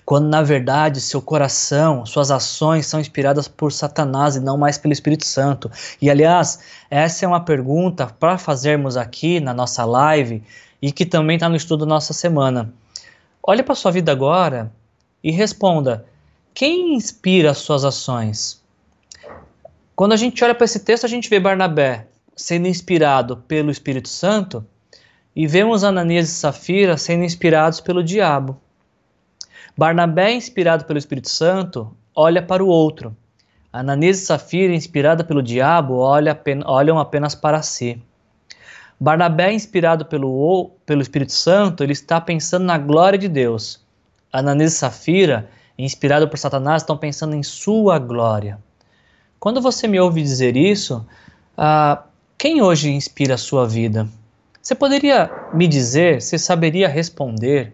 Quando 0.06 0.28
na 0.28 0.42
verdade 0.42 1.02
seu 1.02 1.22
coração, 1.22 2.06
suas 2.06 2.32
ações 2.32 2.86
são 2.86 3.00
inspiradas 3.00 3.48
por 3.48 3.72
Satanás 3.72 4.36
e 4.36 4.40
não 4.40 4.58
mais 4.58 4.78
pelo 4.78 4.94
Espírito 4.94 5.26
Santo. 5.26 5.70
E 6.02 6.10
aliás, 6.10 6.60
essa 6.90 7.26
é 7.26 7.28
uma 7.28 7.44
pergunta 7.44 8.08
para 8.08 8.38
fazermos 8.38 8.96
aqui 8.96 9.40
na 9.40 9.54
nossa 9.54 9.84
live 9.84 10.42
e 10.82 10.92
que 10.92 11.06
também 11.06 11.36
está 11.36 11.50
no 11.50 11.56
estudo 11.56 11.86
nossa 11.86 12.14
semana. 12.14 12.74
Olhe 13.44 13.64
para 13.64 13.76
sua 13.76 13.92
vida 13.92 14.12
agora 14.12 14.72
e 15.24 15.32
responda: 15.32 16.06
quem 16.54 16.96
inspira 16.96 17.52
as 17.52 17.58
suas 17.58 17.84
ações? 17.84 18.64
Quando 19.96 20.14
a 20.14 20.18
gente 20.18 20.44
olha 20.44 20.56
para 20.56 20.66
esse 20.66 20.80
texto, 20.80 21.06
a 21.06 21.10
gente 21.10 21.30
vê 21.30 21.40
Barnabé 21.40 22.08
sendo 22.36 22.68
inspirado 22.68 23.38
pelo 23.48 23.72
Espírito 23.72 24.10
Santo 24.10 24.66
e 25.36 25.48
vemos 25.48 25.84
Ananias 25.84 26.30
e 26.30 26.32
Safira 26.32 26.98
sendo 26.98 27.24
inspirados 27.24 27.80
pelo 27.80 28.04
diabo. 28.04 28.60
Barnabé, 29.78 30.32
inspirado 30.34 30.86
pelo 30.86 30.98
Espírito 30.98 31.30
Santo, 31.30 31.96
olha 32.16 32.42
para 32.42 32.64
o 32.64 32.68
outro. 32.68 33.16
Ananias 33.74 34.22
e 34.22 34.26
Safira, 34.26 34.74
inspirada 34.74 35.22
pelo 35.22 35.44
diabo, 35.44 35.96
olha, 35.96 36.40
olham 36.66 36.98
apenas 36.98 37.36
para 37.36 37.62
si. 37.62 38.02
Barnabé, 38.98 39.52
inspirado 39.52 40.06
pelo, 40.06 40.72
pelo 40.86 41.02
Espírito 41.02 41.34
Santo, 41.34 41.84
ele 41.84 41.92
está 41.92 42.22
pensando 42.22 42.64
na 42.64 42.78
glória 42.78 43.20
de 43.20 43.28
Deus. 43.28 43.84
Ananias 44.32 44.74
e 44.74 44.78
Safira, 44.78 45.50
inspirado 45.78 46.30
por 46.30 46.38
Satanás, 46.38 46.82
estão 46.82 46.98
pensando 46.98 47.36
em 47.36 47.44
sua 47.44 48.00
glória. 48.00 48.58
Quando 49.38 49.62
você 49.62 49.90
me 49.90 50.00
ouve 50.00 50.22
dizer 50.22 50.56
isso, 50.56 51.06
ah, 51.58 52.04
quem 52.38 52.62
hoje 52.62 52.90
inspira 52.92 53.36
a 53.36 53.38
sua 53.38 53.68
vida? 53.68 54.08
Você 54.62 54.74
poderia 54.74 55.30
me 55.54 55.68
dizer, 55.68 56.22
você 56.22 56.40
saberia 56.40 56.88
responder, 56.88 57.74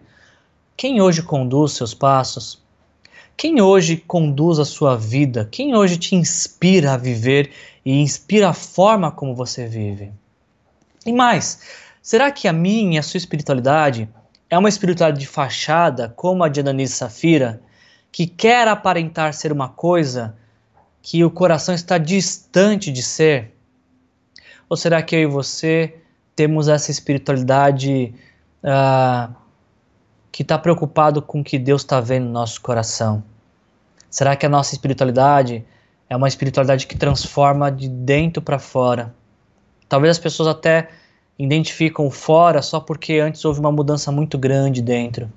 quem 0.76 1.00
hoje 1.00 1.22
conduz 1.22 1.72
seus 1.72 1.94
passos? 1.94 2.62
Quem 3.36 3.60
hoje 3.60 3.96
conduz 3.96 4.58
a 4.58 4.64
sua 4.64 4.96
vida? 4.96 5.48
Quem 5.50 5.74
hoje 5.74 5.96
te 5.96 6.14
inspira 6.14 6.94
a 6.94 6.96
viver 6.96 7.50
e 7.84 8.00
inspira 8.00 8.50
a 8.50 8.52
forma 8.52 9.10
como 9.10 9.34
você 9.34 9.66
vive? 9.66 10.12
E 11.04 11.12
mais, 11.12 11.60
será 12.00 12.30
que 12.30 12.46
a 12.46 12.52
minha 12.52 12.96
e 12.96 12.98
a 12.98 13.02
sua 13.02 13.18
espiritualidade 13.18 14.08
é 14.48 14.58
uma 14.58 14.68
espiritualidade 14.68 15.20
de 15.20 15.26
fachada, 15.26 16.12
como 16.14 16.44
a 16.44 16.48
de 16.48 16.60
Ananias 16.60 16.90
e 16.90 16.94
Safira, 16.94 17.60
que 18.10 18.26
quer 18.26 18.68
aparentar 18.68 19.32
ser 19.34 19.50
uma 19.50 19.68
coisa 19.68 20.36
que 21.00 21.24
o 21.24 21.30
coração 21.30 21.74
está 21.74 21.98
distante 21.98 22.92
de 22.92 23.02
ser? 23.02 23.54
Ou 24.68 24.76
será 24.76 25.02
que 25.02 25.16
eu 25.16 25.20
e 25.20 25.26
você 25.26 25.96
temos 26.36 26.68
essa 26.68 26.90
espiritualidade 26.90 28.14
uh, 28.62 29.41
que 30.32 30.40
está 30.42 30.58
preocupado 30.58 31.20
com 31.20 31.40
o 31.40 31.44
que 31.44 31.58
Deus 31.58 31.82
está 31.82 32.00
vendo 32.00 32.24
no 32.24 32.32
nosso 32.32 32.60
coração? 32.62 33.22
Será 34.10 34.34
que 34.34 34.46
a 34.46 34.48
nossa 34.48 34.74
espiritualidade 34.74 35.62
é 36.08 36.16
uma 36.16 36.26
espiritualidade 36.26 36.86
que 36.86 36.96
transforma 36.96 37.70
de 37.70 37.86
dentro 37.86 38.40
para 38.40 38.58
fora? 38.58 39.14
Talvez 39.88 40.12
as 40.12 40.18
pessoas 40.18 40.48
até 40.48 40.88
identificam 41.38 42.10
fora 42.10 42.62
só 42.62 42.80
porque 42.80 43.18
antes 43.18 43.44
houve 43.44 43.60
uma 43.60 43.70
mudança 43.70 44.10
muito 44.10 44.38
grande 44.38 44.80
dentro. 44.80 45.30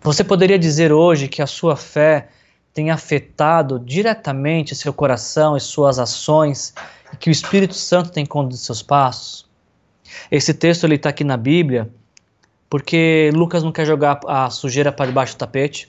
Você 0.00 0.22
poderia 0.22 0.58
dizer 0.58 0.92
hoje 0.92 1.28
que 1.28 1.42
a 1.42 1.46
sua 1.46 1.76
fé 1.76 2.28
tem 2.72 2.90
afetado 2.90 3.80
diretamente 3.80 4.74
seu 4.74 4.92
coração 4.92 5.56
e 5.56 5.60
suas 5.60 5.98
ações 5.98 6.72
e 7.12 7.16
que 7.16 7.30
o 7.30 7.32
Espírito 7.32 7.74
Santo 7.74 8.10
tem 8.10 8.24
conduzido 8.24 8.64
seus 8.64 8.82
passos? 8.82 9.46
Esse 10.30 10.54
texto 10.54 10.86
está 10.92 11.08
aqui 11.08 11.24
na 11.24 11.36
Bíblia 11.36 11.90
porque 12.74 13.30
Lucas 13.32 13.62
não 13.62 13.70
quer 13.70 13.86
jogar 13.86 14.18
a 14.26 14.50
sujeira 14.50 14.90
para 14.90 15.06
debaixo 15.06 15.36
do 15.36 15.38
tapete. 15.38 15.88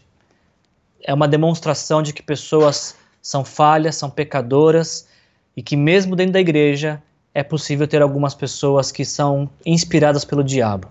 É 1.01 1.11
uma 1.11 1.27
demonstração 1.27 2.03
de 2.03 2.13
que 2.13 2.21
pessoas 2.21 2.95
são 3.19 3.43
falhas, 3.43 3.95
são 3.95 4.07
pecadoras 4.07 5.07
e 5.57 5.63
que 5.63 5.75
mesmo 5.75 6.15
dentro 6.15 6.33
da 6.33 6.39
igreja 6.39 7.01
é 7.33 7.41
possível 7.41 7.87
ter 7.87 8.03
algumas 8.03 8.35
pessoas 8.35 8.91
que 8.91 9.03
são 9.03 9.49
inspiradas 9.65 10.23
pelo 10.23 10.43
diabo. 10.43 10.87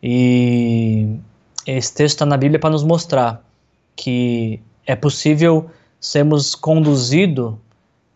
E 0.00 1.16
esse 1.66 1.92
texto 1.92 2.14
está 2.14 2.26
na 2.26 2.36
Bíblia 2.36 2.60
para 2.60 2.70
nos 2.70 2.84
mostrar 2.84 3.44
que 3.96 4.60
é 4.86 4.94
possível 4.94 5.68
sermos 5.98 6.54
conduzidos 6.54 7.56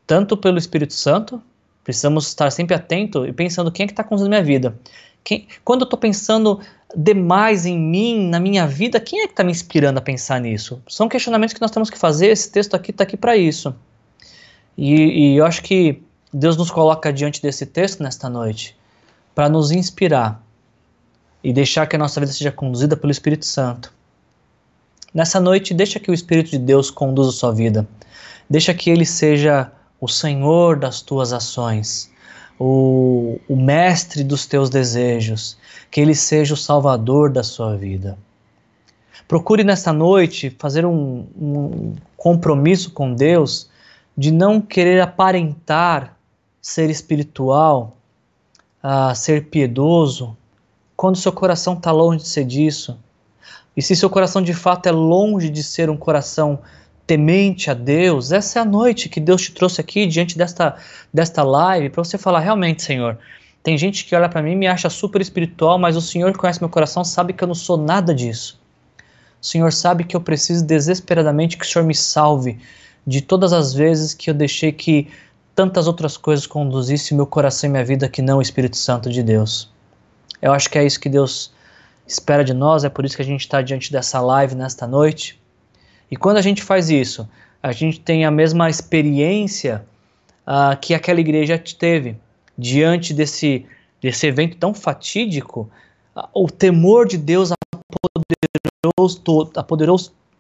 tanto 0.06 0.36
pelo 0.36 0.56
Espírito 0.56 0.94
Santo, 0.94 1.42
precisamos 1.82 2.28
estar 2.28 2.48
sempre 2.52 2.76
atento 2.76 3.26
e 3.26 3.32
pensando 3.32 3.72
quem 3.72 3.82
é 3.82 3.86
que 3.88 3.92
está 3.92 4.04
conduzindo 4.04 4.28
minha 4.28 4.44
vida. 4.44 4.78
Quem, 5.24 5.48
quando 5.64 5.80
eu 5.80 5.84
estou 5.84 5.98
pensando 5.98 6.60
demais 6.94 7.66
em 7.66 7.78
mim, 7.78 8.28
na 8.28 8.38
minha 8.38 8.66
vida, 8.66 9.00
quem 9.00 9.22
é 9.22 9.26
que 9.26 9.32
está 9.32 9.42
me 9.42 9.50
inspirando 9.50 9.98
a 9.98 10.02
pensar 10.02 10.38
nisso? 10.40 10.82
São 10.86 11.08
questionamentos 11.08 11.54
que 11.54 11.60
nós 11.60 11.70
temos 11.70 11.90
que 11.90 11.98
fazer, 11.98 12.28
esse 12.28 12.50
texto 12.50 12.74
aqui 12.74 12.90
está 12.90 13.04
aqui 13.04 13.16
para 13.16 13.36
isso. 13.36 13.74
E, 14.76 14.94
e 14.94 15.36
eu 15.36 15.46
acho 15.46 15.62
que 15.62 16.02
Deus 16.32 16.56
nos 16.56 16.70
coloca 16.70 17.12
diante 17.12 17.40
desse 17.40 17.64
texto 17.64 18.02
nesta 18.02 18.28
noite 18.28 18.76
para 19.34 19.48
nos 19.48 19.70
inspirar 19.70 20.44
e 21.42 21.52
deixar 21.52 21.86
que 21.86 21.96
a 21.96 21.98
nossa 21.98 22.20
vida 22.20 22.32
seja 22.32 22.52
conduzida 22.52 22.96
pelo 22.96 23.10
Espírito 23.10 23.44
Santo. 23.44 23.92
Nessa 25.12 25.40
noite, 25.40 25.72
deixa 25.72 26.00
que 26.00 26.10
o 26.10 26.14
Espírito 26.14 26.50
de 26.50 26.58
Deus 26.58 26.90
conduza 26.90 27.30
a 27.30 27.32
sua 27.32 27.52
vida. 27.52 27.86
Deixa 28.50 28.74
que 28.74 28.90
ele 28.90 29.06
seja 29.06 29.70
o 30.00 30.08
Senhor 30.08 30.76
das 30.76 31.00
tuas 31.00 31.32
ações, 31.32 32.10
o, 32.58 33.38
o 33.48 33.56
mestre 33.56 34.22
dos 34.22 34.46
teus 34.46 34.70
desejos, 34.70 35.56
que 35.90 36.00
ele 36.00 36.14
seja 36.14 36.54
o 36.54 36.56
Salvador 36.56 37.30
da 37.30 37.42
sua 37.42 37.76
vida. 37.76 38.16
Procure 39.26 39.64
nesta 39.64 39.92
noite 39.92 40.54
fazer 40.58 40.84
um, 40.84 41.26
um 41.36 41.94
compromisso 42.16 42.90
com 42.90 43.14
Deus 43.14 43.68
de 44.16 44.30
não 44.30 44.60
querer 44.60 45.00
aparentar 45.00 46.16
ser 46.60 46.90
espiritual, 46.90 47.96
a 48.82 49.14
ser 49.14 49.46
piedoso, 49.46 50.36
quando 50.96 51.16
seu 51.16 51.32
coração 51.32 51.74
está 51.74 51.90
longe 51.90 52.22
de 52.22 52.28
ser 52.28 52.44
disso. 52.44 52.98
E 53.76 53.82
se 53.82 53.96
seu 53.96 54.08
coração 54.08 54.40
de 54.40 54.54
fato 54.54 54.86
é 54.86 54.92
longe 54.92 55.48
de 55.48 55.62
ser 55.62 55.90
um 55.90 55.96
coração 55.96 56.60
temente 57.06 57.70
a 57.70 57.74
Deus, 57.74 58.32
essa 58.32 58.58
é 58.58 58.62
a 58.62 58.64
noite 58.64 59.08
que 59.08 59.20
Deus 59.20 59.42
te 59.42 59.52
trouxe 59.52 59.80
aqui 59.80 60.06
diante 60.06 60.36
desta, 60.36 60.76
desta 61.12 61.42
live 61.42 61.90
para 61.90 62.04
você 62.04 62.16
falar: 62.16 62.40
realmente, 62.40 62.82
Senhor, 62.82 63.18
tem 63.62 63.76
gente 63.76 64.04
que 64.04 64.14
olha 64.14 64.28
para 64.28 64.42
mim 64.42 64.52
e 64.52 64.56
me 64.56 64.66
acha 64.66 64.90
super 64.90 65.20
espiritual, 65.20 65.78
mas 65.78 65.96
o 65.96 66.00
Senhor 66.00 66.32
que 66.32 66.38
conhece 66.38 66.60
meu 66.60 66.68
coração 66.68 67.04
sabe 67.04 67.32
que 67.32 67.42
eu 67.42 67.48
não 67.48 67.54
sou 67.54 67.76
nada 67.76 68.14
disso. 68.14 68.60
O 69.40 69.46
Senhor 69.46 69.72
sabe 69.72 70.04
que 70.04 70.16
eu 70.16 70.20
preciso 70.20 70.64
desesperadamente 70.64 71.56
que 71.56 71.64
o 71.64 71.68
Senhor 71.68 71.84
me 71.84 71.94
salve 71.94 72.58
de 73.06 73.20
todas 73.20 73.52
as 73.52 73.74
vezes 73.74 74.14
que 74.14 74.30
eu 74.30 74.34
deixei 74.34 74.72
que 74.72 75.08
tantas 75.54 75.86
outras 75.86 76.16
coisas 76.16 76.46
conduzisse 76.46 77.14
meu 77.14 77.26
coração 77.26 77.68
e 77.68 77.70
minha 77.70 77.84
vida 77.84 78.08
que 78.08 78.22
não 78.22 78.38
o 78.38 78.42
Espírito 78.42 78.76
Santo 78.76 79.10
de 79.10 79.22
Deus. 79.22 79.70
Eu 80.40 80.52
acho 80.52 80.68
que 80.70 80.78
é 80.78 80.84
isso 80.84 80.98
que 80.98 81.08
Deus 81.08 81.52
espera 82.06 82.42
de 82.42 82.52
nós, 82.52 82.84
é 82.84 82.88
por 82.88 83.04
isso 83.04 83.16
que 83.16 83.22
a 83.22 83.24
gente 83.24 83.42
está 83.42 83.62
diante 83.62 83.92
dessa 83.92 84.20
live 84.20 84.54
nesta 84.54 84.86
noite. 84.86 85.40
E 86.14 86.16
quando 86.16 86.36
a 86.36 86.42
gente 86.42 86.62
faz 86.62 86.90
isso, 86.90 87.28
a 87.60 87.72
gente 87.72 87.98
tem 87.98 88.24
a 88.24 88.30
mesma 88.30 88.70
experiência 88.70 89.84
uh, 90.46 90.78
que 90.80 90.94
aquela 90.94 91.18
igreja 91.18 91.58
teve 91.58 92.16
diante 92.56 93.12
desse, 93.12 93.66
desse 94.00 94.24
evento 94.24 94.56
tão 94.56 94.72
fatídico. 94.72 95.68
Uh, 96.14 96.44
o 96.44 96.46
temor 96.48 97.08
de 97.08 97.18
Deus 97.18 97.50
apoderou-se 97.50 99.20
apoderou 99.56 99.96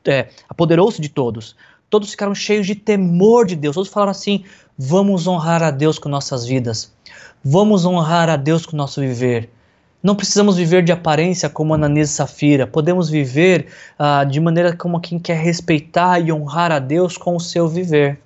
é, 0.06 0.28
apoderou 0.48 0.92
de 0.92 1.08
todos. 1.08 1.56
Todos 1.90 2.12
ficaram 2.12 2.36
cheios 2.36 2.68
de 2.68 2.76
temor 2.76 3.44
de 3.44 3.56
Deus. 3.56 3.74
Todos 3.74 3.90
falaram 3.90 4.12
assim: 4.12 4.44
vamos 4.78 5.26
honrar 5.26 5.60
a 5.60 5.72
Deus 5.72 5.98
com 5.98 6.08
nossas 6.08 6.46
vidas, 6.46 6.92
vamos 7.44 7.84
honrar 7.84 8.30
a 8.30 8.36
Deus 8.36 8.64
com 8.64 8.76
nosso 8.76 9.00
viver. 9.00 9.50
Não 10.04 10.14
precisamos 10.14 10.58
viver 10.58 10.82
de 10.84 10.92
aparência 10.92 11.48
como 11.48 11.72
Ananias 11.72 12.10
e 12.10 12.12
Safira. 12.12 12.66
Podemos 12.66 13.08
viver 13.08 13.68
uh, 13.98 14.26
de 14.28 14.38
maneira 14.38 14.76
como 14.76 15.00
quem 15.00 15.18
quer 15.18 15.38
respeitar 15.38 16.20
e 16.20 16.30
honrar 16.30 16.70
a 16.70 16.78
Deus 16.78 17.16
com 17.16 17.34
o 17.34 17.40
seu 17.40 17.66
viver. 17.66 18.20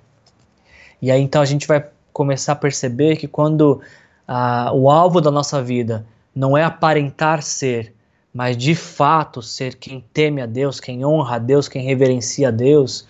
E 1.01 1.09
aí 1.09 1.21
então 1.21 1.41
a 1.41 1.45
gente 1.45 1.65
vai 1.65 1.85
começar 2.11 2.51
a 2.51 2.55
perceber 2.57 3.15
que 3.15 3.29
quando 3.29 3.81
uh, 4.27 4.75
o 4.75 4.91
alvo 4.91 5.21
da 5.21 5.31
nossa 5.31 5.63
vida 5.63 6.05
não 6.35 6.57
é 6.57 6.65
aparentar 6.65 7.41
ser, 7.41 7.95
mas 8.33 8.57
de 8.57 8.75
fato 8.75 9.41
ser 9.41 9.75
quem 9.75 10.03
teme 10.11 10.41
a 10.41 10.45
Deus, 10.45 10.81
quem 10.81 11.05
honra 11.05 11.37
a 11.37 11.39
Deus, 11.39 11.69
quem 11.69 11.81
reverencia 11.81 12.49
a 12.49 12.51
Deus, 12.51 13.07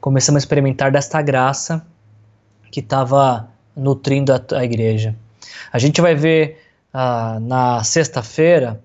começamos 0.00 0.38
a 0.38 0.44
experimentar 0.44 0.90
desta 0.90 1.20
graça 1.20 1.86
que 2.70 2.80
estava 2.80 3.50
nutrindo 3.76 4.32
a, 4.32 4.40
a 4.56 4.64
igreja. 4.64 5.14
A 5.70 5.78
gente 5.78 6.00
vai 6.00 6.14
ver 6.14 6.67
ah, 6.92 7.38
na 7.40 7.82
sexta-feira 7.84 8.82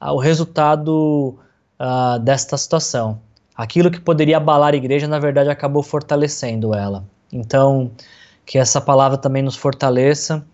ah, 0.00 0.12
o 0.12 0.18
resultado 0.18 1.38
ah, 1.78 2.18
desta 2.18 2.56
situação. 2.56 3.20
Aquilo 3.54 3.90
que 3.90 4.00
poderia 4.00 4.38
abalar 4.38 4.72
a 4.72 4.76
igreja, 4.76 5.06
na 5.06 5.18
verdade, 5.18 5.50
acabou 5.50 5.82
fortalecendo 5.82 6.74
ela. 6.74 7.04
Então, 7.32 7.90
que 8.44 8.58
essa 8.58 8.80
palavra 8.80 9.18
também 9.18 9.42
nos 9.42 9.56
fortaleça 9.56 10.44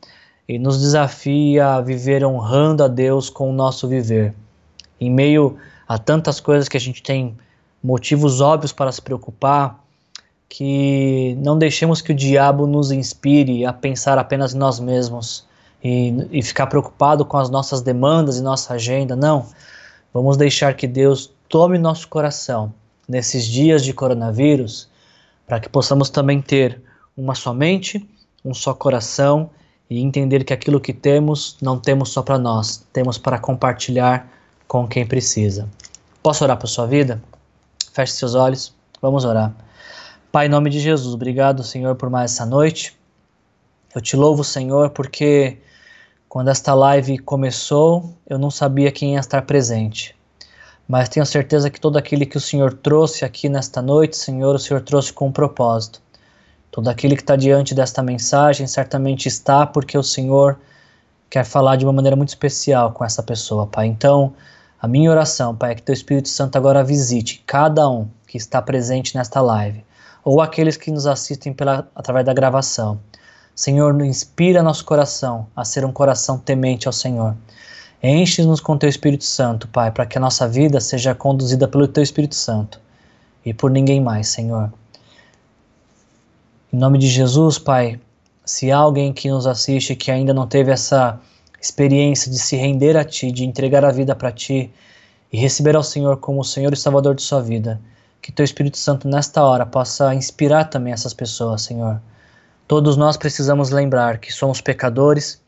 e 0.48 0.58
nos 0.58 0.80
desafie 0.80 1.60
a 1.60 1.80
viver 1.80 2.24
honrando 2.24 2.82
a 2.82 2.88
Deus 2.88 3.30
com 3.30 3.50
o 3.50 3.52
nosso 3.52 3.86
viver. 3.86 4.34
Em 5.00 5.10
meio 5.10 5.56
a 5.86 5.98
tantas 5.98 6.40
coisas 6.40 6.68
que 6.68 6.76
a 6.76 6.80
gente 6.80 7.02
tem 7.02 7.36
motivos 7.82 8.40
óbvios 8.40 8.72
para 8.72 8.90
se 8.90 9.00
preocupar, 9.00 9.82
que 10.48 11.36
não 11.42 11.58
deixemos 11.58 12.00
que 12.00 12.12
o 12.12 12.14
diabo 12.14 12.66
nos 12.66 12.90
inspire 12.90 13.64
a 13.64 13.72
pensar 13.72 14.18
apenas 14.18 14.54
em 14.54 14.58
nós 14.58 14.80
mesmos, 14.80 15.46
e, 15.82 16.26
e 16.30 16.42
ficar 16.42 16.66
preocupado 16.66 17.24
com 17.24 17.36
as 17.36 17.50
nossas 17.50 17.80
demandas 17.80 18.38
e 18.38 18.42
nossa 18.42 18.74
agenda. 18.74 19.14
Não. 19.14 19.46
Vamos 20.12 20.36
deixar 20.36 20.74
que 20.74 20.86
Deus 20.86 21.30
tome 21.48 21.78
nosso 21.78 22.08
coração 22.08 22.72
nesses 23.08 23.46
dias 23.46 23.84
de 23.84 23.92
coronavírus, 23.92 24.88
para 25.46 25.58
que 25.60 25.68
possamos 25.68 26.10
também 26.10 26.42
ter 26.42 26.80
uma 27.16 27.34
só 27.34 27.54
mente, 27.54 28.06
um 28.44 28.52
só 28.52 28.74
coração 28.74 29.50
e 29.88 30.00
entender 30.00 30.44
que 30.44 30.52
aquilo 30.52 30.80
que 30.80 30.92
temos 30.92 31.56
não 31.60 31.78
temos 31.78 32.10
só 32.10 32.22
para 32.22 32.38
nós, 32.38 32.84
temos 32.92 33.16
para 33.16 33.38
compartilhar 33.38 34.30
com 34.66 34.86
quem 34.86 35.06
precisa. 35.06 35.68
Posso 36.22 36.44
orar 36.44 36.58
por 36.58 36.66
sua 36.66 36.86
vida? 36.86 37.22
Feche 37.92 38.12
seus 38.12 38.34
olhos, 38.34 38.74
vamos 39.00 39.24
orar. 39.24 39.54
Pai, 40.30 40.46
em 40.46 40.50
nome 40.50 40.68
de 40.68 40.78
Jesus, 40.78 41.14
obrigado, 41.14 41.64
Senhor, 41.64 41.94
por 41.96 42.10
mais 42.10 42.32
essa 42.32 42.44
noite. 42.44 42.94
Eu 43.94 44.02
te 44.02 44.14
louvo, 44.14 44.44
Senhor, 44.44 44.90
porque 44.90 45.56
quando 46.28 46.48
esta 46.48 46.74
live 46.74 47.18
começou, 47.18 48.14
eu 48.28 48.38
não 48.38 48.50
sabia 48.50 48.92
quem 48.92 49.14
ia 49.14 49.20
estar 49.20 49.42
presente. 49.42 50.14
Mas 50.86 51.08
tenho 51.08 51.24
certeza 51.24 51.70
que 51.70 51.80
todo 51.80 51.96
aquele 51.96 52.26
que 52.26 52.36
o 52.36 52.40
Senhor 52.40 52.74
trouxe 52.74 53.24
aqui 53.24 53.48
nesta 53.48 53.80
noite, 53.80 54.14
Senhor, 54.14 54.54
o 54.54 54.58
Senhor 54.58 54.82
trouxe 54.82 55.10
com 55.10 55.28
um 55.28 55.32
propósito. 55.32 56.02
Todo 56.70 56.88
aquele 56.88 57.16
que 57.16 57.22
está 57.22 57.34
diante 57.34 57.74
desta 57.74 58.02
mensagem 58.02 58.66
certamente 58.66 59.26
está 59.26 59.66
porque 59.66 59.96
o 59.96 60.02
Senhor 60.02 60.58
quer 61.30 61.44
falar 61.44 61.76
de 61.76 61.86
uma 61.86 61.94
maneira 61.94 62.16
muito 62.16 62.28
especial 62.28 62.92
com 62.92 63.04
essa 63.04 63.22
pessoa, 63.22 63.66
Pai. 63.66 63.86
Então, 63.86 64.34
a 64.80 64.86
minha 64.86 65.10
oração, 65.10 65.56
Pai, 65.56 65.72
é 65.72 65.74
que 65.76 65.82
Teu 65.82 65.94
Espírito 65.94 66.28
Santo 66.28 66.56
agora 66.56 66.84
visite 66.84 67.42
cada 67.46 67.88
um 67.88 68.06
que 68.26 68.36
está 68.36 68.60
presente 68.60 69.16
nesta 69.16 69.40
live, 69.40 69.82
ou 70.22 70.42
aqueles 70.42 70.76
que 70.76 70.90
nos 70.90 71.06
assistem 71.06 71.54
pela, 71.54 71.88
através 71.94 72.26
da 72.26 72.34
gravação 72.34 73.00
Senhor, 73.58 74.00
inspira 74.04 74.62
nosso 74.62 74.84
coração 74.84 75.48
a 75.56 75.64
ser 75.64 75.84
um 75.84 75.90
coração 75.90 76.38
temente 76.38 76.86
ao 76.86 76.92
Senhor. 76.92 77.36
Enche-nos 78.00 78.60
com 78.60 78.78
Teu 78.78 78.88
Espírito 78.88 79.24
Santo, 79.24 79.66
Pai, 79.66 79.90
para 79.90 80.06
que 80.06 80.16
a 80.16 80.20
nossa 80.20 80.46
vida 80.46 80.80
seja 80.80 81.12
conduzida 81.12 81.66
pelo 81.66 81.88
Teu 81.88 82.00
Espírito 82.00 82.36
Santo 82.36 82.80
e 83.44 83.52
por 83.52 83.68
ninguém 83.68 84.00
mais, 84.00 84.28
Senhor. 84.28 84.72
Em 86.72 86.76
nome 86.76 86.98
de 86.98 87.08
Jesus, 87.08 87.58
Pai, 87.58 87.98
se 88.44 88.70
há 88.70 88.76
alguém 88.76 89.12
que 89.12 89.28
nos 89.28 89.44
assiste 89.44 89.96
que 89.96 90.12
ainda 90.12 90.32
não 90.32 90.46
teve 90.46 90.70
essa 90.70 91.18
experiência 91.60 92.30
de 92.30 92.38
se 92.38 92.54
render 92.54 92.96
a 92.96 93.04
Ti, 93.04 93.32
de 93.32 93.44
entregar 93.44 93.84
a 93.84 93.90
vida 93.90 94.14
para 94.14 94.30
Ti 94.30 94.70
e 95.32 95.36
receber 95.36 95.74
ao 95.74 95.82
Senhor 95.82 96.18
como 96.18 96.42
o 96.42 96.44
Senhor 96.44 96.72
e 96.72 96.76
Salvador 96.76 97.16
de 97.16 97.22
sua 97.22 97.42
vida, 97.42 97.80
que 98.22 98.30
Teu 98.30 98.44
Espírito 98.44 98.78
Santo 98.78 99.08
nesta 99.08 99.42
hora 99.42 99.66
possa 99.66 100.14
inspirar 100.14 100.66
também 100.66 100.92
essas 100.92 101.12
pessoas, 101.12 101.62
Senhor 101.62 102.00
Todos 102.68 102.98
nós 102.98 103.16
precisamos 103.16 103.70
lembrar 103.70 104.18
que 104.18 104.30
somos 104.30 104.60
pecadores 104.60 105.40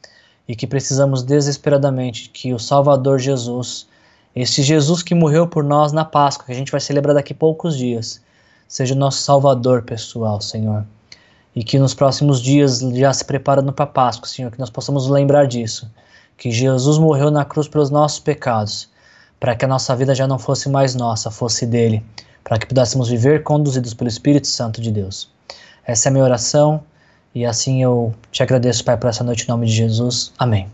e 0.49 0.57
que 0.57 0.67
precisamos 0.67 1.23
desesperadamente 1.23 2.31
que 2.31 2.55
o 2.55 2.59
Salvador 2.59 3.19
Jesus, 3.19 3.87
este 4.35 4.63
Jesus 4.63 5.03
que 5.03 5.15
morreu 5.15 5.47
por 5.47 5.63
nós 5.63 5.93
na 5.93 6.03
Páscoa, 6.03 6.47
que 6.47 6.53
a 6.53 6.55
gente 6.55 6.73
vai 6.73 6.81
celebrar 6.81 7.15
daqui 7.15 7.35
a 7.35 7.37
poucos 7.37 7.77
dias, 7.77 8.23
seja 8.67 8.95
o 8.95 8.97
nosso 8.97 9.19
Salvador 9.19 9.83
pessoal, 9.83 10.41
Senhor. 10.41 10.87
E 11.55 11.63
que 11.63 11.79
nos 11.79 11.93
próximos 11.93 12.41
dias, 12.41 12.79
já 12.79 13.13
se 13.13 13.27
preparando 13.27 13.71
para 13.71 13.85
a 13.85 13.89
Páscoa, 13.89 14.27
Senhor, 14.27 14.51
que 14.51 14.59
nós 14.59 14.71
possamos 14.71 15.07
lembrar 15.07 15.47
disso, 15.47 15.91
que 16.39 16.51
Jesus 16.51 16.97
morreu 16.97 17.31
na 17.31 17.45
cruz 17.45 17.69
pelos 17.69 17.91
nossos 17.91 18.19
pecados, 18.19 18.89
para 19.39 19.55
que 19.55 19.67
a 19.67 19.69
nossa 19.69 19.95
vida 19.95 20.15
já 20.15 20.27
não 20.27 20.39
fosse 20.39 20.71
mais 20.71 20.95
nossa, 20.95 21.31
fosse 21.31 21.67
dele, 21.67 22.03
para 22.43 22.59
que 22.59 22.65
pudéssemos 22.65 23.11
viver 23.11 23.43
conduzidos 23.43 23.93
pelo 23.93 24.09
Espírito 24.09 24.47
Santo 24.47 24.81
de 24.81 24.91
Deus. 24.91 25.31
Essa 25.85 26.09
é 26.09 26.11
a 26.11 26.13
minha 26.13 26.25
oração 26.25 26.83
e 27.35 27.45
assim 27.45 27.83
eu 27.83 28.15
te 28.31 28.43
agradeço, 28.43 28.85
Pai, 28.85 28.97
por 28.97 29.09
essa 29.09 29.25
noite 29.25 29.45
em 29.45 29.49
nome 29.49 29.67
de 29.67 29.73
Jesus. 29.73 30.33
Amém. 30.39 30.69